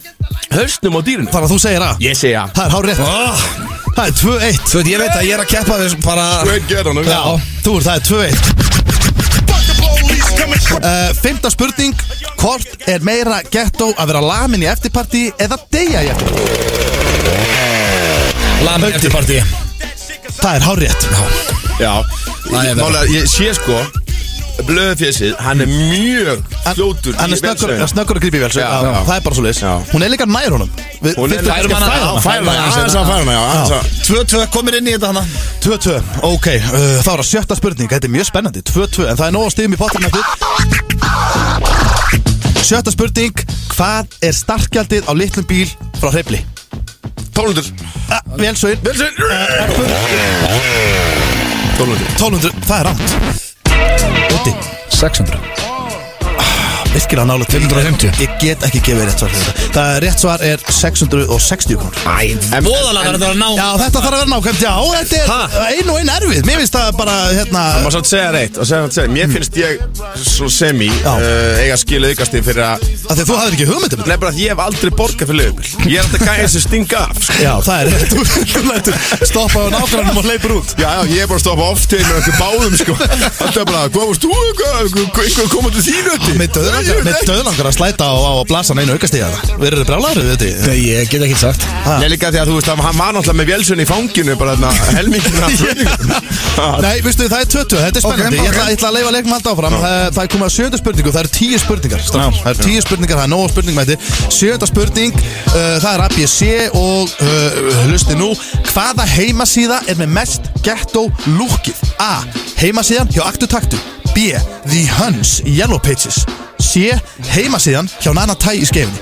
höstnum 0.51 0.97
á 0.97 1.01
dýrinu. 1.05 1.29
Þannig 1.31 1.47
að 1.47 1.53
þú 1.53 1.59
segir 1.63 1.83
að 1.85 2.01
Ég 2.05 2.17
segja 2.17 2.43
Það 2.55 2.65
er 2.65 2.71
hár 2.75 2.85
rétt 2.89 2.99
oh. 3.05 3.45
Það 3.91 4.05
er 4.05 4.13
2-1 4.21 4.59
Þú 4.71 4.75
veit, 4.79 4.89
ég 4.91 4.97
veit 5.01 5.15
að 5.15 5.25
ég 5.27 5.33
er 5.35 5.41
að 5.43 5.49
keppa 5.51 5.77
þess 5.81 5.95
bara 6.05 6.25
Straight 6.41 6.65
ghetto 6.69 6.91
Já, 7.05 7.21
þú 7.65 7.71
er 7.77 7.83
það 7.87 7.95
er 7.95 8.03
2-1 8.09 8.61
uh, 10.81 11.09
Fymta 11.21 11.49
spurning. 11.53 11.95
Hvort 12.41 12.87
er 12.89 13.03
meira 13.05 13.41
ghetto 13.51 13.91
að 13.95 14.13
vera 14.13 14.21
lamin 14.25 14.63
í 14.63 14.69
eftirparti 14.71 15.23
eða 15.37 15.57
deyja 15.73 16.01
í 16.07 16.11
eftirparti? 16.13 16.45
Lamin 18.65 18.95
eftirparti 18.95 19.41
Það 20.41 20.53
er 20.55 20.65
hár 20.65 20.79
rétt 20.81 21.03
Já, 21.81 21.93
er 22.01 22.05
verra. 22.51 22.81
málega, 22.81 23.05
ég 23.11 23.29
sé 23.29 23.53
sko 23.57 23.81
Blöðfjesið, 24.67 25.33
hann 25.41 25.61
er 25.63 25.69
mjög 25.71 26.41
fljótur 26.75 27.15
Hann 27.19 27.33
er 27.33 27.39
snöggur 27.39 27.71
hann 27.75 28.01
að 28.01 28.19
grípa 28.21 28.37
í 28.37 28.41
vel 28.43 28.51
Já, 28.53 28.67
já. 28.67 28.91
Það 29.07 29.15
er 29.15 29.23
bara 29.25 29.35
svo 29.37 29.45
leis 29.45 29.59
Já. 29.61 29.71
Hún 29.91 30.05
er 30.05 30.09
líka 30.13 30.27
nær 30.29 30.51
honum. 30.55 30.69
Hún 31.17 31.33
er 31.35 31.39
aðeins 31.51 31.75
að 33.75 33.83
2-2 34.07 34.45
komir 34.53 34.73
inn 34.79 34.87
í 34.89 34.93
þetta 34.95 35.11
hana. 35.11 35.23
2-2, 35.63 35.97
ok, 36.27 36.47
uh, 36.57 36.61
þá 37.01 37.11
er 37.13 37.19
það 37.23 37.29
sjötta 37.31 37.55
spurning. 37.57 37.89
Þetta 37.91 38.07
er 38.09 38.13
mjög 38.15 38.27
spennandi, 38.29 38.61
2-2 38.71 39.07
En 39.11 39.17
það 39.19 39.27
er 39.27 39.33
nóg 39.37 39.47
stíðum 39.53 39.75
í 39.75 39.81
pottum 39.81 40.07
eftir. 40.09 40.23
Sjötta 42.61 42.91
spurning. 42.93 43.35
Hvað 43.71 44.03
er 44.27 44.33
starkjaldið 44.35 45.03
á 45.09 45.13
litlum 45.17 45.47
bíl 45.49 45.69
frá 45.99 46.09
hreifli? 46.11 46.41
1200 47.31 47.73
Velsvöin 48.37 48.77
Velsvöin 48.83 49.13
1200 49.15 50.21
1200, 51.79 52.51
það 52.67 52.79
er 52.79 52.85
rámt 52.85 54.20
Úti 54.41 54.55
600 54.89 55.70
Virkilega 56.91 57.25
nála 57.29 57.45
550. 57.47 58.19
Ég 58.19 58.31
get 58.41 58.63
ekki 58.67 58.81
gefið 58.83 59.05
rétt 59.07 59.21
svar 59.21 59.31
þetta. 59.31 59.67
Það 59.75 59.91
er 59.95 60.03
rétt 60.05 60.23
svar 60.23 60.41
er 60.43 60.63
660 60.75 61.79
krónur. 61.79 61.99
Æ, 62.03 62.59
voðalega 62.65 63.05
verður 63.05 63.21
þetta 63.21 63.29
að 63.31 63.39
ná 63.39 63.47
Já, 63.55 63.67
þetta 63.81 64.01
þarf 64.01 64.09
að 64.09 64.17
vera 64.17 64.29
nákvæmt, 64.31 64.61
já, 64.65 64.73
þetta 64.97 65.15
er 65.21 65.77
ein 65.77 65.91
og 65.93 65.99
ein 66.01 66.11
erfið. 66.15 66.41
Mér 66.49 66.59
finnst 66.61 66.75
það 66.75 66.89
bara, 66.99 67.15
hérna 67.37 67.63
Það 67.71 67.85
má 67.85 67.91
samt 67.95 68.09
segja 68.11 68.31
reitt 68.35 68.59
og 68.59 68.67
segja, 68.67 68.89
segja, 68.97 69.13
Mér 69.15 69.31
finnst 69.31 69.59
ég 69.61 69.71
svo 70.21 70.49
semi 70.51 70.89
uh, 70.91 71.61
eiga 71.61 71.77
skilu 71.79 72.11
aukasti 72.11 72.43
fyrir 72.45 72.65
að 72.65 72.85
að 73.11 73.23
þú 73.27 73.37
hafðir 73.39 73.55
ekki 73.57 73.67
hugmyndum 73.69 74.03
Nei, 74.07 74.17
bara 74.21 74.31
að 74.33 74.41
ég 74.41 74.53
hef 74.53 74.61
aldrei 74.65 74.91
borgað 74.95 75.31
fyrir 75.31 75.39
lögubil 75.41 75.91
Ég 75.91 75.97
er 75.99 76.05
alltaf 76.05 76.25
gæðið 76.27 76.51
sem 76.55 76.65
stinga 76.65 77.01
af 77.07 77.21
sko. 77.25 77.37
Já, 77.41 77.53
það 77.65 77.81
er 77.81 77.91
rétt. 77.91 78.11
Þú- 78.11 78.51
lætur 78.71 78.95
stoppa 79.27 79.59
á 79.61 79.67
nágrannum 79.73 80.17
og 80.21 80.25
hleypur 80.25 80.53
út. 80.59 80.73
Já, 80.79 80.89
já, 80.97 81.01
ég 81.11 81.23
er 81.23 81.29
bara 81.29 81.39
að 81.39 81.43
stoppa 81.43 81.67
oft 81.71 81.89
til 81.91 82.01
með 82.05 82.19
okkur 82.21 82.35
báðum 82.39 82.75
sko. 82.79 82.95
Er 83.61 83.65
bara, 83.67 83.83
hvað 83.91 84.07
varst 84.11 84.25
þú 84.25 84.29
eitthvað? 84.37 84.73
Eitthvað 85.21 85.49
komað 85.51 85.77
til 85.77 85.83
þínu 85.89 86.13
ötti 86.15 86.35
Með 86.41 86.49
döðlangar, 86.87 87.05
með 87.07 87.29
döðlangar 87.29 87.69
að 87.69 87.75
slæta 87.77 88.07
á, 88.09 88.15
á 88.17 88.31
að 88.31 88.45
blasa 88.49 88.73
hann 88.73 88.81
einu 88.81 88.95
aukastíða 88.97 89.29
Við 89.61 89.67
erum 89.69 89.87
brjálæður 89.89 90.25
við 90.25 90.31
þetta? 90.31 90.69
Nei, 90.71 90.79
ég 90.87 91.11
get 91.11 91.25
ekki 91.25 91.37
sagt. 91.39 91.65
Nei, 92.01 92.07
líka 92.11 92.31
því 92.33 92.41
að 92.41 92.51
þú 92.51 92.57
veist 92.57 92.71
að 92.71 92.83
hann 92.85 92.97
var 92.97 93.15
náttúrulega 93.15 93.39
með 93.41 93.51
vélsunni 93.51 93.85
í 93.85 93.89
fanginu 93.89 94.35
bara 94.39 94.55
þarna 94.55 94.71
helmingina. 94.97 96.19
Nei, 96.81 96.97
veistu, 97.05 97.27
það 97.31 97.43
er 97.43 97.49
20, 97.53 97.81
þetta 97.85 98.01
er 98.01 98.05
spennandi. 98.05 98.39
Ég 98.41 98.49
ætla, 98.51 98.65
ég 98.71 98.79
ætla 98.79 98.89
að 98.91 98.97
leifa 98.97 99.13
leikum 99.15 99.35
halda 99.35 99.53
áfram. 99.53 99.77
Það, 99.81 99.97
það 100.17 100.23
er 100.23 100.31
komið 100.33 100.47
að 100.47 100.53
sjönda 100.55 100.81
spurningu, 100.81 101.13
það 101.15 101.23
eru 101.23 101.33
tíu 101.37 101.61
spurningar 101.61 102.03
strákar. 102.05 102.39
Það 102.41 102.51
eru 102.51 102.67
tíu 102.67 102.83
spurningar, 102.85 103.21
það 103.21 103.27
er 103.27 103.33
nóg 103.33 103.47
spurningum 103.53 103.81
þetta 103.85 104.35
Sjönda 104.37 104.69
spurning, 104.69 105.21
uh, 105.21 105.77
það 105.83 105.89
er 105.91 106.05
ABC 106.07 106.39
og 106.81 107.15
uh, 107.23 107.71
hlusti 107.87 108.19
nú. 108.19 108.31
Hvaða 108.71 109.07
heimasíða 109.15 109.81
er 109.91 109.99
með 110.01 110.13
mest 110.19 110.51
ghetto 110.65 111.07
lúkið? 111.37 111.81
A. 112.01 112.13
Heimasíðan 112.61 113.11
hjá 113.13 113.25
Aktu 113.29 113.49
Taktu. 113.51 113.81
B. 114.11 114.31
The 114.67 114.85
Huns 114.99 115.39
Yellow 115.47 115.79
Pages 115.79 116.25
C. 116.61 116.91
Heimasíðan 117.33 117.89
hjá 117.99 118.11
Nana 118.15 118.35
Tæ 118.35 118.53
í 118.57 118.65
skefinni 118.67 118.99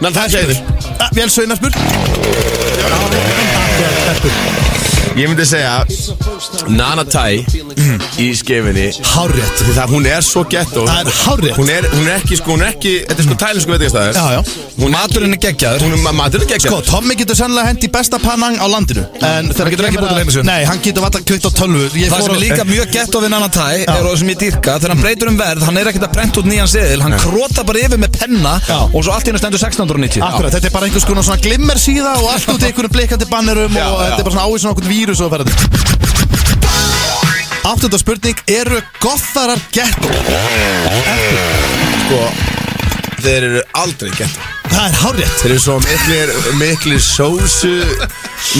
Nann 0.00 0.16
það 0.16 0.36
segir 0.36 0.58
Vel 1.16 1.30
sveinarspur 1.32 1.72
Ég 5.18 5.26
myndi 5.28 5.44
segja 5.48 5.80
Nana 6.70 7.02
Tai 7.08 7.40
í 8.20 8.26
skefinni 8.36 8.86
Hárrétt 9.10 9.60
Því 9.64 9.72
það 9.76 9.92
hún 9.94 10.06
er 10.08 10.22
svo 10.24 10.42
ghetto. 10.50 10.84
Það 10.88 11.00
er 11.10 11.16
hárrétt. 11.24 11.56
Hún 11.58 11.70
er, 11.72 11.86
hún 11.92 12.06
er 12.08 12.18
ekki 12.20 12.38
sko, 12.38 12.54
hún 12.54 12.62
er 12.64 12.70
ekki 12.74 12.92
Þetta 13.08 13.22
er 13.22 13.26
sko 13.26 13.36
tælinsku 13.42 13.72
veitingastæður. 13.74 14.18
Já, 14.20 14.36
já. 14.36 14.68
Hún 14.80 14.94
Maturinn 14.94 15.34
er 15.36 15.40
geggjaður. 15.42 15.84
Hún 15.84 15.96
er 15.96 16.14
maturinn 16.16 16.46
er 16.46 16.62
Sko, 16.62 16.78
geggjaður 16.78 16.88
Tommy 16.90 17.16
getur 17.20 17.38
sannlega 17.40 17.70
hendi 17.72 17.90
besta 17.92 18.20
pannang 18.22 18.56
á 18.62 18.66
landinu 18.70 19.04
En 19.26 19.50
þegar 19.50 19.72
getur 19.74 19.88
ekki 19.90 20.00
búið 20.00 20.12
til 20.14 20.20
heimasíðu. 20.22 20.44
Nei, 20.50 20.60
hann 20.70 20.82
getur 20.84 21.04
valla 21.06 21.22
kvitt 21.30 21.48
á 21.48 21.50
tölvu. 21.60 21.84
Ég 22.00 22.12
Það 22.12 22.16
fór 22.16 22.26
sem 22.26 22.34
er 22.34 22.40
á- 22.40 22.44
líka 22.46 22.66
mjög 22.70 22.92
gett 22.96 23.14
á 23.14 23.18
við 23.24 23.30
Nana 23.34 23.50
Tæ 23.50 23.66
er 23.84 24.08
og 24.10 24.16
sem 24.20 24.32
ég 24.32 24.40
dýrka. 24.44 24.76
Þegar 24.80 24.94
hann 24.94 25.02
breytur 25.04 25.32
um 25.32 25.38
verð, 25.40 25.66
hann 25.68 25.80
er 25.80 25.90
ekkert 25.90 26.06
að 26.08 26.14
brenta 26.16 26.40
út 26.40 26.48
nýjan 26.50 26.70
seðil. 26.70 27.02
Hann 27.04 27.16
krota 27.20 27.64
bara 27.66 27.84
yfir 27.84 28.00
með 28.00 28.16
penna 28.18 28.54
Já. 28.68 28.78
Og 28.88 29.04
svo 29.04 29.12
allt 29.14 29.26
í 29.26 29.32
hennu 29.32 29.40
stendur 29.42 29.60
1690 29.60 30.22
Akkurat, 30.24 30.52
þetta 30.54 30.70
er 30.70 30.74
bara 30.74 30.86
einhvers 30.88 31.06
konar 31.08 31.26
svona 31.26 31.40
glimmer 31.44 31.78
síða 31.80 32.14
og 32.20 32.30
allt 32.34 32.48
út 32.54 32.62
í 32.64 32.68
einhverjum 32.70 32.94
blikkandi 32.94 33.28
bannerum 33.30 33.76
og 33.80 33.98
þetta 34.04 34.20
er 34.20 34.26
bara 34.28 34.34
svona 34.36 34.46
ávísun 34.48 34.70
okkur 34.74 34.88
vírus 35.00 35.20
og 35.24 35.32
ferðandi 35.32 35.54
Áttunda 37.70 37.98
spurning, 38.00 38.38
eru 38.50 38.80
gotharar 39.00 39.60
ghetto? 39.72 40.08
Sko 42.04 42.22
Þeir 43.20 43.50
eru 43.50 43.68
aldrei 43.80 44.12
ghetto 44.16 44.59
Það 44.70 44.84
er 44.86 44.94
hárétt 45.00 45.36
Þeir 45.40 45.50
eru 45.54 45.60
svo 45.64 45.74
miklir, 45.82 46.28
miklir 46.60 47.00
sósu 47.02 47.72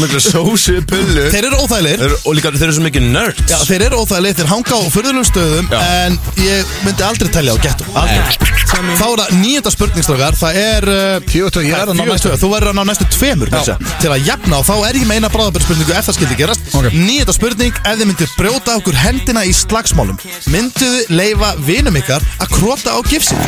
Miklir 0.01 0.23
sósu 0.25 0.75
pullu 0.91 1.23
Þeir 1.33 1.45
eru 1.49 1.57
óþægilegir. 1.65 1.99
Þeir, 2.03 2.13
Og 2.27 2.33
líka 2.37 2.49
þeir 2.55 2.67
eru 2.67 2.75
svo 2.77 2.85
mikið 2.85 3.03
nerds. 3.15 3.41
Já, 3.51 3.57
þeir 3.69 3.83
eru 3.89 3.97
óþægilegir, 4.03 4.37
þeir 4.41 4.49
hanga 4.51 4.73
á 4.77 4.81
fyrðulegum 4.95 5.29
stöðum 5.31 5.67
Já. 5.71 5.79
En 6.05 6.13
ég 6.45 6.59
myndi 6.85 7.03
aldrei 7.07 7.31
telja 7.35 7.53
á 7.55 7.57
ghetto 7.63 7.85
Aldrei. 7.95 8.35
Þá 8.71 9.07
er 9.07 9.19
það 9.23 9.31
nýjönda 9.41 9.71
spurningstrákar 9.75 10.35
Það 10.41 10.53
er 10.61 10.83
uh, 10.91 10.97
Fjögur 11.31 11.65
ég 11.67 11.75
er 11.75 11.91
að 11.91 11.97
ná 11.99 12.05
næstu. 12.11 12.29
Þú 12.39 12.49
verður 12.53 12.71
að 12.71 12.77
ná 12.79 12.83
næstu 12.91 13.05
tveimur 13.17 13.49
að 13.51 13.55
segja. 13.67 13.79
Til 14.05 14.11
að 14.15 14.21
jafna 14.29 14.55
og 14.61 14.65
þá 14.69 14.75
er 14.91 14.95
ég 15.01 15.07
með 15.11 15.17
eina 15.21 15.31
bráðabörspurningu 15.35 15.93
Ef 15.97 16.05
það 16.11 16.17
skildi 16.21 16.37
gerast. 16.39 16.63
Ok. 16.79 16.87
Nýjönda 16.95 17.35
spurning 17.35 17.75
Ef 17.83 17.95
þið 17.99 18.07
myndir 18.13 18.31
brjóta 18.39 18.71
okkur 18.79 18.97
hendina 19.03 19.43
í 19.49 19.53
slagsmálum 19.57 20.19
Myndu 20.55 20.87
þið 20.87 21.11
leifa 21.19 21.51
vinum 21.67 21.99
ykkar 21.99 22.23
Að 22.39 22.49
krota 22.55 22.91
á 22.95 22.99
gifsið 23.11 23.39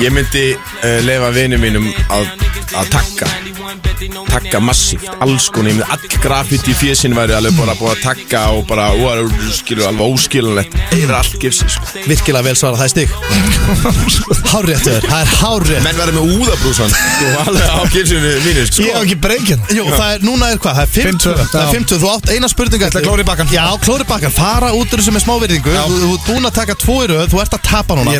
Ég 0.00 0.12
myndi 0.12 0.44
uh, 0.56 0.98
leifa 1.04 1.30
vinum 1.36 1.60
mínum 1.60 1.86
að, 2.12 2.28
að 2.76 2.90
takka 2.92 3.28
Takka 4.30 4.58
massíft, 4.62 5.06
alls 5.22 5.46
konar 5.52 5.70
Ég 5.70 5.76
myndi 5.78 5.86
all 5.92 6.20
graffiti 6.22 6.72
í 6.72 6.76
fjesin 6.78 7.14
væri 7.14 7.34
alveg 7.36 7.54
bara 7.58 7.74
búið 7.78 7.92
að 7.92 8.00
takka 8.02 8.40
Og 8.56 8.64
bara, 8.68 8.88
ó, 8.90 9.28
skilur, 9.54 9.86
alveg 9.90 10.14
óskilunlegt 10.16 10.74
Yfir 10.96 11.12
allt 11.14 11.36
gifsi, 11.42 11.68
sko. 11.70 11.84
Virkilega 12.08 12.42
vel 12.48 12.56
svara, 12.58 12.80
það 12.80 12.86
er 12.86 12.92
stig. 12.94 13.08
Hárrétt 14.50 14.82
þér, 14.82 15.04
það 15.06 15.20
er 15.20 15.30
hárrétt. 15.40 15.84
Menn 15.84 15.98
verður 16.00 16.16
með 16.18 16.32
úðabrúsan 16.40 16.90
Sko, 16.94 17.30
alveg 17.44 17.68
á 17.70 17.78
gifsinu 17.94 18.32
mínu, 18.46 18.64
sko. 18.66 18.86
Ég 18.88 18.96
hef 18.96 19.06
ekki 19.06 19.18
breykinn 19.26 19.62
Jú, 19.76 19.86
það 19.94 20.16
er, 20.16 20.24
núna 20.26 20.50
er 20.50 20.62
hvað, 20.64 20.80
það 20.80 20.86
er 20.86 20.92
50 20.96 21.20
52, 21.20 21.46
Það 21.50 21.60
er 21.60 21.66
já. 21.66 21.74
50, 21.76 22.02
þú 22.02 22.10
átt 22.16 22.34
eina 22.34 22.50
spurningu 22.50 22.88
Ætla 22.90 23.00
að 23.02 23.06
klóra 23.06 23.22
í 23.22 23.28
bakkann. 23.30 23.52
Já, 23.54 23.64
klóri 23.84 24.08
bakkan, 24.08 24.34
fara 24.34 24.72
út 24.74 24.90
úr 24.90 25.02
þessu 25.04 25.14
með 25.14 25.26
smávirðingu 25.28 25.76
Þú 25.76 26.00
þú 26.00 26.10
ert 26.16 26.28
búin 26.30 26.50
að 26.50 26.56
taka 26.58 26.78
tvo 26.80 26.98
í 27.04 27.10
röð, 27.12 27.26
þú 27.30 27.42
ert 27.44 27.58
að 27.60 27.66
tapa 27.70 28.00
núna 28.00 28.18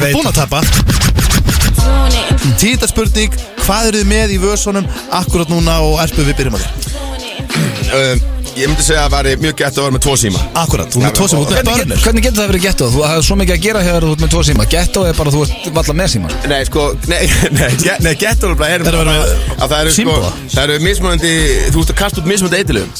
Títa 2.60 2.88
spurning, 2.90 3.32
hvað 3.62 3.90
eru 3.90 4.02
þið 4.02 4.10
með 4.10 4.34
í 4.34 4.40
vösunum? 4.42 4.88
Akkurat 5.16 5.48
núna 5.52 5.80
og 5.84 6.00
erpu 6.02 6.26
við 6.26 6.36
byrjum 6.42 6.58
að 6.58 6.66
þér 6.66 8.39
Ég 8.58 8.66
myndi 8.70 8.82
segja 8.84 9.04
að 9.04 9.12
það 9.12 9.14
væri 9.16 9.32
mjög 9.44 9.54
gett 9.60 9.76
að 9.78 9.84
vera 9.84 9.94
með 9.94 10.02
tvo 10.04 10.14
síma. 10.20 10.40
Akkurat, 10.60 10.90
þú 10.90 11.00
ert 11.00 11.06
með 11.06 11.14
tvo 11.20 11.26
síma, 11.30 11.40
þú 11.40 11.54
ert 11.54 11.68
með 11.68 11.76
Hvernig, 11.80 12.00
hvernig 12.04 12.24
getur 12.26 12.40
það 12.40 12.48
verið 12.50 12.64
getto? 12.66 12.88
Þú 12.90 13.04
hafði 13.06 13.26
svo 13.28 13.36
mikið 13.40 13.54
að 13.56 13.62
gera 13.66 13.82
hér 13.86 14.06
þú 14.06 14.10
ert 14.16 14.24
með 14.24 14.32
tvo 14.34 14.42
síma? 14.48 14.66
Getto 14.74 15.04
er 15.06 15.14
bara 15.20 15.32
þú 15.34 15.42
ert 15.46 15.68
valla 15.78 15.94
með 16.00 16.08
síma. 16.14 16.32
Nei, 16.50 16.58
sko, 16.68 16.84
nei, 17.10 17.20
nei, 17.58 17.68
ge- 17.80 17.98
nei 18.04 18.12
gett 18.20 18.44
er 18.48 18.56
bara 18.58 18.70
er 18.74 18.84
að 18.90 19.10
að 19.10 19.66
það 19.70 19.76
eru 19.80 19.90
sko, 19.90 19.96
símbóla. 20.00 20.32
það 20.54 20.62
eru 20.66 20.78
mismunandi, 20.86 21.32
þú 21.74 21.84
ert 21.84 21.92
að 21.94 21.98
kasta 22.02 22.20
út 22.22 22.28
mismunandi 22.30 22.60
eitilum 22.60 22.90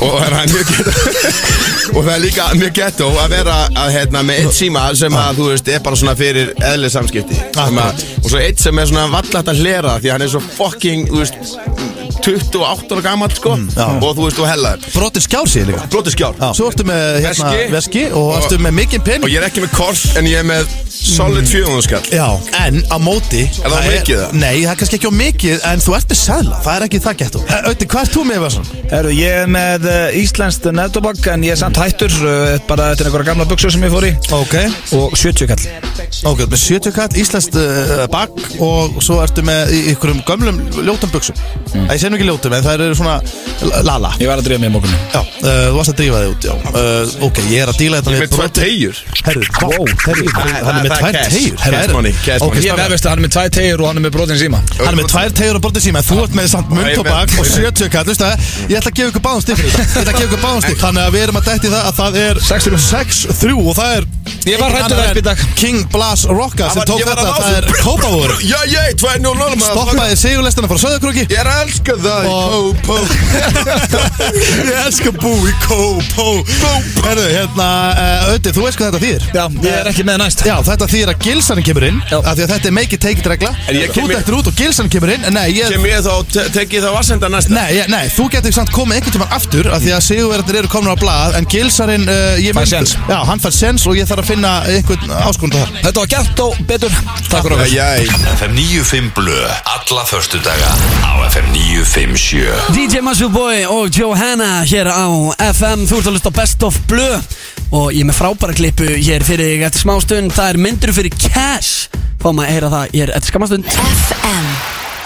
og 0.00 0.16
það 0.20 0.38
er 0.40 0.52
mjög 0.54 0.70
gett 0.70 0.88
og 1.94 2.00
það 2.06 2.12
er 2.14 2.22
líka 2.24 2.48
mjög 2.60 2.74
gett 2.80 3.00
að 3.04 3.20
vera 3.34 3.56
að, 3.74 3.88
hérna, 3.96 4.22
með 4.26 4.42
eitt 4.44 4.56
síma 4.56 4.84
sem 4.98 5.16
að, 5.18 5.40
þú 5.40 5.48
veist, 5.50 5.70
er 5.74 5.82
bara 5.84 5.98
svona 6.00 6.14
fyrir 6.18 6.52
eðlið 6.70 6.94
samskipti. 6.94 7.38
Sem 7.56 7.80
að, 7.82 8.04
og 8.22 8.28
svo 8.30 8.42
eitt 8.42 8.62
sem 8.62 8.78
er 8.82 8.90
svona 8.90 9.08
vallætt 9.12 9.50
að 9.50 9.62
hlera 9.64 9.96
því 10.00 10.10
að 10.10 10.16
hann 10.16 10.26
er 10.26 10.32
svo 10.34 10.42
fucking, 10.54 11.08
þú 11.10 11.22
veist 11.24 11.34
28 12.20 12.94
ára 12.94 13.02
gammal, 13.04 13.30
sko. 13.32 13.54
Og 13.56 14.10
þú 14.18 14.26
veist, 14.28 14.40
og 14.42 14.48
hellaður 14.70 14.94
Brotið 14.94 15.24
skjár 15.26 15.48
sér 15.50 15.68
líka. 15.70 15.86
Brotið 15.90 16.14
skjár. 16.14 16.38
Svo 16.56 16.68
ertu 16.70 16.84
með 16.88 17.02
hérna, 17.24 17.50
Veski. 17.50 17.72
veski 17.74 18.04
og 18.16 18.30
ertu 18.38 18.58
með 18.62 18.74
mikinn 18.78 19.04
pening? 19.06 19.26
Og 19.26 19.32
ég 19.32 19.40
er 19.40 19.48
ekki 19.48 19.64
með 19.64 19.72
kors 19.76 20.02
en 20.18 20.28
ég 20.28 20.40
er 20.42 20.46
með 20.46 20.74
solid 20.90 21.48
400 21.48 21.86
skall. 21.86 22.02
Já, 22.12 22.26
en 22.60 22.82
á 22.90 22.96
móti 23.00 23.46
Er 23.46 23.72
það 23.72 23.86
mikið, 23.90 24.20
það? 24.20 24.34
Nei, 24.40 24.56
það 24.64 24.72
er 24.72 24.80
kannski 24.80 24.98
ekki 24.98 25.10
á 25.10 25.14
mikið 25.20 25.66
En 25.70 25.84
þú 25.84 25.94
ert 25.96 26.10
með 26.12 26.20
sæðla, 26.20 26.58
það 26.64 26.76
er 26.76 26.86
ekki 26.86 27.00
það 27.06 27.18
getur 27.22 27.54
Ötti, 27.70 27.88
hvað 27.90 28.02
ert 28.04 28.16
þú 28.16 28.24
með 28.28 28.42
Varsson? 28.44 28.70
Herru, 28.90 29.14
ég 29.16 29.38
er 29.40 29.50
með 29.54 29.88
uh, 29.90 30.18
íslenskt 30.20 30.68
nettobak 30.76 31.30
En 31.32 31.46
ég 31.46 31.54
er 31.54 31.60
samt 31.60 31.80
hættur 31.80 32.16
uh, 32.20 32.56
Bara 32.68 32.90
þetta 32.92 33.06
er 33.06 33.10
einhverja 33.10 33.30
gamla 33.30 33.48
buksur 33.50 33.72
sem 33.72 33.86
ég 33.86 33.94
fór 33.94 34.08
í. 34.10 34.12
Ok. 34.36 34.56
Og 34.98 35.16
70 35.16 35.50
kall 35.50 35.64
Ok, 36.28 36.44
með 36.50 36.60
70 36.66 36.96
katt, 36.96 37.16
íslenskt 37.20 37.56
uh, 37.60 38.04
bak 38.12 38.34
Og 38.60 39.00
svo 39.04 39.20
ertu 39.24 39.44
með 39.46 39.74
í 39.76 39.82
ykkurum 39.94 40.20
gömlum 40.28 40.60
ljótum 40.84 41.12
buksum 41.14 41.38
mm. 41.38 41.86
Það 41.86 41.94
ég 41.94 42.02
segir 42.02 42.12
nú 42.12 42.20
ekki 42.20 42.28
ljótum, 42.28 42.56
en 42.56 42.66
það 42.66 42.84
eru 42.88 42.98
svona 42.98 43.18
lala. 43.84 44.12
Ég 44.20 44.28
var 44.30 44.40
að 44.40 44.48
drífa 44.48 44.59
mig 44.60 44.70
í 44.70 44.74
morgunni 44.74 44.98
Já, 45.10 45.20
uh, 45.20 45.48
þú 45.70 45.76
varst 45.78 45.92
að 45.92 45.98
drífa 46.00 46.18
þig 46.20 46.30
út, 46.34 46.42
já. 46.46 46.54
Uh, 46.70 47.26
Ok, 47.30 47.36
ég 47.50 47.60
er 47.64 47.68
að 47.72 47.78
díla 47.80 48.00
þetta 48.00 48.10
Ég 48.10 48.16
er 48.16 48.24
með 48.24 48.32
tvær 48.36 48.50
teygjur. 48.60 48.96
Herru, 49.26 49.42
wow, 49.60 49.84
herru, 50.04 50.24
hann 50.40 50.50
er 50.50 50.84
með 50.84 50.90
það 50.90 51.00
tvær 51.00 51.14
cash. 51.16 51.34
teygjur. 51.34 51.56
Cash. 51.60 51.90
Money, 51.94 52.12
cash 52.24 52.40
money. 52.44 52.62
Ég 52.64 52.72
veist 52.92 53.06
að 53.06 53.10
hann 53.10 53.20
er 53.20 53.24
með 53.26 53.32
tvær 53.36 53.48
tegjur 53.56 53.80
og 53.80 53.86
hann 53.90 53.98
er 54.00 54.04
með 54.06 54.12
brotin 54.16 54.38
síma. 54.40 54.58
Hann 54.80 54.90
er 54.92 54.98
með 55.00 55.08
tvær 55.12 55.30
tegur 55.40 55.56
á 55.56 55.62
bortið 55.64 55.82
síma. 55.86 56.00
Þú 56.10 56.16
ert 56.24 56.34
með 56.38 56.46
samt 56.54 56.68
mundtobak 56.74 57.28
og 57.40 57.44
70 57.50 57.90
kall 57.94 58.06
Vistu 58.10 58.24
það, 58.24 58.34
ég 58.70 58.76
ætla 58.80 58.90
að 58.90 58.96
gefa 59.00 59.10
ykkur 59.12 59.24
báðum 59.26 59.42
stík 59.44 59.56
fyrir 59.60 59.72
þetta. 59.76 59.86
Ég 59.90 60.00
ætla 60.00 60.10
að 60.10 60.18
gefa 60.20 60.28
ykkur 60.30 60.42
báðum 60.44 60.62
stík 60.64 60.78
Þannig 60.80 61.02
að 61.04 61.10
við 61.14 61.22
erum 61.26 61.38
að 61.40 61.44
dætti 61.50 61.68
það 61.70 61.82
að 61.90 61.94
það 62.00 62.12
er 62.20 62.34
6-3 62.50 63.54
og 63.60 63.72
það 63.78 63.90
er 64.00 64.04
Ég 64.48 64.56
var 64.60 64.70
annar 64.72 65.00
upp 65.10 65.18
í 65.20 65.24
dag. 65.26 65.38
King 65.58 65.80
Blas 65.92 66.22
Rocka 66.30 66.70
sem 66.72 66.82
tók 66.88 67.02
þetta. 67.04 67.24
að 67.28 67.40
Það 67.40 67.56
er 67.58 67.64
kópavóður 67.84 68.32
Já, 68.50 68.58
ég, 68.70 68.94
2-0 69.00 69.34
maður. 69.36 69.60
Stoppaði 69.66 70.16
sigurlestina 70.20 70.70
frá 70.70 70.78
Söðakrúki 70.80 71.24
Ég 71.28 71.38
er 71.42 71.50
að 71.50 71.58
elska 71.66 71.92
það 72.00 72.22
Og- 72.30 72.74
Ég 74.50 74.70
elska 74.84 75.10
bú 75.14 75.30
í 75.46 75.52
kópó 75.62 76.24
Herðu, 77.04 77.26
hérna, 77.30 77.66
uh, 77.94 78.30
Ötti, 78.34 78.50
þú 78.54 78.64
veist 78.66 78.78
hvað 78.80 78.90
þetta 78.90 79.00
þýðir? 79.04 79.26
Já, 79.36 79.44
ég 79.64 79.76
er 79.80 79.88
ekki 79.90 80.04
með 80.06 80.18
næst. 80.24 80.42
Já, 80.46 80.54
þetta 80.66 80.88
þýðir 80.90 81.12
að 81.12 81.20
gilsanin 81.26 81.66
kemur 81.66 81.86
inn 81.86 82.00
af 82.10 82.26
Því 82.36 82.44
að 82.44 82.50
þetta 82.54 82.68
er 82.70 82.74
make 82.76 82.96
it 82.96 83.02
take 83.04 83.22
it 83.22 83.28
regla. 83.30 83.50
En 83.70 83.78
ég 83.78 83.92
Þú 83.94 84.00
kem- 84.00 84.10
dættir 84.14 84.36
út 84.40 84.50
og 84.50 84.56
gilsanin 84.58 84.92
kemur 84.92 85.12
inn 85.14 85.24
en 85.28 85.36
Nei, 85.38 85.46
ég 85.54 85.70
Kem 85.72 85.86
ég 85.88 86.02
þá, 86.04 86.12
te- 86.34 86.46
tek 86.58 86.74
ég 86.76 86.84
þá 86.84 86.90
vassenda 86.96 87.30
næsta? 87.32 87.54
Nei, 87.54 87.68
ég, 87.78 87.88
nei, 87.92 88.02
þú 88.14 88.26
getur 88.34 88.56
samt 88.58 88.72
komið 88.74 88.98
einhvern 89.00 89.16
tímann 89.16 89.34
aftur 89.38 89.70
af 89.70 89.82
því 89.84 89.94
að 89.96 90.04
sigurverðarnir 90.08 90.60
eru 90.64 90.72
komin 90.74 90.92
á 90.92 90.96
blað 91.00 91.38
en 91.40 91.48
Gilsarinn, 91.50 92.08
uh, 92.10 92.36
ég 92.42 92.54
Fær 92.58 92.66
séns. 92.70 92.96
Já, 93.08 93.18
hann 93.30 93.40
fær 93.42 93.54
sens 93.54 93.86
og 93.86 93.96
ég 93.98 94.08
þarf 94.10 94.24
að 94.24 94.30
finna 94.34 94.52
einhvern 94.66 95.14
áskonda 95.30 95.62
þar. 95.62 95.72
Þetta 95.86 96.04
var 96.04 96.10
gert 96.16 96.44
og 96.44 96.60
betur. 96.68 96.98
Takk 97.30 97.46
fyrir 97.46 97.56
okkur. 97.56 97.70
Jæj 97.70 98.10
FM 98.36 98.54
95 98.58 99.10
Blö 99.14 99.38
Alla 99.70 100.04
förstudaga 100.10 100.70
á 101.06 101.12
FM 101.30 101.46
957 101.54 102.74
DJ 102.74 103.00
Mashuboy 103.06 103.64
og 103.70 103.90
Johanna 103.96 104.39
hér 104.40 104.88
á 104.88 105.06
FM 105.50 105.86
Þú 105.88 105.98
ert 105.98 106.08
að 106.08 106.14
hlusta 106.14 106.30
á 106.32 106.38
Best 106.38 106.64
of 106.66 106.78
Blö 106.90 107.08
Og 107.70 107.92
ég 107.94 108.02
er 108.02 108.08
með 108.08 108.16
frábæra 108.18 108.54
klippu 108.56 108.86
hér 108.88 109.22
fyrir 109.22 109.52
þig 109.52 109.64
eftir 109.68 109.84
smá 109.84 109.92
stund. 110.02 110.32
Það 110.34 110.48
er 110.50 110.58
myndur 110.64 110.92
fyrir 110.96 111.12
Cash. 111.14 111.90
Fáum 112.18 112.40
að 112.42 112.48
heyra 112.50 112.70
það 112.72 112.96
hér 112.96 113.12
eftir 113.14 113.30
skamma 113.30 113.48
stund. 113.50 113.68
FM 113.70 114.48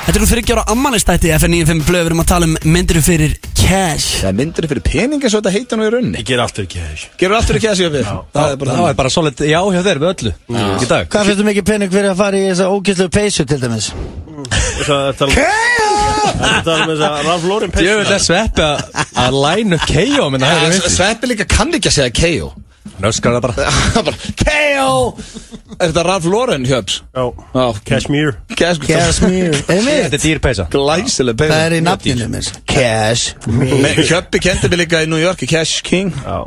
Þetta 0.05 0.21
eru 0.21 0.29
fyrir 0.29 0.47
gjára 0.49 0.65
ammalistætti 0.73 1.33
FM 1.33 1.59
95 1.59 1.85
Blö 1.89 2.01
Við 2.01 2.11
erum 2.11 2.23
að 2.25 2.31
tala 2.31 2.49
um 2.49 2.57
myndur 2.73 3.01
fyrir 3.05 3.37
Cash. 3.53 4.23
Það 4.23 4.31
er 4.31 4.39
myndir 4.41 4.71
fyrir 4.73 4.87
pening 4.89 5.21
eins 5.21 5.37
og 5.37 5.45
þetta 5.45 5.55
heitir 5.59 5.81
nú 5.81 5.87
í 5.87 5.93
rauninni. 5.93 6.21
Ég 6.21 6.29
ger 6.29 6.43
allt 6.45 6.59
fyrir 6.61 6.73
cash. 6.75 7.07
Gerur 7.21 7.39
allt 7.39 7.49
fyrir 7.49 7.65
kæsi 7.65 7.89
við 7.89 8.09
Það 8.09 8.51
er 8.51 8.59
bara 8.61 8.81
Það 8.81 8.91
er 8.91 8.99
bara 9.01 9.13
solid 9.13 9.47
já 9.49 9.61
hjá 9.61 9.81
þér 9.89 10.03
með 10.03 10.13
öllu. 10.15 10.35
Í 10.55 10.91
dag. 10.91 11.09
Hvað 11.13 11.31
finnst 11.31 11.41
þú 11.41 11.49
mikið 11.51 11.71
pening 11.73 11.95
fyrir 11.97 12.13
að 12.13 12.21
fara 12.21 12.41
í 12.41 12.49
þessa 12.51 12.69
ógæslu 12.73 13.09
peysu 13.17 13.49
til 13.49 13.61
dæmis? 13.65 13.93
Það 14.85 15.25
tala 16.25 16.63
Það 16.65 16.75
er 16.75 16.83
um 16.83 16.91
þess 16.91 17.07
að 17.07 17.49
Lauren 17.49 17.71
peysu. 17.75 17.87
Ég 17.89 17.97
vil 18.01 18.07
að 18.19 18.25
sveppi 18.29 18.67
að- 18.67 19.41
line 19.45 19.79
upp 19.79 19.87
KO 19.89 20.29
Sveppi 20.91 21.31
líka 21.33 21.47
kann 21.49 21.73
ekki 21.75 21.91
að 21.93 21.99
segja 22.01 22.15
KO 22.21 22.53
Nöskar 23.01 23.33
það 23.35 23.41
bara. 23.43 23.71
Bara 24.07 24.17
KO 24.39 24.91
Er 25.81 25.89
þetta 25.91 26.03
Ralph 26.07 26.27
Lauren 26.31 26.67
hjöps? 26.69 26.99
Já, 27.17 27.65
Cashmere 27.89 28.35
Cashmere 28.55 29.63
Þetta 29.67 30.19
er 30.19 30.21
dýrpeisa 30.23 30.67
Glæsileg 30.71 31.39
peisa 31.41 31.55
Það 31.57 31.65
er 31.71 31.77
í 31.79 31.81
nafninu 31.87 32.29
mér 32.31 32.51
Cashmere 32.71 34.05
Hjöppi 34.05 34.43
kendi 34.45 34.71
mig 34.71 34.83
líka 34.85 35.01
í 35.03 35.09
New 35.11 35.19
York 35.23 35.43
Cash 35.49 35.81
King. 35.87 36.13
Já 36.25 36.45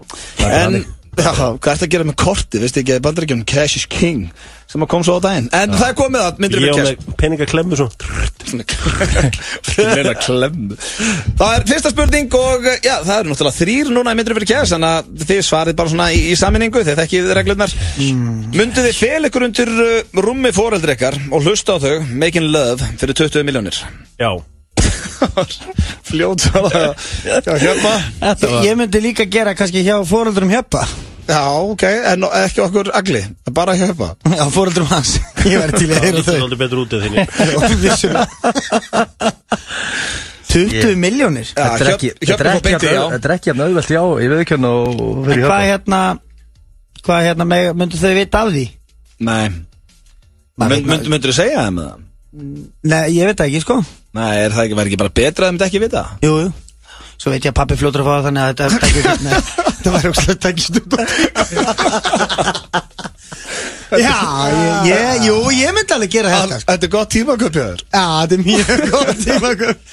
En, 0.48 0.80
já, 1.18 1.32
hvað 1.58 1.72
ertu 1.74 1.88
að 1.88 1.94
gera 1.96 2.08
með 2.08 2.18
korti? 2.22 2.62
Veistu 2.62 2.82
ekki 2.84 2.96
að 2.98 3.04
bandaríkjum 3.08 3.44
Cash 3.50 3.80
is 3.82 3.88
King 3.90 4.28
sem 4.68 4.84
að 4.84 4.90
kom 4.92 5.04
svo 5.08 5.16
á 5.16 5.24
daginn. 5.24 5.46
En 5.56 5.72
það 5.72 5.88
er 5.88 5.96
komið 5.96 6.24
að 6.26 6.40
myndir 6.44 6.60
Ég 6.60 6.66
við 6.66 6.74
á 6.74 6.78
Cash. 6.78 7.06
með 7.08 7.18
peningaklemmu 7.22 7.78
svo. 7.80 7.88
Meina 8.48 10.14
klemmu 10.26 10.76
Það 11.38 11.54
er 11.54 11.66
fyrsta 11.68 11.92
spurning 11.92 12.36
og 12.40 12.68
já, 12.84 12.94
það 13.04 13.18
eru 13.18 13.32
náttúrulega 13.32 13.58
þrýr 13.58 13.92
núna 13.96 14.14
í 14.14 14.20
myndir 14.20 14.38
fyrir 14.38 14.50
kæs 14.52 14.74
Þannig 14.76 14.94
að 14.98 15.26
þið 15.32 15.42
svarið 15.48 15.78
bara 15.80 15.92
svona 15.94 16.08
í, 16.16 16.22
í 16.32 16.36
saminningu 16.40 16.84
Þið 16.88 17.02
þekkið 17.02 17.32
reglurnar. 17.40 17.76
Mm. 18.04 18.30
Mundið 18.56 18.88
þið 18.90 19.00
fel 19.02 19.30
ykkur 19.30 19.48
undir 19.50 19.74
uh, 19.74 20.22
rúmi 20.28 20.54
foreldri 20.56 20.96
ykkar 20.96 21.20
Og 21.32 21.48
hlusta 21.48 21.76
á 21.76 21.78
þau 21.84 21.96
Making 22.14 22.48
love 22.54 22.92
fyrir 23.02 23.20
20 23.24 23.48
miljónir 23.48 23.82
Já. 24.20 24.32
Fljót 26.08 26.48
svona 26.48 26.94
Já, 27.28 27.42
hérna 27.44 28.64
Ég 28.64 28.80
myndi 28.80 29.04
líka 29.04 29.28
gera 29.28 29.56
kannski 29.58 29.84
hjá 29.88 29.98
fóreldrum 30.08 30.52
hjöppa 30.54 30.86
Já, 31.28 31.42
ok, 31.60 31.84
en 32.14 32.24
ekki 32.44 32.62
okkur 32.64 32.88
agli 32.96 33.20
Bara 33.52 33.74
hjöpa 33.76 34.14
Já, 34.32 34.46
fóreldrum 34.54 34.88
hans. 34.92 35.18
Ég 35.52 35.58
verði 35.60 35.78
til 35.82 35.90
að 35.92 36.00
heyra 36.06 36.22
Það 36.22 36.22
er 36.22 36.26
þau. 36.28 36.44
aldrei 36.46 36.60
betur 36.62 36.80
út 36.84 36.94
af 36.96 37.00
þinni 37.04 37.20
20 40.48 40.96
miljónir 40.98 41.46
Þetta 41.52 41.84
er 41.84 41.90
ekki 41.94 42.08
er 42.14 42.18
ekki 42.24 42.32
er 43.20 43.32
ekki 43.36 43.50
jafn 43.52 43.64
auðvelt 43.66 43.92
já. 43.94 44.00
Ég 44.24 44.30
veið 44.32 44.42
ekki 44.46 44.56
hann 44.58 44.68
og 44.70 44.76
En 44.88 44.94
fyrir 45.28 45.44
hvað 45.50 45.64
hérna 45.68 46.00
Hvað 47.08 47.20
hérna 47.28 47.46
með, 47.48 47.64
myndu 47.80 47.98
þau 48.02 48.14
vita 48.18 48.38
af 48.44 48.48
því? 48.56 48.64
Nei. 49.28 49.46
Mynd- 50.58 50.88
mynd- 50.90 51.08
Myndirðu 51.14 51.36
segja 51.38 51.60
þeim 51.68 51.78
það? 51.84 51.96
Nei, 52.92 53.04
ég 53.16 53.24
veit 53.30 53.38
það 53.40 53.48
ekki 53.52 53.62
sko. 53.64 53.76
Nei, 54.18 54.34
er 54.44 54.52
það 54.56 54.64
ekki, 54.66 54.78
væri 54.80 54.88
ekki 54.92 55.02
bara 55.04 55.16
betra 55.20 55.42
að 55.46 55.50
þeim 55.52 55.58
þetta 55.60 55.70
ekki 55.70 55.84
vita? 55.86 56.04
Jú, 56.26 56.34
jú 56.44 56.50
Svo 57.18 57.34
veit 57.34 57.42
ég 57.42 57.52
að 57.52 57.58
pappi 57.58 57.76
fljótur 57.80 58.04
að 58.04 58.08
fá 58.08 58.14
það 58.14 58.26
þannig 58.28 58.42
að 58.44 58.50
þetta 58.52 58.66
ekki 58.88 59.02
var 59.96 60.04
takja 60.46 60.64
stund 60.68 60.92
Já, 64.08 64.16
ég, 64.52 64.90
ég, 64.92 65.22
jú, 65.28 65.36
ég 65.56 65.72
myndi 65.76 65.94
alveg 65.96 66.12
gera 66.12 66.32
þetta 66.34 66.58
sko. 66.60 66.68
Þetta 66.72 66.88
er 66.88 66.92
gott 66.92 67.12
tímaköp 67.14 67.54
þér. 67.58 67.84
Já, 67.88 68.06
þetta 68.20 68.36
er 68.38 68.42
mjög 68.44 68.82
gott 68.94 69.22
tímaköp. 69.24 69.86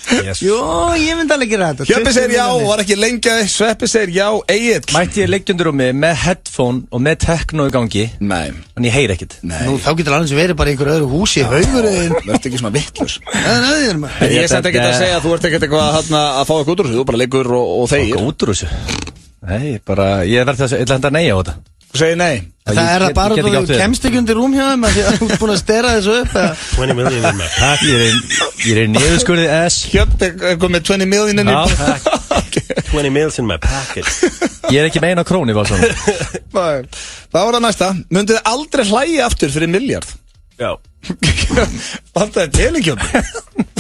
Jú, 0.45 0.57
ég 0.99 1.19
myndi 1.21 1.37
alveg 1.37 1.53
gera 1.55 1.69
þetta. 1.71 1.87
Hjöppi 1.91 2.09
20 2.09 2.17
segir 2.19 2.35
já, 2.35 2.45
milljónir. 2.49 2.69
var 2.73 2.83
ekki 2.85 2.97
lengja 2.99 3.37
Sveppi 3.55 3.89
segir 3.91 4.13
já, 4.17 4.27
Egil 4.55 4.81
Mætti 4.97 5.23
ég 5.25 5.31
leikjundur 5.31 5.71
um 5.71 5.79
mig 5.79 5.93
með 6.03 6.17
headphone 6.25 6.83
og 6.91 7.05
með 7.07 7.21
techno 7.25 7.69
í 7.71 7.75
gangi? 7.75 8.05
Nei. 8.25 8.51
En 8.75 8.89
ég 8.89 8.95
heyr 8.99 9.15
ekkert. 9.15 9.39
Nú, 9.47 9.77
þá 9.85 9.91
getur 10.01 10.17
alveg 10.19 10.39
verið 10.41 10.59
bara 10.59 10.73
í 10.73 10.75
einhverju 10.75 10.97
öðru 10.99 11.11
húsi 11.15 11.45
Haugur 11.47 11.87
Verður 11.87 12.39
ekki 12.41 12.59
svona 12.59 12.75
vittlus 12.75 13.19
Ég 14.35 14.41
er 14.43 14.51
samt 14.51 14.67
ekki 14.71 14.83
að 14.83 14.97
segja 14.99 15.19
að 15.21 15.27
þú 15.29 15.35
ert 15.37 15.47
ekkert 15.49 15.67
eitthvað 15.69 15.93
þarna 16.01 16.23
að 16.41 16.49
fá 16.49 16.55
eitthvað 16.59 16.75
út 16.75 16.83
úr 16.83 16.89
þessu. 16.91 16.99
Þú 17.01 17.07
bara 17.13 17.21
leikur 17.23 17.53
og, 17.59 17.71
og 17.85 17.91
þegir. 17.93 18.25
Út 18.25 18.45
úr 18.47 18.53
þessu? 18.55 18.71
Nei, 19.45 19.79
bara 19.85 20.09
Ég 20.25 20.47
verði 20.49 20.65
þess 20.65 20.73
að 20.75 20.81
Ég 20.81 20.87
ætla 20.87 20.97
að 20.97 21.01
henda 21.03 21.13
nei 21.15 21.27
á 21.29 21.37
þetta 21.37 21.55
Þú 21.95 22.01
segir 22.01 22.17
nei. 22.19 22.35
Það 22.65 22.79
er 22.91 23.03
það 23.05 23.13
bara 23.15 23.35
Ég 23.37 23.45
get 23.45 23.57
að 23.59 23.67
þú 23.69 23.77
kemst 23.79 24.07
ekki 24.09 24.19
undir 24.19 24.39
rúm 24.41 24.55
hjá 24.57 24.65
þeim 24.71 24.87
af 24.89 24.95
Því 24.95 25.03
að 25.05 25.19
þú 25.19 25.27
ert 25.29 25.43
búin 25.43 25.53
að 25.53 25.59
stera 25.61 25.91
þessu 25.95 26.15
upp 26.23 26.33
eða? 26.41 26.55
20 26.75 26.97
million 26.99 27.27
in 27.29 27.37
my 27.39 27.49
pack. 27.55 27.85
Ég 27.85 28.01
er 28.07 28.15
ég 28.65 28.81
er 28.81 28.89
niðurskurði 28.95 29.45
S. 29.69 29.77
Hjöppi 29.93 30.31
er 30.51 30.57
komið 30.63 30.87
20 30.89 31.11
million 31.13 31.43
inn 31.45 31.53
í 31.53 31.55
Já, 31.55 31.61
20 32.91 33.13
mils 33.15 33.39
in 33.39 33.47
my 33.47 33.59
pocket. 33.63 34.11
Ég 34.73 34.81
er 34.81 34.89
ekki 34.89 35.05
meina 35.05 35.27
króni 35.29 35.55
var 35.55 35.69
svona 35.71 35.93
Nei. 36.57 36.83
Það 37.31 37.39
var 37.39 37.59
það 37.59 37.63
næsta. 37.69 37.93
Þið 38.17 38.43
aldrei 38.55 38.85
hlæja 38.91 39.29
aftur 39.29 39.55
fyrir 39.55 39.71
miljard 39.77 40.11
Já 40.59 40.73
Þetta 41.05 42.45
er 42.45 42.51
telingjönd 42.55 43.03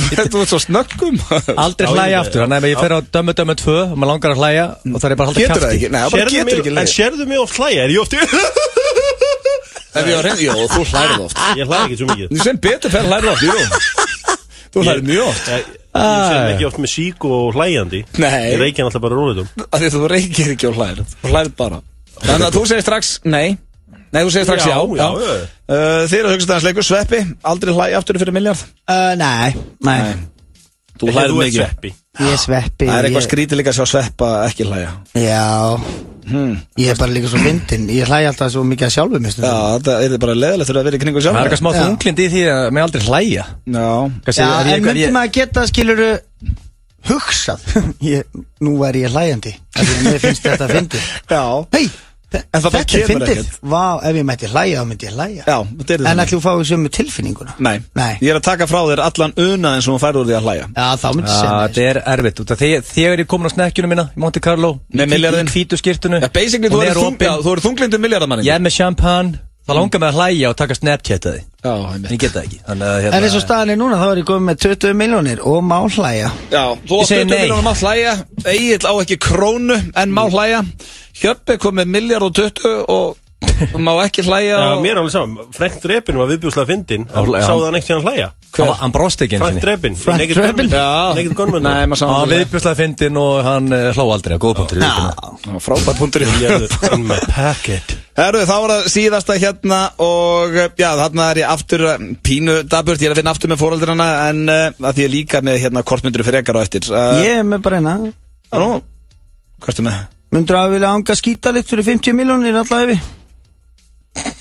Þetta 0.04 0.36
var 0.38 0.48
svo 0.50 0.58
snöggum 0.62 1.16
Aldrei 1.58 1.88
hlæja 1.90 2.20
aftur. 2.20 2.42
Þannig 2.44 2.58
að 2.60 2.70
ég 2.70 2.80
fer 2.84 2.92
á 2.94 2.98
dömmu 3.16 3.32
dömmu 3.38 3.54
2 3.60 3.74
og 3.80 3.94
maður 3.96 4.10
langar 4.12 4.34
að 4.34 4.42
hlæja 4.42 4.66
og 4.74 4.98
það 5.02 5.08
er 5.10 5.18
bara 5.20 5.24
að 5.24 5.30
halda 5.32 5.40
Getur 5.44 5.64
það 5.64 5.74
ekki? 5.78 5.88
Nei, 5.94 6.00
það 6.04 6.18
getur 6.20 6.44
mig- 6.44 6.58
ekki 6.60 6.74
En 6.84 6.90
sérðu 6.94 7.26
mig 7.30 7.40
oft 7.44 7.58
hlæja? 7.58 7.86
Er 7.86 7.94
ég 7.94 8.00
oft 8.04 8.14
Ef 9.94 10.08
ég 10.10 10.16
var 10.18 10.24
reynd, 10.26 10.40
jú, 10.42 10.54
þú 10.72 10.80
hlærið 10.90 11.20
oft. 11.22 11.40
Ég 11.54 11.68
hlæja 11.70 11.84
ekki 11.86 11.96
svo 12.00 12.06
mikið. 12.08 12.30
Þú 12.34 12.38
sem 12.42 12.56
betur 12.64 12.90
fer 12.90 13.04
hlærið 13.06 13.28
oft, 13.30 13.44
jú. 13.46 13.52
Þú 14.74 14.82
hlæðir 14.82 15.04
mjög 15.06 15.28
oft. 15.28 15.50
Ég, 15.54 15.68
ég 15.94 16.24
sem 16.32 16.48
ekki 16.50 16.66
oft 16.66 16.80
með 16.82 16.90
sík 16.90 17.26
og 17.28 17.54
hlæjandi. 17.54 18.00
Nei. 18.18 18.32
Ég 18.50 18.58
reykja 18.64 18.88
alltaf 18.88 19.04
bara 19.04 19.14
rólitum 19.20 19.46
Af 19.68 19.76
því 19.78 19.86
að 19.86 19.94
þú 19.94 20.08
reykir 20.10 20.50
ekki 20.56 20.66
og 20.72 20.80
hlæðir 20.80 21.04
Þú 21.22 21.30
hlæðir 21.30 21.52
bara. 21.62 21.78
Þannig 22.24 22.46
að 22.48 22.56
þú 22.58 22.64
segir 22.72 22.82
strax 22.88 23.12
nei 23.30 23.46
Nei, 24.14 24.20
þú 24.22 24.30
segir 24.34 24.46
strax 24.46 24.68
já, 24.70 24.76
Já, 24.78 25.08
já, 25.18 25.32
já. 25.34 25.48
Uh, 25.64 26.04
Þið 26.06 26.18
eru 26.20 26.28
að 26.30 26.34
hugsa 26.36 26.50
það 26.54 26.66
leikur 26.68 26.86
Sveppi, 26.86 27.20
aldrei 27.50 27.74
hlæði 27.74 27.98
aftur 27.98 28.20
fyrir 28.22 28.36
miljard 28.36 28.64
Uh, 28.86 29.12
nei, 29.18 29.54
nei. 29.82 30.00
Þú 30.94 31.08
hlæðir 31.10 31.32
Þú 31.32 31.38
ert 31.42 31.46
mikið. 31.48 31.60
sveppi. 31.64 31.90
Ég 32.22 32.30
er 32.30 32.38
sveppi 32.38 32.86
Það 32.86 32.96
er 33.00 33.06
eitthvað 33.08 33.22
ég- 33.24 33.28
skrítið 33.28 33.58
líka 33.58 33.72
að 33.72 33.78
sjá 33.80 33.86
Sveppa 33.90 34.28
ekki 34.46 34.66
hlæja. 34.68 34.90
Já. 35.18 35.46
Hmm. 36.24 36.52
Ég 36.80 36.92
er 36.92 36.96
bara 37.00 37.12
líka 37.12 37.28
svo 37.28 37.40
fyndin 37.42 37.82
Ég 37.92 38.06
hlæði 38.08 38.28
alltaf 38.30 38.52
svo 38.54 38.62
mikið 38.64 38.86
að 38.86 38.92
sjálfu 38.94 39.18
mér 39.20 39.34
Já, 39.34 39.56
þetta 39.74 39.96
er 40.06 40.14
bara 40.22 40.36
leðilegt 40.38 40.70
þegar 40.70 40.78
að 40.80 40.86
vera 40.88 40.96
í 40.96 41.02
kringu 41.02 41.20
sjálf 41.24 41.34
Það 41.36 41.40
er 41.42 41.48
eitthvað 41.50 41.60
smá 41.64 41.72
Já. 41.74 41.80
þunglind 41.82 42.22
í 42.24 42.28
því 42.32 42.44
að 42.54 42.68
mig 42.78 42.84
aldrei 42.86 43.02
hlæja. 43.08 43.44
Já. 43.74 43.88
Já, 44.38 44.46
en 44.76 44.86
myndi 44.86 45.10
maður 45.18 45.34
geta, 45.36 45.66
skiluru 45.68 46.08
Hugsað 47.04 47.60
ég, 48.14 48.24
Nú 48.64 48.78
er 48.88 48.96
ég 49.02 49.12
hlæjandi. 49.12 49.52
Af 49.76 49.84
því 49.84 49.98
að 49.98 50.06
Mér 50.08 50.22
finnst 50.22 50.46
þetta 50.46 50.64
að 50.70 50.74
fyndi 50.78 51.02
Já. 51.34 51.42
Hei, 51.76 51.84
þetta 52.34 52.80
er 52.80 52.86
kemur 52.90 53.10
fyndið. 53.10 53.32
ekkert. 53.34 53.58
Vá, 53.74 53.84
ef 54.02 54.18
ég 54.18 54.26
mætti 54.28 54.50
hlæja, 54.50 54.80
þá 54.82 54.88
myndi 54.90 55.08
ég 55.08 55.14
hlæja. 55.14 55.44
Já, 55.46 55.56
þetta 55.78 55.94
er 55.96 56.04
En 56.10 56.22
ætlum 56.24 56.40
þú 56.40 56.44
fáið 56.44 56.64
sömu 56.70 56.92
tilfinninguna? 56.98 57.54
Nei. 57.58 57.76
Nei. 57.94 58.12
Ég 58.20 58.34
er 58.34 58.40
að 58.40 58.46
taka 58.48 58.68
frá 58.70 58.80
þér 58.90 59.04
allan 59.04 59.36
unaðin 59.46 59.86
sem 59.86 59.94
hún 59.94 60.02
færður 60.02 60.24
úr 60.24 60.28
því 60.30 60.36
að 60.38 60.44
hlæja. 60.48 60.68
Já, 60.74 60.88
þá 61.02 61.08
myndi 61.14 61.30
ég 61.30 61.34
Já, 61.34 61.40
segja 61.40 61.56
þetta 61.64 61.88
er 61.90 62.02
erfitt 62.14 62.44
út 62.44 62.54
af 62.54 62.62
því 62.62 62.70
Þegar 62.90 63.24
ég 63.24 63.30
komin 63.34 63.48
á 63.48 63.54
snekkjunum 63.54 63.94
mína 63.94 64.06
í 64.10 64.22
Monte 64.24 64.40
Carlo. 64.44 64.70
Í 64.92 65.50
hvítu 65.54 65.80
skirtunu 65.80 66.20
Já, 66.20 66.28
basically 66.32 66.70
þú 66.72 66.84
eru 66.84 67.08
er 67.14 67.42
þú 67.44 67.58
þunglindu 67.64 67.98
miljardamanni 68.02 68.46
Ég 68.46 68.54
er 68.58 68.64
með 68.64 68.78
champagne 68.78 69.42
Það 69.64 69.78
langar 69.78 70.00
mig 70.02 70.10
að 70.10 70.16
hlæja 70.18 70.48
og 70.50 70.56
taka 70.60 70.74
Snapchat 70.76 71.24
að 71.24 71.36
því. 71.38 71.42
Já, 71.64 71.72
En 71.94 72.02
ég 72.04 72.18
get 72.20 72.34
það 72.34 72.42
ekki. 72.42 72.58
Þannig 72.66 72.84
að 72.84 73.06
En 73.08 73.24
eins 73.24 73.36
og 73.38 73.40
staðan 73.40 73.70
er 73.72 73.78
núna, 73.80 73.96
þá 73.96 74.06
er 74.10 74.18
ég 74.20 74.26
komið 74.28 74.44
með 74.50 74.58
20 74.64 74.98
miljónir 75.00 75.40
og 75.40 75.64
má 75.64 75.78
hlæja 75.88 76.28
Já, 81.14 81.34
þú 81.34 81.34
Ég 81.34 81.34
átt 81.34 81.44
segi 81.44 81.58
20 81.58 81.74
nei. 81.74 81.74
miljónum 81.74 81.74
að 81.74 81.74
hlæja 81.74 81.74
Egil 81.74 81.74
á 81.74 81.74
ekki 81.74 81.74
krónu 81.74 81.74
en 81.74 81.74
má 81.74 81.74
hlæja 81.74 81.74
Hjöppi 81.74 81.74
kom 81.74 81.74
með 81.74 81.86
miljard 81.86 82.22
og 82.22 82.34
20 82.34 82.84
og 82.88 83.16
má 83.84 83.92
ekki 84.04 84.22
hlæja 84.24 84.56
Já, 84.56 84.74
og... 84.74 84.82
mér 84.82 84.90
er 84.90 84.98
alveg 84.98 85.12
saman 85.12 85.52
Frank 85.54 85.74
Drebin 85.82 86.16
var 86.18 86.28
viðbjúslega 86.30 86.66
fyndin 86.66 87.04
já. 87.06 87.44
Sáðu 87.44 87.64
hann 87.64 87.76
ekkert 87.78 87.94
hann 87.94 88.06
hlæja? 88.06 88.28
Hann, 88.54 88.70
hann 88.80 88.92
brosti 88.94 89.26
ekki 89.26 89.38
Frank 89.38 89.60
Drebin. 89.62 89.96
Frank 89.98 90.30
Drebin? 90.30 90.70
Naked 90.70 91.34
Gunman 91.34 91.62
Nei, 91.62 91.86
maður. 91.86 91.98
sá 91.98 92.06
Hann 92.06 92.14
hann 92.14 92.28
var 92.28 92.38
viðbjörslega 92.38 92.78
fyndin 92.78 93.18
og 93.20 93.44
hann 93.44 93.74
uh, 93.74 93.90
hló 93.96 94.06
aldrei 94.14 94.38
á 94.38 94.40
góðpunktur 94.42 94.78
í 94.78 94.86
vikuna 94.86 95.60
Frábært 95.60 96.00
punktur 96.00 96.24
í 96.24 96.30
In 96.94 97.06
my 97.06 97.18
pocket 97.28 97.94
Herru, 98.14 98.44
þá 98.46 98.54
var 98.54 98.70
það 98.70 98.90
síðasta 98.94 99.36
hérna 99.42 99.80
og 99.98 100.54
uh, 100.54 100.68
já, 100.78 100.88
þarna 101.02 101.28
er 101.32 101.42
ég 101.42 101.50
aftur 101.50 101.86
uh, 101.90 101.94
pínu 102.22 102.60
daburt, 102.70 103.02
ég 103.02 103.10
er 103.10 103.14
að 103.16 103.20
finna 103.22 103.34
aftur 103.34 103.50
með 103.50 103.62
fóröldrana 103.64 104.08
en 104.30 104.44
uh, 104.46 104.66
að 104.86 104.92
því 104.94 105.02
ég 105.02 105.08
er 105.10 105.14
líka 105.16 105.42
með 105.42 105.58
hérna 105.64 105.82
kortmyndur 105.82 106.22
fyrir 106.26 106.44
ekkar 106.44 106.58
á 106.58 106.64
eftir 106.64 106.86
uh, 106.94 107.18
Ég 107.26 107.40
er 107.42 107.48
með 107.48 107.64
bara 107.66 107.82
eina. 107.82 107.96
Nú, 108.54 108.68
hvað 109.58 109.74
ertu 109.74 109.86
með? 109.90 109.98
Myndur 110.34 110.56
að 110.58 110.72
vilja 110.74 110.88
anga 110.90 111.14
skítalikt 111.14 111.68
fyrir 111.70 111.86
50 111.86 112.16
miljónir 112.18 112.56
alla 112.58 112.80
yfir 112.88 113.02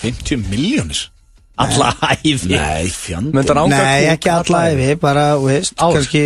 50 0.01 0.47
miljónir? 0.49 1.01
Alla 1.61 1.91
æfi 2.15 2.49
Nei, 2.49 2.87
fjandi 2.89 3.35
Myndi 3.35 3.53
hann 3.53 3.59
ánga 3.61 3.77
Nei, 3.77 4.07
kúk 4.07 4.15
ekki 4.15 4.31
alla 4.33 4.63
yfir, 4.71 4.97
bara, 5.03 5.27
veist, 5.41 5.75
Ár. 5.77 5.93
kannski 5.99 6.23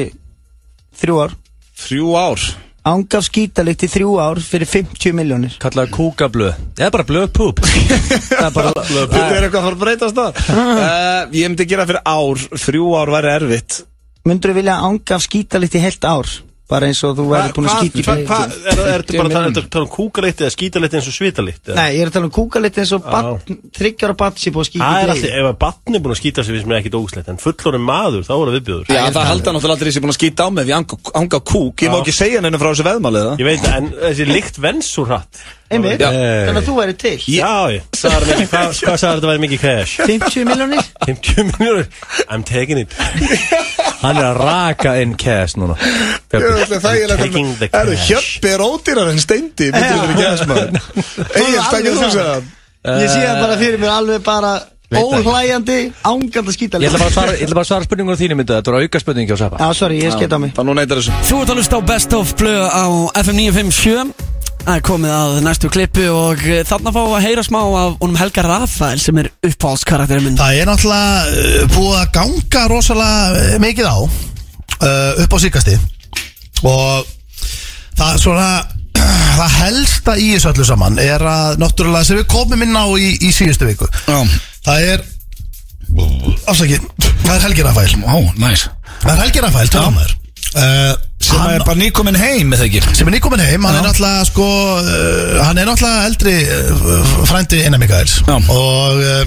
þrjú 1.02 1.20
ár. 1.26 1.36
Þrjú 1.84 2.16
ár? 2.16 2.46
Anga 2.88 3.20
skítalikt 3.28 3.84
í 3.84 3.90
þrjú 3.92 4.14
ár 4.24 4.40
fyrir 4.40 4.72
50 4.72 5.16
miljónir 5.20 5.60
Kallaði 5.60 5.92
kúkablöð. 5.98 6.56
Það 6.80 6.88
er 6.88 6.96
bara 6.96 7.08
blöð 7.12 7.28
púp. 7.36 7.60
Það 7.68 8.48
er 8.48 8.56
bara 8.56 8.74
Þetta 8.88 9.26
er 9.28 9.50
eitthvað 9.50 9.60
að 9.60 9.68
fara 9.68 9.76
að 9.76 9.84
breytast 9.84 10.22
það 10.22 10.42
uh, 10.56 11.36
Ég 11.36 11.52
myndi 11.52 11.68
gera 11.68 11.90
fyrir 11.92 12.08
ár, 12.08 12.48
þrjú 12.64 12.92
ár 12.96 13.16
væri 13.18 13.34
erfitt. 13.36 13.82
Myndur 14.28 14.56
þú 14.56 14.62
vilja 14.62 14.80
anga 14.88 15.20
skítalikt 15.28 15.76
í 15.76 15.84
heilt 15.84 16.08
ár 16.08 16.38
Bara 16.68 16.90
eins 16.90 17.00
og 17.08 17.14
þú 17.16 17.26
verður 17.32 17.54
búin 17.56 17.68
að 17.72 17.78
skýta 17.80 18.00
í 18.02 18.04
Hvað 18.04 18.24
hva, 18.28 18.38
er, 18.44 18.80
er 18.92 19.04
þetta 19.06 19.22
bara 19.22 19.42
að 19.48 19.60
tala 19.72 19.86
um 19.86 19.92
kúkalitt 19.94 20.42
eða 20.44 20.52
skítalitt 20.52 20.96
eins 20.98 21.06
og 21.08 21.16
svitalitt? 21.16 21.70
Nei, 21.78 21.86
ég 21.96 22.02
er 22.04 22.10
að 22.12 22.16
tala 22.18 22.28
um 22.28 22.34
kúkalikt 22.36 22.80
eins 22.84 22.92
og 22.98 23.06
batn, 23.08 23.60
þryggjar 23.78 24.12
og 24.12 24.18
batn 24.20 24.42
sé 24.42 24.52
búið 24.52 24.66
að 24.66 24.70
skýta 24.72 24.90
Það 24.90 24.98
í 24.98 25.06
er 25.06 25.08
greið 25.08 25.14
alltaf, 25.16 25.38
ef 25.40 25.48
að 25.48 25.60
batn 25.64 25.96
er 25.96 26.04
búin 26.04 26.16
að 26.16 26.20
skýta 26.20 26.44
sig 26.44 26.58
finnst 26.58 26.68
mér 26.68 26.82
ekkit 26.82 26.98
ógslegt 27.00 27.32
En 27.32 27.40
fullorinn 27.40 27.88
maður, 27.88 28.26
þá 28.28 28.34
er 28.36 28.44
það 28.44 28.58
viðbjöður 28.58 28.92
Já, 28.92 29.02
það 29.16 29.30
halda 29.32 29.54
náttúrulega 29.56 29.78
allir 29.80 29.92
þessi 29.92 30.04
búin 30.04 30.12
að 30.12 30.20
skýta 30.20 30.44
á 30.44 30.50
mig 30.52 30.68
Við 30.68 30.76
anga, 30.82 31.00
anga 31.22 31.40
kúk, 31.54 31.86
ég 31.88 31.94
má 31.94 32.02
ekki 32.02 32.18
segja 32.20 32.44
henni 32.44 32.60
frá 32.60 32.74
þessu 32.74 32.88
veðmálið 32.90 33.30
það 33.30 33.46
Ég 33.46 33.48
veit, 33.48 33.70
en 33.78 33.90
þessi 34.04 34.28
lykt 34.28 34.60
vensur 34.68 35.08
hratt 35.08 35.44
Einmitt, 35.68 36.00
Já. 36.00 36.08
þannig 36.48 36.62
að 36.62 36.68
þú 36.70 36.74
væri 36.78 36.94
til. 36.96 37.16
Já, 37.28 37.56
mikið, 37.68 38.52
hvað, 38.54 38.70
sagði 38.80 39.18
þetta 39.18 39.28
væri 39.28 39.42
mikið 39.44 39.60
cash? 39.66 39.98
50 40.00 40.46
miljónir 40.48 40.86
50 41.04 41.50
miljónur 41.58 41.90
I'm 42.32 42.46
taking 42.48 42.80
it. 42.80 42.96
Hann 44.00 44.16
er 44.16 44.30
að 44.30 44.40
raka 44.40 44.94
inn 45.02 45.18
cash 45.20 45.58
núna. 45.60 45.76
Taking 46.32 47.52
the 47.60 47.68
cash. 47.74 48.08
Hjöppi 48.08 48.54
er 48.54 48.64
ódýrar 48.64 49.12
en 49.12 49.20
steindi 49.20 49.68
Myndir 49.74 49.92
þetta 49.92 50.08
ekki 50.14 50.26
aðeins 50.30 50.48
maður? 50.54 50.72
Egil, 51.42 51.60
takkir 51.68 51.92
þú 51.92 52.00
segja 52.00 52.26
það. 52.30 52.50
Ég 52.88 53.12
sé 53.12 53.22
það 53.26 53.44
bara 53.44 53.60
fyrir 53.60 53.84
mér 53.84 53.94
alveg 53.98 54.24
bara 54.24 54.54
óhlæjandi, 54.88 55.78
ángandi 56.08 56.40
að 56.40 56.54
skýta 56.56 56.80
Ég 56.80 56.94
ætla 56.94 57.02
bara 57.02 57.12
að 57.12 57.18
svara, 57.18 57.36
ég 57.36 57.44
ætla 57.44 57.58
bara 57.58 57.66
að 57.66 57.72
svara 57.74 57.88
spurningunum 57.90 58.20
þínu 58.22 58.38
myndu 58.40 58.56
Þetta 58.56 58.72
voru 58.72 58.88
auka 58.88 59.02
spurningi 59.04 59.36
á 59.36 59.38
Sveppa. 59.42 59.60
Já, 59.60 59.76
sorry, 59.76 60.00
ég 60.00 60.16
skeitt 60.16 60.32
á 60.32 60.40
mig. 60.40 60.56
Þú 60.56 61.42
ert 61.44 61.52
að 61.52 61.60
hlusta 61.60 61.76
á 61.76 61.82
Best 61.92 62.16
of 62.16 62.32
Blöð 62.40 62.64
á 62.72 62.88
FM 63.20 63.42
957 63.44 64.37
Það 64.68 64.76
er 64.76 64.84
komið 64.84 65.12
að 65.16 65.34
næstu 65.46 65.70
klippu 65.72 66.06
og 66.12 66.42
eh, 66.44 66.58
þarna 66.68 66.92
fá 66.92 67.00
að 67.00 67.22
heyra 67.24 67.44
smá 67.46 67.62
af 67.64 67.94
honum 68.02 68.18
Helga 68.20 68.44
Rafael 68.44 69.00
sem 69.00 69.22
er 69.22 69.30
uppáhaldskarakterinn 69.48 70.26
minn. 70.26 70.40
Það 70.42 70.58
er 70.60 70.68
náttúrulega 70.68 71.22
uh, 71.32 71.62
búið 71.72 71.94
að 72.02 72.10
ganga 72.18 72.64
rosalega 72.74 73.46
uh, 73.46 73.54
mikið 73.64 73.88
á 73.88 73.98
uh, 74.04 75.24
upp 75.24 75.38
á 75.38 75.40
síkasti 75.40 75.78
og 76.68 77.08
það 77.96 78.20
svona 78.26 78.50
það 79.40 79.58
helsta 79.62 80.18
í 80.20 80.28
þessu 80.34 80.52
öllu 80.52 80.68
saman 80.74 81.00
er 81.00 81.24
að 81.24 81.64
náttúrulega 81.64 82.12
sem 82.12 82.20
við 82.20 82.28
komum 82.36 82.68
inn 82.68 82.76
á 82.76 82.92
í, 83.00 83.14
í 83.24 83.32
síðustu 83.32 83.72
viku 83.72 83.88
Já. 84.04 84.20
það 84.68 84.92
er 84.92 85.08
afsakið, 86.44 86.84
það 87.24 87.36
er 87.38 87.44
Helgi 87.48 87.64
Rafael. 87.72 88.00
Ó, 88.04 88.20
næs 88.36 88.68
það 89.00 89.12
er 89.16 89.22
Helgi 89.24 89.48
Rafael, 89.48 89.72
tölumæður 89.72 90.18
uh, 90.60 91.07
Sem 91.20 91.42
er 91.50 91.64
bara 91.66 91.80
nýkomin 91.80 92.16
heim, 92.20 92.52
eða 92.54 92.68
ekki? 92.68 92.82
sem 92.96 93.08
er 93.10 93.16
nýkomin 93.18 93.42
heim, 93.42 93.64
hann 93.66 93.80
er 93.80 93.86
náttúrulega 93.88 94.26
sko, 94.30 94.46
uh, 94.84 95.40
hann 95.48 95.58
er 95.58 95.66
náttúrulega 95.66 96.06
eldri 96.12 96.36
uh, 96.46 97.16
frændi 97.26 97.64
innan 97.66 97.82
Mikaels 97.82 98.20
Já. 98.28 98.36
og 98.54 99.00
uh, 99.02 99.24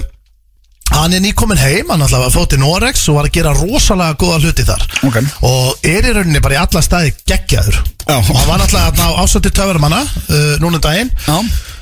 hann 0.95 1.13
er 1.17 1.21
nýkomin 1.23 1.59
heim, 1.59 1.91
hann 1.91 1.99
náttúrulega 2.03 2.31
fótt 2.31 2.53
til 2.55 2.61
Norex 2.63 3.03
og 3.11 3.17
var 3.19 3.27
að 3.27 3.35
gera 3.35 3.51
rosalega 3.59 4.15
góða 4.23 4.39
hluti 4.45 4.65
þar 4.69 4.85
Ok. 5.09 5.17
og 5.49 5.83
er 5.91 6.07
í 6.07 6.13
rauninni 6.15 6.41
bara 6.43 6.57
í 6.57 6.61
alla 6.63 6.81
staði 6.85 7.11
geggjaður 7.27 7.75
Já. 8.07 8.15
og 8.17 8.31
hann 8.39 8.47
var 8.53 8.63
náttúrulega 8.63 9.11
á 9.11 9.19
ásöndi 9.25 9.51
töfvermanna 9.51 10.01
uh, 10.07 10.55
núna 10.63 10.79
um 10.79 10.85
daginn 10.87 11.11
Já. 11.27 11.37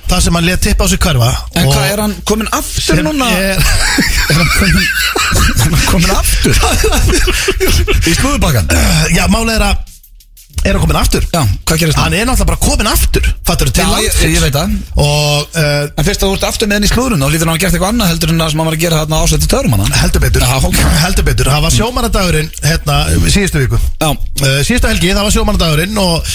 þar 0.09 0.23
sem 0.25 0.39
hann 0.39 0.47
let 0.49 0.61
tippa 0.65 0.85
á 0.85 0.87
sig 0.89 0.99
hverfa 1.05 1.29
En 1.53 1.69
hvað, 1.69 1.85
er 1.93 2.01
hann 2.01 2.15
komin 2.25 2.49
aftur 2.57 3.03
núna? 3.05 3.29
er, 3.37 3.61
Er 4.29 4.41
hann 4.41 4.49
komin, 4.57 4.89
hann 5.61 5.85
komin 5.93 6.11
aftur? 6.17 6.57
Í 8.09 8.17
slúðubakkan? 8.17 8.73
já, 9.13 9.25
málega 9.29 9.55
er 9.61 9.67
að 9.69 9.85
er 10.63 10.75
hann 10.75 10.81
komin 10.83 10.99
aftur. 10.99 11.23
Já, 11.33 11.41
hvað 11.65 11.79
gerist 11.83 11.99
hann 11.99 12.15
er 12.17 12.25
náttúrulega 12.27 12.49
bara 12.51 12.61
komin 12.63 12.89
aftur 12.91 13.29
fattur 13.47 13.71
til 13.73 13.83
Já, 13.83 13.89
ég, 13.89 14.09
landsins. 14.09 14.33
ég 14.35 14.43
veit 14.43 14.55
það. 14.57 14.73
Og 14.99 15.59
uh, 15.59 15.85
En 15.99 16.07
fyrst 16.07 16.23
að 16.23 16.29
þú 16.31 16.37
ert 16.39 16.47
aftur 16.49 16.69
með 16.69 16.79
henni 16.79 16.89
í 16.89 16.93
slúðrun 16.93 17.23
þá 17.23 17.29
lítur 17.33 17.49
hann 17.49 17.55
að 17.55 17.61
gert 17.63 17.77
eitthvað 17.77 17.93
annað 17.93 18.11
heldur 18.13 18.33
en 18.33 18.43
það 18.43 18.51
sem 18.53 18.61
hann 18.63 18.69
var 18.69 18.77
að 18.77 18.83
gera 18.83 18.99
þarna 19.03 19.21
ásætti 19.23 19.49
törum 19.53 19.75
hann 19.77 19.97
heldur 20.01 20.23
betur. 20.25 20.45
Já, 20.49 20.57
ok. 20.69 20.79
heldur 21.05 21.27
betur, 21.29 21.51
það 21.53 21.65
var 21.67 21.75
sjómanadagurinn 21.77 22.51
hérna, 22.65 22.97
síðustu 23.33 23.63
viku. 23.63 23.79
Já, 24.03 24.09
uh, 24.11 24.59
síðustu 24.67 24.91
helgi, 24.91 25.13
það 25.15 25.25
var 25.29 25.35
sjómanadagurinn 25.37 26.01
og, 26.03 26.33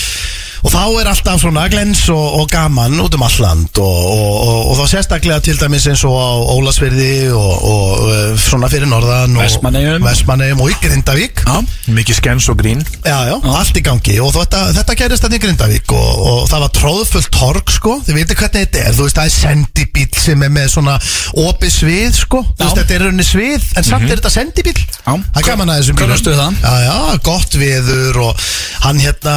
og 0.64 0.72
þá 0.72 0.80
er 1.00 1.10
alltaf 1.10 1.42
svona 1.42 1.66
glens 1.72 2.06
og, 2.12 2.38
og 2.40 2.46
gaman 2.52 2.96
út 3.04 3.14
um 3.18 3.24
alland 3.26 3.80
og, 3.82 3.98
og, 4.10 4.34
og, 4.34 4.60
og 4.72 4.78
þá 4.78 4.94
sérstaklega 4.94 5.42
til 5.44 5.58
dæmis 5.60 5.86
eins 5.90 6.04
og 6.08 6.16
á 6.16 6.30
Ólasverði 6.54 7.10
og, 7.36 7.52
og 7.68 8.04
uh, 8.08 8.14
svona 8.40 8.70
fyrir 8.72 8.88
norðan 8.88 9.36
og 9.36 9.44
Vestmannaeyjum. 9.44 10.06
Vestmannaeyjum 10.06 10.62
og 10.64 10.72
í 10.72 10.78
Grindavík. 10.82 11.44
Já, 11.44 11.92
Mikið 11.94 12.18
skens 12.20 12.48
og 12.52 12.58
grín. 12.62 12.80
Já, 13.04 13.18
já, 13.28 13.34
allt 13.58 13.76
í 13.76 13.84
gangi. 13.84 14.16
Og 14.24 14.32
þetta, 14.34 14.62
þetta 14.78 14.98
gerist 15.02 15.26
þetta 15.26 15.38
í 15.38 15.42
Grindavík 15.44 15.94
og, 15.96 16.24
og 16.30 16.40
það 16.50 16.64
var 16.64 16.74
tróðfullt 16.80 17.32
torg 17.34 17.74
sko, 17.74 17.98
þið 18.06 18.20
veitir 18.20 18.40
hvernig 18.40 18.64
þetta 18.64 18.84
er. 18.86 18.96
Þú 18.96 19.08
veist, 19.08 19.20
það 19.20 19.30
er 19.30 19.36
sendibíl 19.36 20.20
sem 20.24 20.44
er 20.46 20.52
með 20.52 20.70
svona 20.74 20.96
opið 21.44 21.72
svið 21.74 22.18
sko, 22.18 22.42
þú 22.54 22.64
veist, 22.64 22.78
þetta 22.80 22.96
er 22.96 23.04
rauninni 23.04 23.26
svið 23.26 23.66
en 23.78 23.86
samt 23.86 24.06
er 24.08 24.18
þetta 24.18 24.32
sendibíl 24.32 24.76
Já. 24.76 25.12
það 25.34 25.46
gaman 25.48 25.72
að 25.72 25.80
þessum 25.80 25.98
bílum? 26.00 26.58
Já, 26.62 26.74
já, 26.84 26.96
gott 27.26 27.56
viður 27.58 28.20
og 28.28 28.44
hann 28.84 29.00
hérna, 29.02 29.36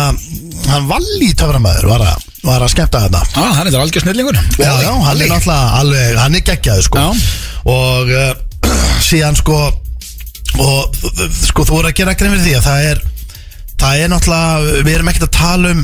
hann 0.71 0.89
Valli 1.17 1.33
töframæður 1.33 1.87
var 1.89 2.01
að, 2.05 2.25
var 2.45 2.61
að 2.61 2.69
skemmta 2.75 2.99
þarna. 3.07 3.21
Já, 3.33 3.45
hann 3.57 3.67
er 3.71 3.75
algjör 3.81 4.03
snillingur. 4.05 4.37
Já, 4.61 4.69
já, 4.83 4.91
hann 5.07 5.21
er 5.25 5.31
náttúrulega 5.31 5.79
alveg, 5.81 6.17
hann 6.21 6.37
er 6.37 6.43
geggjaður 6.45 6.85
sko. 6.85 7.01
Já. 7.01 7.07
Og 7.73 8.11
uh, 8.13 8.27
síðan 9.09 9.37
sko 9.39 9.57
Og 10.61 10.97
uh, 11.09 11.23
sko 11.41 11.65
þú 11.67 11.73
voru 11.79 11.89
að 11.89 11.97
gera 11.99 12.13
grein 12.17 12.35
fyrir 12.37 12.45
því 12.45 12.53
að 12.59 12.67
það 12.67 12.85
er 12.91 13.01
Það 13.77 14.03
er 14.03 14.11
náttúrulega, 14.13 14.77
við 14.87 14.93
erum 14.97 15.09
ekkert 15.11 15.25
að 15.27 15.33
tala 15.37 15.73
um 15.75 15.81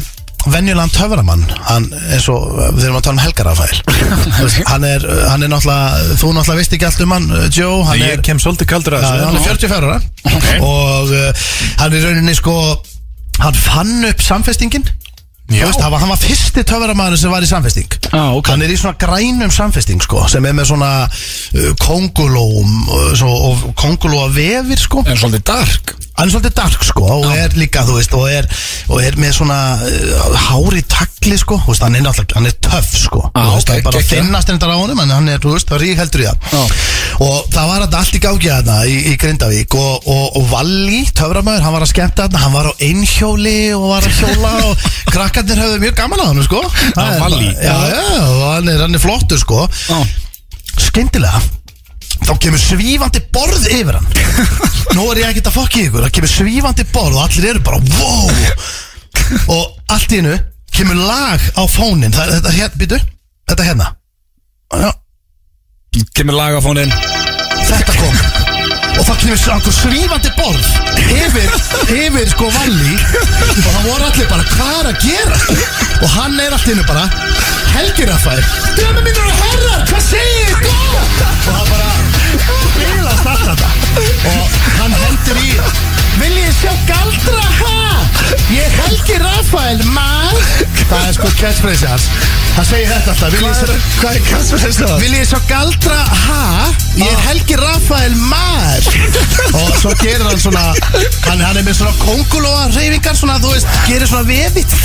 venjulegan 0.53 0.91
töframann. 0.91 1.43
Hann, 1.69 1.85
eins 2.11 2.25
og 2.33 2.47
við 2.75 2.87
erum 2.87 2.97
að 2.97 3.03
tala 3.05 3.13
um 3.15 3.21
Helga 3.23 3.45
Rafael. 3.47 3.77
Hann 4.71 4.85
er, 4.87 5.05
hann 5.29 5.45
er 5.45 5.51
náttúrulega 5.53 6.17
þú 6.19 6.31
náttúrulega 6.35 6.57
veist 6.61 6.73
ekki 6.77 6.87
allt 6.89 7.03
um 7.05 7.13
hann 7.15 7.27
uh, 7.31 7.45
Joe. 7.53 7.83
Hann 7.87 8.01
Ég 8.01 8.17
er, 8.17 8.23
kem 8.25 8.41
svolítið 8.43 8.69
kaldur 8.73 8.97
að 8.97 9.05
þessu. 9.05 9.27
hann 9.29 9.37
er 9.37 9.45
44 9.47 9.87
ára. 9.87 9.99
Og 10.67 11.13
uh, 11.13 11.45
hann 11.79 11.93
er 11.93 11.99
í 11.99 12.03
rauninni 12.07 12.35
sko 12.37 12.57
hann 13.41 13.55
fann 13.57 13.93
upp 14.09 14.21
samfestingin 14.25 14.83
Þú 15.51 15.59
veist, 15.67 15.81
hann 15.83 15.91
var, 15.91 16.03
var 16.07 16.19
fyrsti 16.21 16.63
töframæður 16.65 17.19
sem 17.19 17.31
var 17.33 17.43
í 17.43 17.47
samfesting. 17.49 17.97
Ah, 18.15 18.31
okay. 18.37 18.53
Hann 18.53 18.63
er 18.63 18.71
í 18.71 18.77
svona 18.79 18.95
grænum 18.99 19.51
samfesting 19.53 20.01
sko, 20.01 20.23
sem 20.31 20.45
er 20.47 20.55
með 20.55 20.69
svona 20.71 20.91
uh, 21.03 21.67
kongulóm 21.83 22.71
og, 22.87 23.09
svo, 23.19 23.33
og 23.49 23.65
kongulóa 23.79 24.29
vefir 24.33 24.79
sko. 24.79 25.03
En 25.03 25.19
svolítið 25.19 25.43
dark. 25.51 25.93
Hann 26.15 26.29
er 26.29 26.33
svolítið 26.35 26.55
dark 26.61 26.87
sko 26.87 27.03
og 27.19 27.27
er 27.35 27.55
líka, 27.59 27.83
veist, 27.89 28.15
og 28.15 28.29
er, 28.31 28.47
og 28.87 29.03
er 29.03 29.17
með 29.19 29.35
svona 29.41 29.59
uh, 29.83 30.39
hári 30.47 30.85
takli 30.87 31.35
sko, 31.41 31.59
veist, 31.67 31.83
hann 31.83 31.99
er 31.99 32.07
er 32.07 32.57
töff 32.63 32.95
sko. 33.03 33.27
Ah, 33.33 33.51
Þú 33.51 33.59
veist, 33.59 33.67
ok, 33.67 33.73
það 33.73 33.77
er 33.81 33.87
bara 33.89 34.03
að 34.03 34.11
finnast 34.15 34.53
þetta 34.53 34.71
á 34.71 34.77
honum, 34.79 35.03
en 35.03 35.15
hann 35.17 35.31
er, 35.33 35.43
það 35.43 35.75
er 35.75 35.83
rík 35.83 35.99
heldur 35.99 36.23
í 36.23 36.29
það 36.31 36.67
Og 37.21 37.49
það 37.53 37.69
var 37.69 37.83
þetta 37.85 38.01
allt 38.01 38.17
í 38.17 38.21
gági 38.23 38.51
þarna 38.51 38.77
í, 38.89 38.97
í 39.11 39.15
Grindavík 39.21 39.77
og, 39.77 40.07
og, 40.09 40.37
og 40.39 40.45
Valli, 40.49 41.01
töframæður, 41.13 41.65
hann 41.67 41.75
var 41.77 41.85
að 41.85 41.91
skemmta 41.93 42.27
þarna, 42.27 42.43
hann 42.43 42.55
var 42.55 42.69
á 42.69 42.73
einhjóli 42.87 43.57
og 43.77 43.87
var 43.91 44.07
að 44.07 44.21
hjóla 44.21 44.53
og 44.69 44.85
krakkarnir 45.13 45.63
höfðu 45.63 45.81
mjög 45.83 45.97
gaman 45.99 46.23
á 46.23 46.25
hann 46.29 46.45
sko. 46.47 46.61
Það 46.83 47.09
er 47.09 47.19
Valli? 47.25 47.49
Já, 47.57 47.75
já, 47.93 48.05
hann 48.47 48.71
er, 48.73 48.85
hann 48.87 48.97
er 48.97 49.03
flottur 49.03 49.41
sko. 49.41 49.67
Skyndilega 50.81 51.43
Þá 52.23 52.33
kemur 52.39 52.61
svífandi 52.61 53.19
borð 53.35 53.65
yfir 53.67 53.97
hann. 53.97 54.05
Nú 54.95 55.09
er 55.11 55.23
ég 55.23 55.31
ekkert 55.33 55.49
að 55.49 55.57
fokki 55.57 55.87
ykkur. 55.89 56.05
Það 56.05 56.13
kemur 56.17 56.31
svífandi 56.31 56.85
borð 56.93 57.17
og 57.17 57.23
allir 57.25 57.49
eru 57.49 57.63
bara 57.65 57.81
Wow. 57.97 58.29
Og 59.51 59.91
allt 59.91 60.13
í 60.13 60.21
hennu 60.21 60.37
kemur 60.73 60.99
lag 60.99 61.41
á 61.55 61.63
fónin 61.69 62.13
Það 62.15 62.37
þetta 62.47 62.69
býtu 62.79 62.99
Þetta 63.49 63.67
hérna. 63.67 63.89
Já, 64.73 64.89
Kemur 65.93 66.33
lag 66.33 66.55
á 66.57 66.61
fónin 66.63 66.89
Þetta 67.67 67.93
kom. 67.99 68.15
Og 68.97 69.05
það 69.05 69.17
kemur 69.21 69.43
einhver 69.53 69.75
svífandi 69.75 70.31
borð 70.37 70.69
Yfir, 71.13 71.49
yfir 71.93 72.29
sko 72.31 72.47
valli. 72.53 72.95
Og 73.53 73.67
það 73.67 73.85
voru 73.85 74.07
allir 74.07 74.29
bara 74.31 74.47
Hvað 74.53 74.79
er 74.79 74.89
að 74.89 74.97
gera? 75.03 75.37
Og 75.99 76.15
hann 76.15 76.39
er 76.41 76.55
allt 76.55 76.65
í 76.65 76.73
hennu 76.73 76.85
bara 76.89 77.05
Helgi 77.73 78.05
Rafael. 78.09 78.41
Dömi 78.77 79.03
mínur 79.05 79.29
og 79.29 79.39
herrar, 79.43 79.85
hvað 79.89 80.03
segir 80.05 80.53
þið? 80.53 80.65
Gott 80.65 81.23
Og 81.23 81.57
hann 81.57 81.69
bara 81.69 81.89
Bilast 82.79 83.29
allt 83.29 83.45
þetta. 83.51 83.69
Og 84.33 84.57
hann 84.79 84.97
hendur 85.03 85.41
í 85.45 85.53
Viljið 86.23 86.53
sjá 86.57 86.73
galdra, 86.89 87.45
ha? 87.61 88.01
Ég 88.53 88.81
Helgi 88.81 89.21
Rafael, 89.21 89.85
mann 89.93 90.41
Það 90.89 91.05
er 91.05 91.15
sko 91.19 91.33
catchphrase 91.37 91.93
hans 91.93 92.09
Það 92.53 92.65
segir 92.69 92.89
þetta 92.91 93.13
alltaf 93.13 93.31
Viljið 93.33 93.55
sjá 93.57 93.67
Hvað 93.97 94.17
er 94.17 94.25
catchphrase 94.27 94.83
það? 94.83 94.91
Viljið 95.01 95.23
sjá 95.31 95.39
galdra, 95.49 95.99
ha? 96.23 96.41
Ég 96.99 97.09
er 97.09 97.21
Helgi 97.25 97.55
Rafael, 97.57 98.13
mann 98.29 98.89
Og 99.63 99.71
svo 99.81 99.93
gerir 100.01 100.21
hann 100.27 100.41
svona 100.43 100.65
Hann, 101.25 101.41
hann 101.41 101.57
er 101.57 101.65
með 101.65 101.79
svona 101.79 101.95
kongulóa 102.03 102.67
reyfingar 102.75 103.17
Svona, 103.17 103.39
þú 103.41 103.55
veist, 103.55 103.73
gerir 103.89 104.05
svona 104.09 104.27
vefið. 104.29 104.77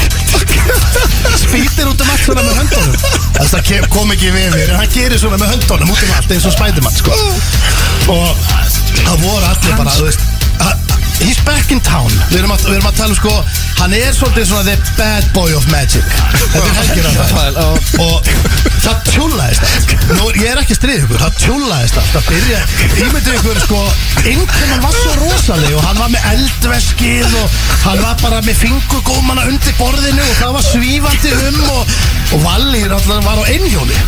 Spýtir 1.42 1.88
út 1.90 2.00
um 2.04 2.10
allt 2.12 2.24
svona 2.24 2.44
með 2.46 2.58
höndunum. 2.62 2.96
Þess 3.38 3.54
að 3.58 3.62
kem- 3.68 3.86
kom 3.92 4.12
ekki 4.14 4.32
vefir 4.34 4.72
En 4.72 4.80
hann 4.80 4.92
gerir 4.94 5.20
svona 5.20 5.38
með 5.40 5.52
höndunum 5.56 5.92
út 5.92 6.02
um 6.08 6.12
allt 6.16 6.34
eins 6.36 6.48
og 6.48 6.54
Spiderman, 6.56 6.96
sko. 6.96 7.16
Og 8.12 8.44
það 9.04 9.24
voru 9.26 9.44
allir 9.48 9.76
bara, 9.80 9.96
þú 9.98 10.08
veist 10.08 10.24
að- 10.64 10.84
He's 11.18 11.40
back 11.42 11.72
in 11.74 11.80
town. 11.82 12.12
Við 12.30 12.38
erum 12.44 12.52
að, 12.54 12.62
við 12.68 12.76
erum 12.76 12.86
að 12.92 12.98
tala 13.00 13.10
um 13.10 13.16
sko 13.18 13.32
Hann 13.78 13.92
er 13.94 14.10
svolítið 14.12 14.48
svona 14.50 14.64
the 14.66 14.76
bad 14.98 15.26
boy 15.32 15.52
of 15.54 15.66
magic. 15.70 16.02
Þetta 16.34 16.64
er 16.66 16.78
Helgi 16.78 17.04
Rafael 17.06 17.58
Og 18.08 18.30
það 18.82 18.98
tjúlaðist 19.12 19.64
allt. 19.68 19.92
Nú, 20.18 20.26
ég 20.38 20.48
er 20.50 20.60
ekki 20.62 20.74
að 20.74 20.80
stríða 20.80 21.04
ykkur, 21.04 21.20
það 21.22 21.36
tjúlaðist 21.44 21.98
allt. 22.00 22.10
Það 22.16 22.26
byrja, 22.32 22.60
ímyndið 23.04 23.38
ykkur 23.38 23.60
sko 23.64 23.80
Einhvern 24.28 24.82
var 24.82 24.96
svo 24.98 25.14
rosaleg 25.22 25.76
Og 25.78 25.84
hann 25.86 26.00
var 26.02 26.10
með 26.12 26.26
eldveskið 26.32 27.36
Og 27.38 27.58
hann 27.84 28.02
var 28.02 28.16
bara 28.22 28.40
með 28.46 28.58
fingurgómana 28.64 29.46
undir 29.50 29.76
borðinu 29.78 30.24
Og 30.26 30.36
það 30.40 30.56
var 30.58 30.66
svífandi 30.66 31.34
um 31.48 31.60
Og, 31.68 31.96
og 32.34 32.42
Valli 32.44 32.82
náttúrulega 32.90 33.24
var 33.28 33.38
á 33.40 33.44
einhjóli. 33.54 33.98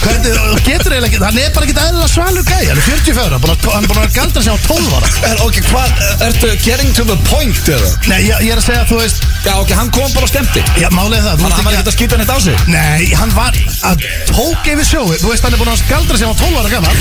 Hvernig, 0.00 0.34
getur 0.66 0.94
eiginlega 0.94 1.08
ekki 1.08 1.20
Hann 1.22 1.38
er 1.40 1.52
bara 1.54 1.66
ekki 1.68 1.76
eðlilega 1.84 2.10
svalur 2.12 2.44
gæi 2.46 2.66
Hann 2.70 2.78
er 2.80 2.84
44, 2.86 3.24
ára, 3.26 3.38
búinn 3.42 3.54
að- 3.54 3.70
hann 3.74 3.86
er 3.86 3.90
búin 3.92 4.02
að 4.04 4.14
galdra 4.16 4.42
sig 4.44 4.52
á 4.52 4.58
12 4.66 4.96
ára. 4.98 5.10
Er, 5.30 5.42
ok, 5.44 5.60
hvað, 5.70 6.02
ertu 6.28 6.50
getting 6.64 6.92
to 6.96 7.04
the 7.08 7.16
point 7.28 7.70
eða? 7.70 7.90
Nei, 8.10 8.20
ég, 8.28 8.39
ég 8.44 8.52
er 8.54 8.60
að 8.60 8.64
segja 8.64 8.82
að 8.84 8.90
þú 8.90 8.98
veist 9.00 9.26
Já, 9.40 9.52
ok, 9.56 9.70
hann 9.76 9.90
kom 9.94 10.10
bara 10.14 10.26
og 10.26 10.30
stemdi 10.30 10.62
Já, 10.80 10.88
er 11.16 11.24
það 11.24 11.40
Þannig 11.40 11.44
að 11.44 11.56
hann 11.56 11.66
var 11.66 11.74
ert 11.74 11.80
ekkert 11.80 11.90
að 11.90 11.96
skýta 11.96 12.18
neitt 12.20 12.32
á 12.32 12.38
sig? 12.44 12.64
Nei, 12.70 13.04
hann 13.16 13.34
var 13.36 13.58
að 13.88 14.04
tók 14.30 14.70
yfir 14.72 14.88
sjói 14.88 15.18
Þú 15.20 15.32
veist, 15.32 15.46
hann 15.46 15.56
er 15.56 15.62
búin 15.62 15.72
að 15.72 15.80
skaldra 15.82 16.20
sig 16.20 16.28
á 16.28 16.34
12 16.40 16.60
ára 16.60 16.72
gammal 16.74 16.94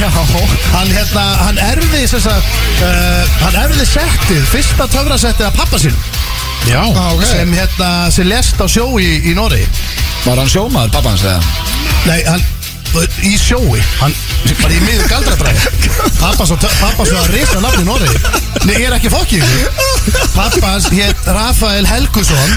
Hann, 0.74 0.94
hérna, 0.94 1.26
hann 1.44 1.62
erði 1.70 2.04
sem 2.12 2.24
sagt, 2.24 2.54
uh, 2.84 3.34
Hann 3.46 3.60
erði 3.66 3.88
settið 3.90 4.46
Fyrsta 4.54 4.88
töfrasettið 4.94 5.50
af 5.50 5.60
pappa 5.60 5.82
sín 5.82 5.98
Já, 6.68 6.84
ok. 6.84 7.26
Sem 7.28 7.52
hérna, 7.56 7.92
sem 8.14 8.28
lest 8.30 8.60
á 8.60 8.68
sjó 8.70 8.92
í, 9.00 9.12
í 9.32 9.36
Nóri 9.38 9.64
Var 10.26 10.40
hann 10.40 10.52
sjómaður, 10.52 10.96
pappa 10.96 11.16
hans 11.16 11.28
eða? 11.28 11.44
Nei, 12.08 12.20
hann 12.28 12.44
í 13.28 13.36
sjói. 13.40 13.82
Hann 14.00 14.16
bara 14.62 14.76
í 14.76 14.80
miður 14.84 15.08
galdrabræði 15.12 15.72
Pappa 16.20 16.46
svo, 16.48 16.58
pappa 16.60 17.06
svo 17.08 17.20
að 17.20 17.32
risa 17.36 17.62
nafni 17.64 17.86
Nóri 17.88 18.10
Nei, 18.66 18.76
ég 18.76 18.88
er 18.90 18.96
ekki 18.98 19.12
fokkið. 19.12 19.44
Pappa 20.34 20.74
hans 20.74 20.90
hétt 20.94 21.28
Rafael 21.28 21.88
Helgusson 21.88 22.56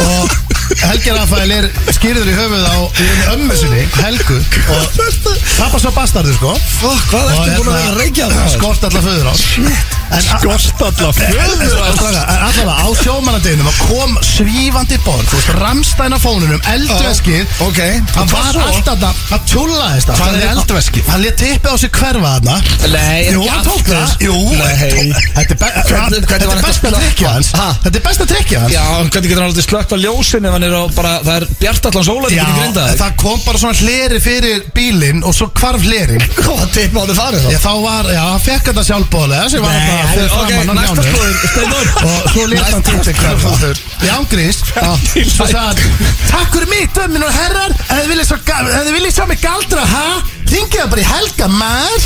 Og 0.00 0.36
Helgi 0.80 1.14
Rafael 1.14 1.50
er 1.54 1.68
skýrður 1.92 2.30
í 2.30 2.34
höfuð 2.36 2.66
á 2.70 2.78
ömmu 3.34 3.56
sinni, 3.58 3.82
Helgu. 4.00 4.38
Og 4.70 5.00
pappa 5.58 5.80
svo 5.82 5.90
bastardur 5.96 6.36
sko. 6.36 6.54
Fuck, 6.78 7.08
hvað 7.10 7.32
ertu 7.34 7.56
búin 7.58 7.72
að 7.72 7.80
vera 7.80 7.88
að 7.90 7.98
reykja 8.04 8.30
það? 8.30 8.52
Skort 8.54 8.86
alla 8.90 9.02
föður 9.08 9.32
á 9.32 9.99
Skort 10.10 10.70
En 11.20 12.42
allavega 12.42 12.74
á 12.82 12.88
sjómanadeginum 12.98 13.68
að 13.70 13.76
kom 13.86 14.16
svífandi 14.26 14.98
borð. 15.04 15.26
Þú 15.30 15.38
veist, 15.38 15.52
ramstæn 15.60 16.16
á 16.16 16.18
fónunum, 16.20 16.60
eldveskið. 16.72 17.44
Ok, 17.66 17.80
Hann 18.16 18.24
og 18.24 18.32
hvað 18.32 18.58
var 18.58 18.70
alltaf 18.70 18.98
það, 19.00 19.20
það 19.30 19.44
tjúlaðist 19.52 20.10
Hvað 20.10 20.38
er 20.40 20.46
eldveskið? 20.50 21.10
Hann 21.10 21.22
létt 21.24 21.38
tippið 21.40 21.70
á 21.70 21.76
sig 21.80 21.92
hverfa 21.94 22.32
þarna. 22.34 22.56
Nei, 22.90 23.20
Jú, 23.30 23.44
hann 23.46 23.64
tók 23.66 23.84
það. 23.86 24.16
Jú, 24.26 24.36
þetta 25.36 25.60
er, 26.40 26.62
besta 26.64 26.92
trikkja 26.96 27.34
hans. 27.36 27.52
Ha? 27.54 27.68
Þetta 27.84 28.00
er 28.00 28.06
besta 28.08 28.28
trikkja 28.34 28.64
hans. 28.64 28.74
Já, 28.74 28.84
hvernig 28.98 29.30
getur 29.30 29.42
hann 29.42 29.50
aldrei 29.50 29.66
slögt 29.66 29.94
á 29.94 29.96
ljósin 30.00 30.48
ef 30.48 30.56
hann 30.56 30.66
er 30.66 30.74
á 30.74 30.82
bara, 30.96 31.14
það 31.26 31.36
er 31.36 31.48
bjart 31.60 31.90
allan 31.90 32.06
sólætt 32.06 32.34
Já, 32.34 32.46
það 32.98 33.16
kom 33.20 33.38
bara 33.46 33.62
svona 33.62 33.78
hleri 33.78 34.20
fyrir 34.22 34.66
bílinn 34.74 35.24
og 35.26 35.34
svo 35.36 35.50
hvarf 35.60 35.84
hlerin 35.86 36.24
Hvað 36.40 36.66
tipp 36.74 36.96
ok, 40.00 40.52
næsta 40.74 41.04
skoður, 41.06 41.34
Steinor. 41.52 41.86
Og 42.10 42.28
svo 42.32 42.46
lét 42.50 42.66
hann 42.66 42.84
til 42.88 43.00
sig 43.04 43.16
hverfa 43.20 43.54
skoður. 43.56 43.80
Já, 44.00 44.12
ángríns 44.16 44.60
Svo 45.34 45.46
sagði 45.46 45.58
hann 45.60 46.12
Takk 46.30 46.52
fyrir 46.56 46.68
mig, 46.72 46.90
dömmin 46.96 47.24
og 47.26 47.32
herrar. 47.34 47.74
Ef 47.90 48.04
þið 48.04 48.92
viljið 48.96 49.16
sjá 49.16 49.26
mig 49.30 49.42
galdra, 49.42 49.86
ha? 49.94 50.06
Ringið 50.50 50.80
það 50.80 50.90
bara 50.94 51.02
í 51.02 51.08
helga, 51.10 51.46
maður? 51.60 52.02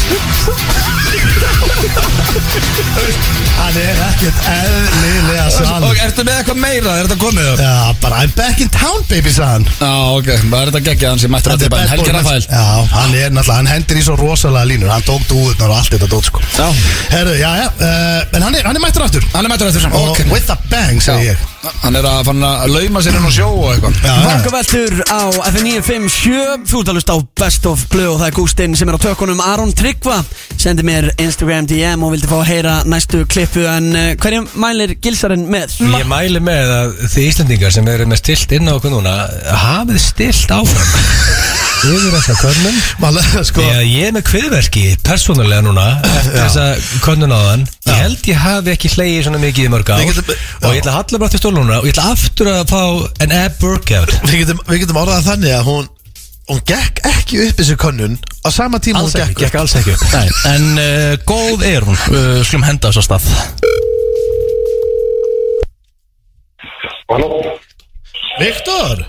Hann 3.55 3.76
er 3.80 4.01
ekkert 4.09 4.39
eðlilega 4.51 5.45
svalur 5.55 5.87
Og 5.89 6.01
ertu 6.05 6.24
með 6.26 6.41
eitthvað 6.41 6.59
meira, 6.61 6.95
er 6.99 7.07
þetta 7.07 7.18
komið 7.22 7.47
upp? 7.53 7.62
Já, 7.62 7.74
bara 8.03 8.18
I'm 8.24 8.32
back 8.37 8.61
in 8.64 8.70
town, 8.74 9.01
baby, 9.09 9.32
hann. 9.39 9.64
Já, 9.78 9.93
ok, 10.18 10.28
það 10.43 10.59
er 10.59 10.72
þetta 10.72 10.82
geggjað 10.89 11.12
hann 11.14 11.22
sem 11.22 11.32
mættur 11.35 11.55
að 11.55 11.64
bad 11.72 11.89
Helgi 11.95 12.14
match. 12.18 12.51
Já, 12.51 12.64
hann 12.95 13.14
er 13.14 13.32
náttúrulega, 13.35 13.59
hann 13.61 13.70
hendur 13.70 14.01
í 14.01 14.05
svo 14.05 14.18
rosalega 14.20 14.68
línur. 14.72 14.93
Hann 14.93 15.07
tók 15.07 15.24
dúðunar 15.30 15.70
og 15.70 15.80
allt 15.80 15.95
þetta 15.95 16.11
dót 16.11 16.28
sko. 16.30 16.45
Já. 16.59 16.66
Herru, 17.14 17.35
já, 17.39 17.51
já, 17.62 17.66
uh, 17.78 18.37
en 18.37 18.47
hann 18.49 18.59
er, 18.59 18.68
hann 18.68 18.78
er 18.80 18.85
mættur 18.85 19.07
aftur. 19.07 19.26
Hann 19.35 19.47
er 19.47 19.55
mættur 19.55 19.70
eftir 19.70 19.91
Og 19.95 20.11
Ok. 20.14 20.24
with 20.32 20.51
a 20.51 20.59
bang, 20.70 21.01
segi 21.03 21.30
ég. 21.30 21.51
Hann 21.80 21.97
er 21.97 22.05
að 22.05 22.26
fann 22.28 22.43
að 22.45 22.74
lauma 22.74 23.01
sér 23.01 23.16
inn 23.16 23.24
á 23.24 23.32
sjó 23.32 23.47
og 23.49 23.70
eitthvað. 23.72 23.95
Vangaveltur 24.05 24.99
á 25.09 25.20
F957 25.49 26.66
Þú 26.68 26.82
hlusta 26.93 27.16
á 27.16 27.18
Best 27.41 27.64
of 27.70 27.87
Blue 27.93 28.11
og 28.12 28.20
það 28.20 28.26
er 28.28 28.34
Gústinn 28.35 28.74
sem 28.74 28.89
er 28.91 28.97
á 28.99 29.05
tökunum 29.05 29.41
Aron 29.45 29.70
Tryggva. 29.76 30.18
Sendi 30.59 30.82
mér 30.87 31.11
Instagram 31.22 31.68
DM 31.70 32.03
og 32.03 32.14
vildi 32.14 32.30
fá 32.30 32.37
að 32.41 32.49
heyra 32.51 32.74
næstu 32.89 33.22
klippu 33.30 33.62
en 33.70 33.91
uh, 33.95 34.09
hverjum 34.18 34.49
mælir 34.59 34.97
gilsarinn 34.99 35.47
með? 35.51 35.76
Ég 35.85 36.09
mæli 36.11 36.43
með 36.43 36.72
að 36.78 36.97
þið 37.14 37.28
Íslandingar 37.28 37.76
sem 37.76 37.91
eru 37.95 38.09
með 38.11 38.22
stilt 38.24 38.57
inn 38.59 38.70
á 38.70 38.74
okkur 38.74 38.97
núna 38.97 39.14
hafið 39.64 40.03
stilt 40.03 40.55
áfram. 40.55 40.91
Yfir 41.85 42.14
þessa 42.14 42.35
könnun. 42.41 42.76
Málega, 43.03 43.43
sko. 43.45 43.64
Ég 43.85 44.09
er 44.09 44.14
með 44.16 44.24
kviðverki 44.30 44.85
persónulega 45.05 45.64
núna 45.66 45.85
eftir 46.01 46.39
þessa 46.39 46.68
könnun 47.05 47.35
á 47.35 47.41
þann 47.45 47.66
Ég 47.85 47.99
held 48.01 48.28
ég 48.30 48.39
hafi 48.41 48.72
ekki 48.72 48.91
hlegið 48.95 49.26
svona 49.26 49.41
mikið 49.43 49.66
í 49.68 49.72
mörg 49.74 49.91
ár. 49.93 50.05
Getum- 50.09 50.30
og 50.64 50.70
ég 50.72 50.80
ætla 50.80 50.95
að 50.95 50.97
halla 50.97 51.20
bara 51.20 51.35
til 51.35 51.43
stóluna 51.43 51.76
og 51.82 51.85
ég 51.85 51.93
ætla 51.93 52.07
aftur 52.14 52.51
að 52.55 52.72
fá 52.72 52.82
en 53.26 53.35
ab 53.37 53.61
workout. 53.61 54.14
Við 54.24 54.39
getum, 54.41 54.62
við 54.70 54.80
getum 54.85 55.01
orðað 55.03 55.28
þannig 55.28 55.53
að 55.59 55.68
hún 55.68 55.91
Hún 56.51 56.61
gekk 56.69 57.01
ekki 57.09 57.39
upp 57.47 57.57
þessu 57.61 57.77
könnun 57.81 58.19
Á 58.45 58.49
sama 58.53 58.77
tíma 58.83 59.01
Alls 59.01 59.15
hún 59.17 59.23
ekki, 59.25 59.35
gekk 59.39 59.47
gekk 59.49 59.61
alls 59.63 59.75
ekki. 59.81 59.95
Upp 59.97 60.13
Nei, 60.19 60.29
En 60.53 60.67
uh, 60.77 61.15
góð 61.29 61.65
er 61.65 61.87
hún. 61.89 61.97
Uh, 62.13 62.43
Slum 62.45 62.65
henda 62.67 62.91
þess 62.93 63.01
að 63.01 63.07
stað. 63.09 63.25
Halló? 67.09 67.29
Viktor? 68.41 69.05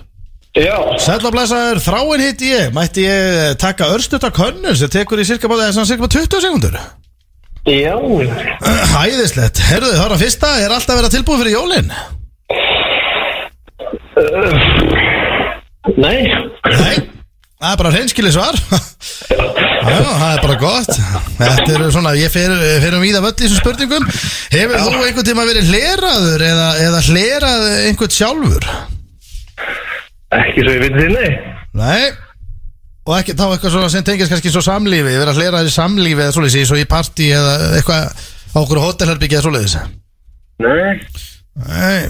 Já. 0.56 0.76
Sæll 1.04 1.26
og 1.28 1.34
blessaður, 1.36 1.82
þráin 1.84 2.24
hitt 2.24 2.44
ég. 2.48 2.70
Mætti 2.76 3.04
ég 3.04 3.58
taka 3.60 3.90
örstutta 3.92 4.30
könnun 4.36 4.78
sem 4.80 4.92
tekur 4.94 5.20
í 5.20 5.26
cirka, 5.28 5.50
bara- 5.52 5.74
svona 5.76 5.90
cirka 5.90 6.06
bara 6.06 6.16
20 6.16 6.46
sekundur 6.46 6.78
Já. 7.66 7.96
Hæðislegt, 8.96 9.60
er 9.74 9.84
að 10.06 10.20
fyrsta. 10.22 10.54
Er 10.62 10.72
alltaf 10.72 10.94
að 10.96 11.02
vera 11.02 11.12
tilbúið 11.18 11.44
fyrir 11.44 11.58
jólin? 11.58 11.92
Nei. 15.98 16.22
Nei, 16.66 16.94
það 17.62 17.72
er 17.72 17.80
bara 17.82 17.94
hreinskili 17.96 18.34
svar. 18.36 18.58
Já, 19.86 20.02
það 20.02 20.28
er 20.32 20.44
bara 20.44 20.58
gott. 20.60 20.92
Þetta 21.38 21.70
eru 21.76 21.88
svona, 21.94 22.16
ég 22.18 22.34
fer, 22.34 22.54
fer 22.84 22.98
um 22.98 23.06
víða 23.06 23.22
völl 23.24 23.36
í 23.36 23.44
þessum 23.44 23.62
spurningum. 23.62 24.08
Hefur 24.54 24.82
þú 24.82 25.06
einhvern 25.06 25.30
tíma 25.30 25.48
verið 25.48 25.72
hleraður 25.72 26.46
eða, 26.50 26.68
eða 26.88 27.02
hlerað 27.10 27.66
einhvern 27.86 28.16
sjálfur? 28.16 28.70
Ekki 30.36 30.66
svo 30.66 30.76
ég 30.76 30.84
veit 30.84 30.98
því, 31.00 31.28
nei. 31.78 32.14
Og 33.06 33.14
ekki 33.20 33.36
þá 33.38 33.44
eitthvað 33.52 33.74
svona 33.76 33.90
sem 33.94 34.06
tengist 34.06 34.32
kannski 34.34 34.50
svo 34.50 34.64
samlífi 34.66 35.12
Verið 35.12 35.30
að 35.30 35.38
hlera 35.38 35.60
þér 35.62 35.70
í 35.70 35.74
samlífi 35.76 36.24
eða 36.24 36.34
svoleiðis 36.34 36.70
Svo 36.72 36.80
í 36.82 36.88
partí 36.90 37.28
eða 37.38 37.52
eitthvað 37.78 38.24
á 38.26 38.58
okkur 38.64 38.82
hótelherbyggi 38.82 39.38
eða 39.38 39.46
svoleiðis? 39.46 39.76
Nei. 40.66 40.96
Nei. 41.68 42.10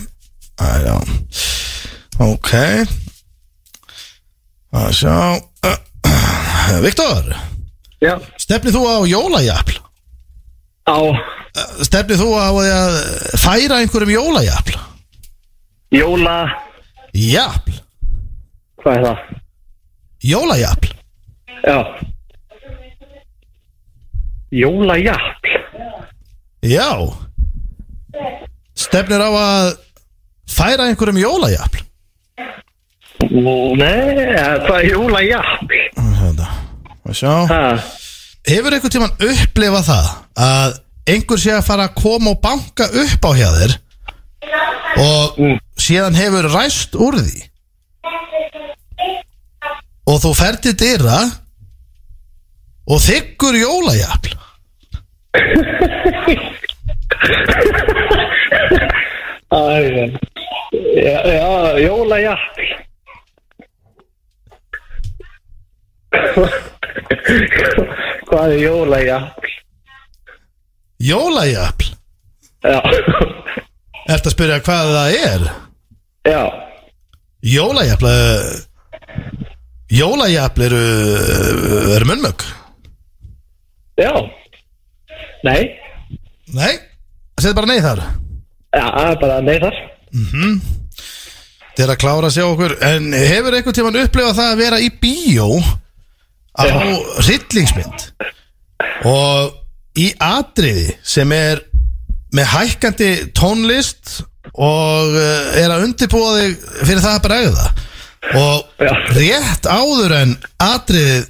Æ, 0.56 0.70
já. 0.86 0.96
Ok 2.24 2.54
að 4.76 4.92
sjá 5.00 5.18
uh, 5.70 6.80
Viktor 6.86 7.32
Já 8.04 8.16
Stefnið 8.42 8.76
þú 8.78 8.84
á 8.86 8.98
jólajafl? 9.10 9.78
Á 10.86 10.98
Stefnið 11.88 12.22
þú 12.22 12.30
á 12.36 12.48
að 12.52 12.98
færa 13.40 13.80
einhverjum 13.82 14.14
jólajafl? 14.16 14.76
Jóla 15.96 16.38
Jafl 17.16 17.80
Hvað 18.84 18.98
er 18.98 19.06
það? 19.08 19.24
Jólajafl 20.26 20.92
Já 21.66 21.80
Jólajafl 24.56 25.56
Já 26.66 26.92
Stefnir 28.76 29.24
á 29.24 29.32
að 29.32 29.74
færa 30.52 30.90
einhverjum 30.90 31.20
jólajafl? 31.24 31.85
Nei, 33.24 34.36
hvað 34.66 34.78
er 34.80 34.90
jólajafl? 34.92 35.84
að 37.06 37.20
sjá? 37.20 37.34
Hefur 38.46 38.76
einhvern 38.76 38.94
tímann 38.94 39.26
upplifað 39.26 39.88
það 39.90 40.12
að 40.46 40.78
einhver 41.16 41.42
sé 41.42 41.54
að 41.56 41.66
fara 41.68 41.88
að 41.90 41.98
koma 42.02 42.34
og 42.34 42.42
banka 42.44 42.88
upp 43.04 43.28
á 43.30 43.32
hjá 43.38 43.50
þér 43.56 43.76
og 45.02 45.40
síðan 45.82 46.18
hefur 46.18 46.50
ræst 46.54 46.96
úr 46.98 47.18
því? 47.20 47.46
Og 50.06 50.22
þú 50.22 50.32
ferð 50.38 50.62
til 50.68 50.76
dyra 50.78 51.20
og 52.86 53.02
þykkur 53.02 53.62
jólajafl 53.64 54.36
Æ, 59.56 59.62
já, 61.00 61.20
já, 61.32 61.50
jólajafl 61.86 62.70
Hvað 68.30 68.54
er 68.56 68.60
jólajafl? 68.62 69.50
Jólajafl? 71.06 71.90
Já. 72.66 72.80
Ertu 74.14 74.30
að 74.30 74.34
spyrja 74.36 74.62
hvað 74.66 74.86
það 74.96 75.10
er? 75.20 75.42
Já. 76.26 76.42
Jólajafl 77.46 78.08
eh, 78.10 78.54
Jólajafl 79.96 80.62
eru 80.66 80.84
eru 81.96 82.06
munnmögg 82.10 82.42
Já. 83.96 84.12
Nei. 85.46 85.62
Nei, 86.52 86.74
segðu 87.40 87.56
bara 87.62 87.70
nei 87.70 87.80
þar. 87.84 88.02
Já, 88.76 88.88
bara 89.22 89.38
nei 89.46 89.56
þar. 89.62 89.76
Mhm. 90.12 90.58
Þetta 91.76 91.86
er 91.86 91.94
að 91.94 92.02
klára 92.02 92.28
að 92.30 92.36
sjá 92.36 92.46
okkur. 92.48 92.74
En 92.88 93.04
hefur 93.16 93.56
einhvern 93.56 93.78
tímann 93.78 94.00
upplifað 94.02 94.38
það 94.40 94.50
að 94.52 94.62
vera 94.64 94.80
í 94.84 94.90
bíó 95.00 95.48
á 96.60 96.64
hryllingsmynd. 97.26 98.08
Og 99.08 100.00
í 100.00 100.10
atriði 100.24 100.96
sem 101.06 101.32
er 101.36 101.64
með 102.36 102.50
hækkandi 102.52 103.12
tónlist 103.38 104.22
og 104.56 105.16
eh, 105.20 105.62
er 105.64 105.72
að 105.72 105.88
undirbúa 105.90 106.34
þig 106.40 106.58
fyrir 106.82 107.04
það 107.04 107.18
að 107.20 107.26
bregða. 107.28 107.68
Og 108.36 108.86
rétt 109.16 109.68
áður 109.70 110.16
en 110.18 110.36
atriðið 110.64 111.28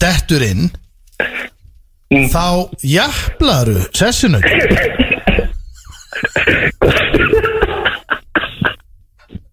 dettur 0.00 0.44
inn 0.44 0.68
þá 2.32 2.68
jafnlaru 2.82 3.78
sessinu 3.94 4.40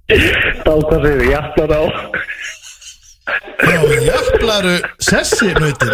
Þá 0.08 0.72
hvað 0.72 1.04
segir 1.04 1.20
við, 1.20 1.30
jafnar 1.34 1.74
á 1.76 1.82
Já, 4.08 4.14
jafnlaru 4.14 4.80
sessinutin 5.00 5.90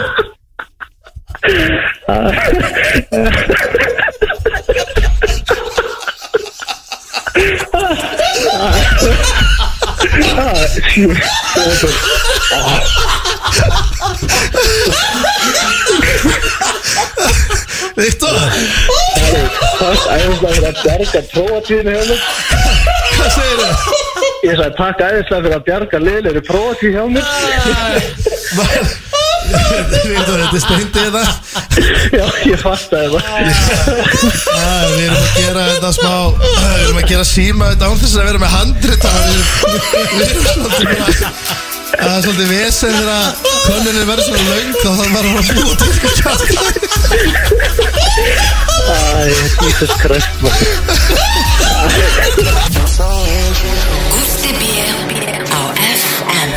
Viktor 17.95 18.37
æðislega 20.13 20.53
fyrir 20.53 20.69
að 20.69 20.81
bjarga 20.83 21.21
prófatíðinu 21.33 21.97
hjá 21.97 22.03
mér 22.09 22.19
Hvað 23.17 23.29
segir 23.39 23.57
þau? 23.63 24.12
Ég 24.43 24.57
sagði 24.59 24.75
takk 24.75 24.99
æðislega 24.99 25.43
fyrir 25.43 25.55
að 25.55 25.65
bjarga 25.67 25.97
liðlega 26.03 26.41
prófatíð 26.49 26.91
hjá 26.97 27.03
mér 27.13 27.25
þetta 29.53 30.35
er 30.43 30.61
steindi 30.63 30.99
þetta 30.99 31.23
Já, 32.13 32.25
ég 32.49 32.59
fattaði 32.61 33.07
það 33.13 33.23
Við 34.93 35.03
erum 35.05 35.15
að 35.17 35.29
gera 35.37 35.61
þetta 35.69 35.91
smá 35.97 36.15
Við 36.43 36.81
erum 36.83 36.99
að 36.99 37.07
gera 37.13 37.25
síma 37.27 37.63
þetta 37.71 37.85
án 37.87 37.99
þess 38.03 38.15
að 38.17 38.27
vera 38.29 38.41
með 38.43 38.51
handrit 38.57 39.03
Við 39.07 40.25
erum 40.27 40.45
svolítið 40.51 41.19
Það 41.93 42.13
er 42.13 42.21
svolítið 42.25 42.49
vesen 42.49 42.93
þegar 42.97 43.25
konunni 43.63 44.03
verður 44.09 44.25
svona 44.27 44.45
löng 44.49 44.71
þá 44.81 44.89
það 44.99 45.09
var 45.13 45.25
að 45.29 45.35
til 45.79 45.87
eitthvað 45.87 46.13
kjátt 46.19 46.43
Æ, 48.83 48.95
Jesus 49.63 49.93
Christ 50.01 50.33
maður. 50.43 50.67
Gústi 51.83 52.82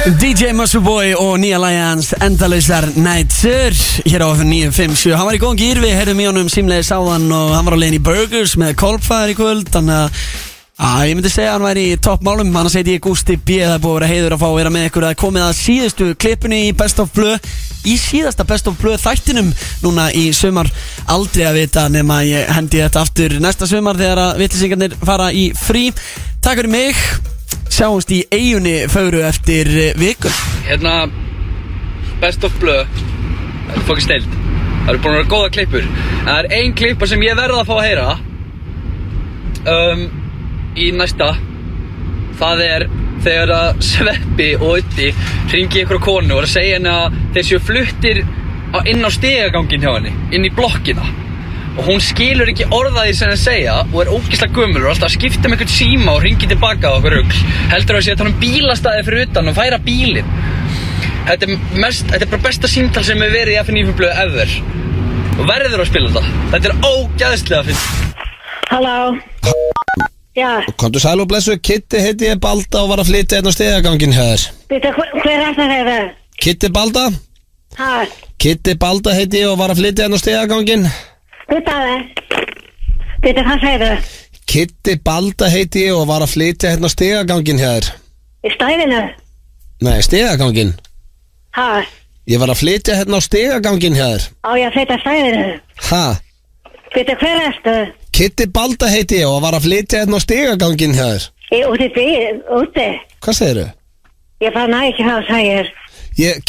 DJ 0.07 0.53
Muscleboy 0.55 1.17
og 1.19 1.41
nýja 1.43 1.59
lægans 1.59 2.13
Endalausar 2.23 2.85
Nætsur 2.95 3.75
Hér 4.07 4.23
á 4.23 4.31
957 4.39 5.17
Hann 5.19 5.27
var 5.27 5.35
í 5.35 5.41
góðan 5.43 5.59
gýr 5.59 5.81
við 5.83 5.97
herðum 5.99 6.21
í 6.23 6.29
honum 6.29 6.51
símlega 6.53 6.87
sáðan 6.87 7.27
og 7.35 7.51
hann 7.57 7.67
var 7.67 7.75
á 7.75 7.81
leiðin 7.83 7.99
í 7.99 8.05
Burgers 8.07 8.55
með 8.55 8.77
kolfæðar 8.79 9.33
í 9.33 9.35
kvöld 9.35 9.73
Þannig 9.75 9.99
að 10.05 10.23
að, 10.77 11.03
ég 11.09 11.19
myndi 11.19 11.33
segja 11.33 11.51
að 11.51 11.57
hann 11.57 11.67
væri 11.67 11.85
í 11.91 11.99
toppmálum. 12.07 12.55
Hann 12.55 12.71
heiti 12.71 12.95
ég 12.95 13.03
Gústi 13.03 13.35
B 13.35 13.59
Það 13.65 13.75
er 13.75 13.83
búið 13.83 13.95
að 13.97 13.99
vera 13.99 14.13
heiður 14.13 14.37
að 14.37 14.43
fá 14.45 14.47
að 14.47 14.57
vera 14.61 14.75
með 14.77 14.89
ykkur. 14.93 15.11
Er 15.11 15.21
komið 15.25 15.47
að 15.49 15.55
síðustu 15.65 16.11
klippunni 16.23 16.65
í 16.69 16.73
Best 16.79 17.03
of 17.03 17.15
Blue 17.17 17.39
Í 17.83 17.99
síðasta 17.99 18.47
Best 18.47 18.71
of 18.71 18.79
Blue 18.79 18.99
þættinum 19.03 19.55
Núna 19.83 20.11
í 20.15 20.29
sumar. 20.37 20.71
Aldrei 21.11 21.49
að 21.51 21.65
vita 21.65 21.89
nema 21.91 22.23
ég 22.29 22.53
hendi 22.55 22.85
þetta 22.85 23.03
aftur 23.03 23.41
næsta 23.43 23.67
sumar 23.67 23.99
Þegar 23.99 24.29
að 24.29 24.45
vitlisingarnir 24.45 25.01
fara 25.03 25.33
í 25.35 25.49
frí. 25.59 25.89
Takk 26.45 26.63
fyrir 26.63 26.77
mig 26.77 27.35
Sjáumst 27.71 28.13
í 28.15 28.23
eigunni 28.33 28.77
fögru 28.89 29.23
eftir 29.27 29.69
eh, 29.69 29.97
viku. 30.01 30.33
Hérna 30.67 31.07
Best 32.23 32.45
of 32.47 32.55
Blue 32.63 32.87
Þetta 33.67 33.81
er 33.81 33.87
fokkist 33.89 34.07
steild. 34.07 34.37
Það 34.87 34.93
eru 34.93 35.01
búin 35.03 35.17
að 35.17 35.19
vera 35.19 35.31
góða 35.33 35.49
klippur. 35.57 35.89
En 36.21 36.29
það 36.29 36.39
er 36.39 36.49
ein 36.61 36.77
klippa 36.79 37.09
sem 37.11 37.25
ég 37.27 37.39
verða 37.39 37.65
að 37.65 37.71
fá 37.71 37.75
að 37.77 37.87
heyra. 37.89 38.07
Um, 39.67 40.05
Í 40.77 40.91
næsta. 40.95 41.33
Það 42.39 42.63
er 42.67 42.87
þegar 43.25 43.53
að 43.57 43.85
Sveppi 43.85 44.49
og 44.61 44.73
Ötti 44.77 45.13
Ringi 45.53 45.83
ykkur 45.83 46.03
konu 46.05 46.35
og 46.37 46.43
er 46.43 46.49
að 46.49 46.53
segja 46.53 46.79
henni 46.79 46.93
að 46.93 47.21
Þeir 47.35 47.47
séu 47.49 47.63
fluttir 47.65 48.21
inn 48.87 49.07
á 49.07 49.11
stegagangin 49.15 49.87
hjá 49.87 49.95
henni 49.95 50.13
Inn 50.37 50.45
í 50.47 50.53
blokkina 50.53 51.07
Og 51.77 51.83
hún 51.91 52.01
skilur 52.01 52.49
ekki 52.49 52.69
orðaði 52.73 53.13
sem 53.13 53.29
henni 53.29 53.41
segja 53.43 53.75
Og 53.91 53.99
er 54.01 54.13
ógislega 54.15 54.57
gömul 54.57 54.81
og 54.81 54.95
alltaf 54.95 55.13
skipta 55.13 55.45
með 55.45 55.59
einhvern 55.59 55.75
síma 55.75 56.15
Og 56.17 56.23
ringi 56.25 56.49
tilbaka 56.49 56.89
á 56.89 56.97
okkur 56.97 57.19
rugl. 57.19 57.43
Heldur 57.75 57.99
að 57.99 58.07
sé 58.07 58.15
að 58.15 58.23
tala 58.23 58.33
um 58.33 58.41
bílastæði 58.41 59.05
fyrir 59.11 59.27
utan 59.27 59.53
og 59.53 59.59
færa 59.59 59.81
bílinn. 59.85 60.33
Þetta 61.27 61.49
er, 61.49 61.55
mest, 61.83 62.09
þetta 62.09 62.23
er 62.23 62.33
bara 62.33 62.47
besta 62.47 62.71
símtal 62.71 63.05
sem 63.05 63.21
hefur 63.21 63.35
verið 63.35 63.57
í 63.57 63.63
FNÍ 63.67 63.87
blöðu 63.99 64.25
ever. 64.25 64.59
Og 65.37 65.49
verður 65.51 65.83
að 65.83 65.89
spila 65.91 66.13
þetta. 66.15 66.43
Þetta 66.55 66.71
er 66.71 66.93
ógæðslega 66.93 67.65
fyrst 67.71 68.05
Halló. 68.67 69.17
Já, 70.37 70.61
Komdu 70.77 71.01
sæl 71.01 71.21
og 71.23 71.29
blessu, 71.31 71.55
Kitty 71.63 72.01
heiti 72.03 72.27
ég 72.29 72.41
Balda 72.43 72.83
og 72.83 72.91
var 72.91 73.01
að 73.01 73.09
flytja 73.09 73.39
einn 73.39 73.49
á 73.49 73.53
stegagangin 73.55 74.13
hér 74.13 74.43
veitu, 74.69 74.91
hver, 74.93 75.31
er 75.33 75.55
það 75.57 75.71
þeirra? 75.73 75.95
Kitty 76.45 76.69
Balda? 76.77 77.05
Ha, 77.79 77.93
Kitty 78.37 78.75
Balda 78.77 79.15
heiti 79.17 79.41
ég 79.41 79.49
og 79.49 79.57
var 79.63 79.73
að 79.73 79.81
flytja 79.81 80.05
einn 80.05 80.17
á 80.17 80.21
stegagangin 80.21 80.85
veitu 80.85 81.16
það? 81.51 82.07
Veitu, 83.23 83.43
hvað 83.43 83.61
segir 83.63 83.85
þau? 83.85 84.15
Kitty 84.47 84.95
Balda 85.05 85.49
heiti 85.51 85.87
ég 85.89 85.95
og 85.99 86.07
var 86.09 86.23
að 86.23 86.33
flytja 86.37 86.73
hérna 86.75 86.91
stegagangin 86.93 87.59
hér 87.61 87.89
Í 88.47 88.53
stæðinu? 88.55 89.01
Nei, 89.83 89.97
stegagangin 90.07 90.75
Ha, 91.57 91.83
Ég 92.27 92.41
var 92.43 92.51
að 92.51 92.61
flytja 92.61 92.97
hérna 92.99 93.19
á 93.19 93.23
stegagangin 93.25 93.97
hér 93.99 94.27
á 94.47 94.51
ég 94.59 94.69
að 94.69 94.77
flytja 94.77 94.99
stæðinu? 95.03 95.47
Ha? 95.91 96.05
Veitu, 96.95 97.17
hver 97.23 97.41
erstu? 97.49 97.75
Kitty 98.17 98.47
Balda 98.49 98.89
heiti 98.91 99.19
ég 99.23 99.29
og 99.31 99.43
var 99.45 99.57
að 99.59 99.67
flytja 99.67 100.05
hérna 100.05 100.21
á 100.23 100.25
stegagangin 100.27 100.95
hér 100.99 101.27
Í 101.55 101.63
úti 101.71 101.87
bíl, 101.95 102.41
úti? 102.59 102.87
Hvað 103.23 103.37
segirðu? 103.39 103.67
Ég 104.43 104.53
bara 104.53 104.67
næ 104.69 104.81
ekki 104.91 105.05
hvað 105.07 105.21
þú 105.23 105.37
segir. 105.37 105.69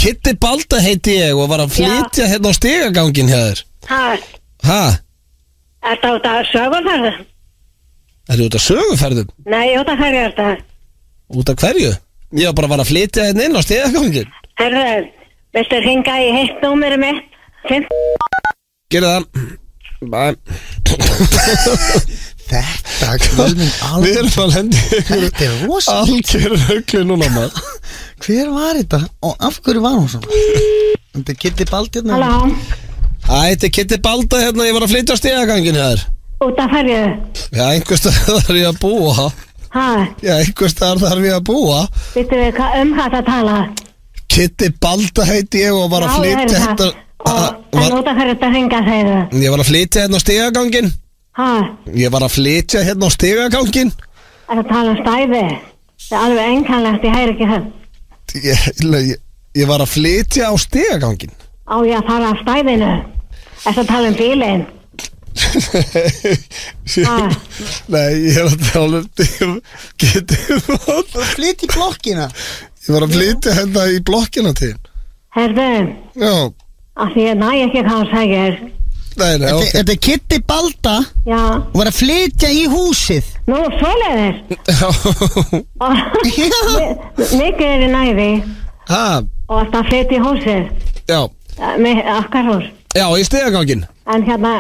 Kitty 0.02 0.34
Balda 0.42 0.80
heiti 0.84 1.14
ég 1.20 1.38
og 1.38 1.50
var 1.52 1.62
að 1.66 1.76
flytja 1.78 2.30
hérna 2.32 2.50
á 2.52 2.58
stegagangin 2.58 3.30
hér 3.32 3.62
Ha, 3.88 4.18
Ha? 4.66 4.82
er 5.88 6.00
það 6.02 6.16
út 6.18 6.26
af 6.28 6.48
sögumferðu? 6.52 7.12
Er 8.28 8.42
út 8.44 8.56
af 8.58 8.64
söguferðum? 8.64 9.30
Nei, 9.48 9.68
út 9.80 9.88
af 9.88 10.02
hverju 10.02 10.20
er 10.20 10.34
þetta? 10.36 10.48
Út 11.38 11.52
af 11.52 11.62
hverju? 11.62 11.92
Ég 12.36 12.50
var 12.50 12.56
bara 12.58 12.68
að 12.68 12.74
fara 12.74 12.84
að 12.84 12.90
flytja 12.92 13.28
hérna 13.30 13.46
inn 13.48 13.56
á 13.56 13.62
stegagangin 13.64 14.34
Herðu, 14.60 14.88
viltu 15.56 15.80
ringa 15.86 16.16
í 16.20 16.34
hitt 16.36 16.58
númerið 16.66 17.00
mitt? 17.06 17.22
Gerðu 18.92 19.14
það 19.14 19.24
Bæ 20.12 20.26
Þetta, 22.48 23.14
kvölminn 23.24 23.72
Við 24.04 24.20
erum 24.22 24.36
að 24.44 24.54
lendi 24.56 24.84
Þetta 25.08 25.48
er 25.48 25.56
rosa 25.66 25.96
Algjör 26.04 26.56
höglu 26.68 27.02
núna 27.08 27.28
maður 27.34 27.64
Hver 28.26 28.52
var 28.52 28.78
þetta? 28.80 29.02
Og 29.24 29.48
af 29.48 29.62
hverju 29.64 29.84
var 29.84 29.98
hún 29.98 30.12
svona? 30.12 30.44
Þetta 31.16 31.34
er 31.34 31.40
Kitty 31.44 31.68
Bald 31.72 31.96
hérna 31.96 32.20
Halló? 32.20 32.52
Æ, 33.28 33.40
þetta 33.52 33.68
er 33.68 33.74
Kitty 33.76 33.98
Balda 34.04 34.40
hérna, 34.40 34.66
ég 34.68 34.76
var 34.78 34.86
að 34.86 34.94
flytja 34.94 35.16
á 35.16 35.20
stegagangin 35.20 35.76
hér 35.80 36.04
Út 36.46 36.60
af 36.62 36.70
hverju? 36.72 37.00
Já, 37.58 37.64
einhvers 37.74 38.04
staðar 38.04 38.44
þarf 38.46 38.60
ég 38.62 38.68
að 38.70 38.80
búa 38.84 39.26
Ha, 39.74 39.88
Já, 40.24 40.32
einhvers 40.40 40.74
staðar 40.78 41.02
þarf 41.04 41.26
ég 41.28 41.36
að 41.36 41.44
búa 41.50 41.82
veitu 42.16 42.40
við 42.40 42.54
hvað 42.56 42.78
um 42.84 42.94
hvað 42.96 43.18
það 43.18 43.26
tala? 43.32 43.58
Kitty 44.32 44.70
Balda 44.84 45.26
heiti 45.28 45.64
ég 45.66 45.76
og 45.76 45.90
var 45.92 46.06
að 46.08 46.16
flytja 46.22 46.38
heyri 46.40 46.56
það. 46.56 46.64
hérna 46.64 46.94
En 47.28 47.98
út 47.98 48.08
af 48.08 48.16
hverju 48.22 48.36
þetta 48.38 48.52
segir 48.88 49.10
þau? 49.12 49.42
Ég 49.44 49.52
var 49.52 49.64
að 49.64 49.70
flytja 49.72 50.04
hérna 50.06 50.20
á 50.20 50.24
stegagangin 50.24 50.90
Ha, 51.38 51.50
Ég 52.00 52.14
var 52.16 52.24
að 52.26 52.34
flytja 52.38 52.84
hérna 52.88 53.10
á 53.10 53.12
stegagangin 53.18 53.92
er 54.48 54.62
það 54.62 54.70
tala 54.72 54.94
um 54.94 55.00
stæði? 55.04 55.44
Það 56.08 56.16
er 56.16 56.24
alveg 56.24 56.54
enkanlegt, 56.54 57.04
ég 57.04 57.16
heyr 57.18 57.32
ekki 57.34 57.48
það. 57.52 57.66
ég, 58.48 58.66
ég, 59.10 59.20
ég 59.60 59.68
var 59.68 59.84
að 59.84 59.92
flytja 59.98 60.48
á 60.48 60.54
stegagangin 60.64 61.34
Á 61.68 61.76
ég 61.84 61.98
að 62.00 62.08
fara 62.08 62.32
af 62.32 62.42
stæðinu? 62.46 62.92
Er 63.66 63.74
það 63.78 63.88
tala 63.90 64.08
um 64.12 64.18
bílinn? 64.20 64.66
Ah. 67.08 67.30
Nei, 67.94 68.14
ég 68.26 68.38
er 68.42 68.48
að 68.48 68.62
tala 68.72 69.00
um 69.04 69.58
Kitty 70.02 70.38
Balda 70.66 71.04
Þú 71.12 71.26
flytt 71.36 71.66
í 71.66 71.70
blokkina 71.70 72.26
Ég 72.32 72.90
var 72.96 73.04
að 73.06 73.14
flytja 73.18 73.54
hérna 73.58 73.84
í 73.92 74.00
blokkina 74.08 74.54
til. 74.58 74.72
Herðu, 75.36 75.68
Já, 76.18 76.32
af 76.98 77.12
því 77.14 77.26
ég 77.28 77.36
næ 77.38 77.50
ekki 77.68 77.84
hvað 77.86 78.00
þú 78.00 78.08
segir. 78.16 78.54
nei, 79.18 79.34
nei, 79.38 79.46
Þetta 79.46 79.58
ok 79.60 79.68
þetta 79.76 79.92
er 79.94 80.02
Kitty 80.08 80.40
Balda 80.50 80.96
Já, 81.28 81.42
og 81.60 81.76
var 81.82 81.92
að 81.92 81.98
flytja 82.00 82.50
í 82.56 82.64
húsið 82.72 83.26
nú, 83.52 83.60
svoleiðis. 83.78 84.38
Mikið 87.38 87.68
er 87.68 87.86
í 87.86 87.92
næði 87.94 88.30
Ha, 88.88 89.04
og 89.52 89.56
alltaf 89.62 89.90
flytt 89.92 90.12
í 90.16 90.20
húsið. 90.24 90.70
já, 91.12 91.22
Með 91.84 92.02
okkar 92.18 92.46
hús. 92.54 92.68
Já, 92.98 93.08
í 93.18 93.28
stegagangin 93.28 93.86
En 94.08 94.24
hérna, 94.24 94.54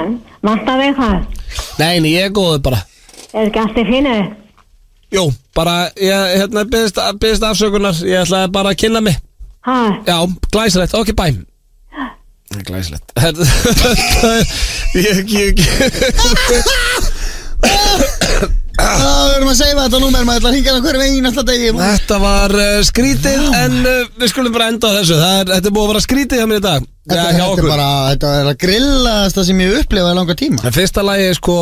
vantar 0.44 0.82
við 0.82 0.98
hvað? 0.98 1.22
Nei, 1.80 2.00
nei, 2.04 2.12
ég 2.18 2.28
er 2.28 2.34
góður 2.36 2.60
bara. 2.66 2.82
Er 3.32 3.48
ekki 3.48 3.62
allt 3.62 3.78
í 3.80 3.86
fínu? 3.88 4.16
Jú, 5.16 5.24
bara, 5.56 5.76
ég, 5.96 6.34
hérna, 6.42 6.66
byggðist, 6.68 7.00
byggðist 7.22 7.46
afsökunar. 7.48 8.00
Ég 8.04 8.26
ætlaði 8.26 8.50
bara 8.58 8.74
að 8.74 8.82
kynna 8.82 9.02
mig. 9.06 9.22
Ha? 9.68 9.78
Já, 10.08 10.18
glæsilegt, 10.52 10.98
ok, 11.00 11.14
bæ. 11.16 11.28
Glæsilegt. 12.68 13.14
Er, 14.28 14.44
ég, 14.98 15.32
ég, 15.32 15.64
Það 18.78 19.24
verðum 19.32 19.50
að 19.50 19.56
segja 19.58 19.78
þetta 19.80 20.00
númer 20.02 20.26
maður 20.28 20.38
ætla 20.38 20.50
að 20.50 20.54
hringja 20.54 20.74
það 20.76 20.84
hverju 20.86 21.02
veginn 21.02 21.30
alltaf 21.30 21.48
degi. 21.48 21.72
Þetta 21.80 22.20
var 22.22 22.54
uh, 22.54 22.68
skrítið 22.86 23.48
En 23.58 23.80
uh, 23.82 23.96
við 24.20 24.32
skulum 24.34 24.54
bara 24.54 24.68
enda 24.74 24.92
á 24.94 24.98
þessu. 25.00 25.18
Það 25.18 25.40
er, 25.40 25.50
Þetta 25.56 25.72
er 25.72 25.76
búið 25.80 25.88
að 25.88 25.92
vera 25.94 26.06
skrítið 26.06 26.42
hjá 26.44 26.48
mér 26.52 26.62
í 26.62 26.66
dag 26.68 26.86
Þetta, 27.08 27.16
Já, 27.16 27.24
hjá 27.24 27.32
þetta 27.32 27.44
er 27.46 27.52
okkur. 27.54 27.70
bara, 27.72 27.88
þetta 28.12 28.32
er 28.42 28.48
að 28.52 28.58
grillast 28.60 29.38
það 29.38 29.46
sem 29.48 29.62
ég 29.64 29.76
upplefaði 29.82 30.16
langa 30.18 30.36
tíma. 30.42 30.58
En 30.68 30.74
fyrsta 30.76 31.04
lagi, 31.08 31.28
sko, 31.38 31.56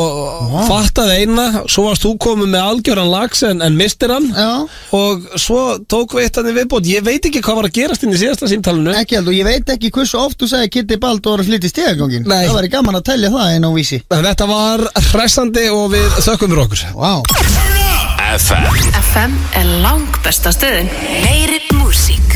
fattaði 0.66 1.18
eina 1.22 1.44
Svo 1.70 1.84
varst 1.86 2.02
þú 2.02 2.10
komið 2.26 2.48
með 2.56 2.64
algjöran 2.72 3.10
lags 3.12 3.42
En, 3.46 3.62
en 3.62 3.76
mistir 3.78 4.10
hann. 4.10 4.26
Já. 4.34 4.50
Og 4.98 5.28
svo 5.38 5.60
tók 5.86 6.16
við 6.16 6.26
eitt 6.26 6.40
hann 6.40 6.50
í 6.50 6.54
viðbót. 6.56 6.88
Ég 6.90 7.04
veit 7.06 7.28
ekki 7.30 7.42
hvað 7.46 7.60
var 7.60 7.68
að 7.70 7.76
gerast 7.78 8.02
inn 8.06 8.14
í 8.16 8.18
síðasta 8.20 8.50
símtalinu. 8.50 8.94
Ekki 8.98 9.20
held 9.20 9.30
og 9.30 9.38
ég 9.38 9.46
veit 9.46 9.70
ekki 9.76 9.92
hversu 9.94 10.18
oft 10.18 10.40
þú 10.42 10.50
segir 10.50 10.72
Kitty 10.76 10.98
Bald 11.02 11.22
og 11.26 11.36
var 11.36 11.44
að 11.44 11.50
flytja 11.52 11.70
í 11.70 11.74
stegagangin 11.76 12.26
Nei. 12.26 12.42
Það 12.48 12.58
væri 12.58 12.72
gaman 12.74 12.98
að 13.00 13.06
telja 13.12 13.30
það 13.36 13.52
einn 13.54 13.68
á 13.68 13.70
vísi. 13.76 14.02
En 14.18 14.26
þetta 14.26 14.50
var 14.50 14.86
hressandi 15.12 15.68
og 15.70 15.86
við 15.94 16.06
þökkum 16.26 16.54
fyrir 16.56 16.64
okkur. 16.66 16.84
Vá. 16.98 17.12
FM 18.36 18.64
FM 19.00 19.36
er 19.60 19.68
langbesta 19.84 20.50
stöðin. 20.54 20.90
Meiri 21.22 21.60
músík 21.78 22.35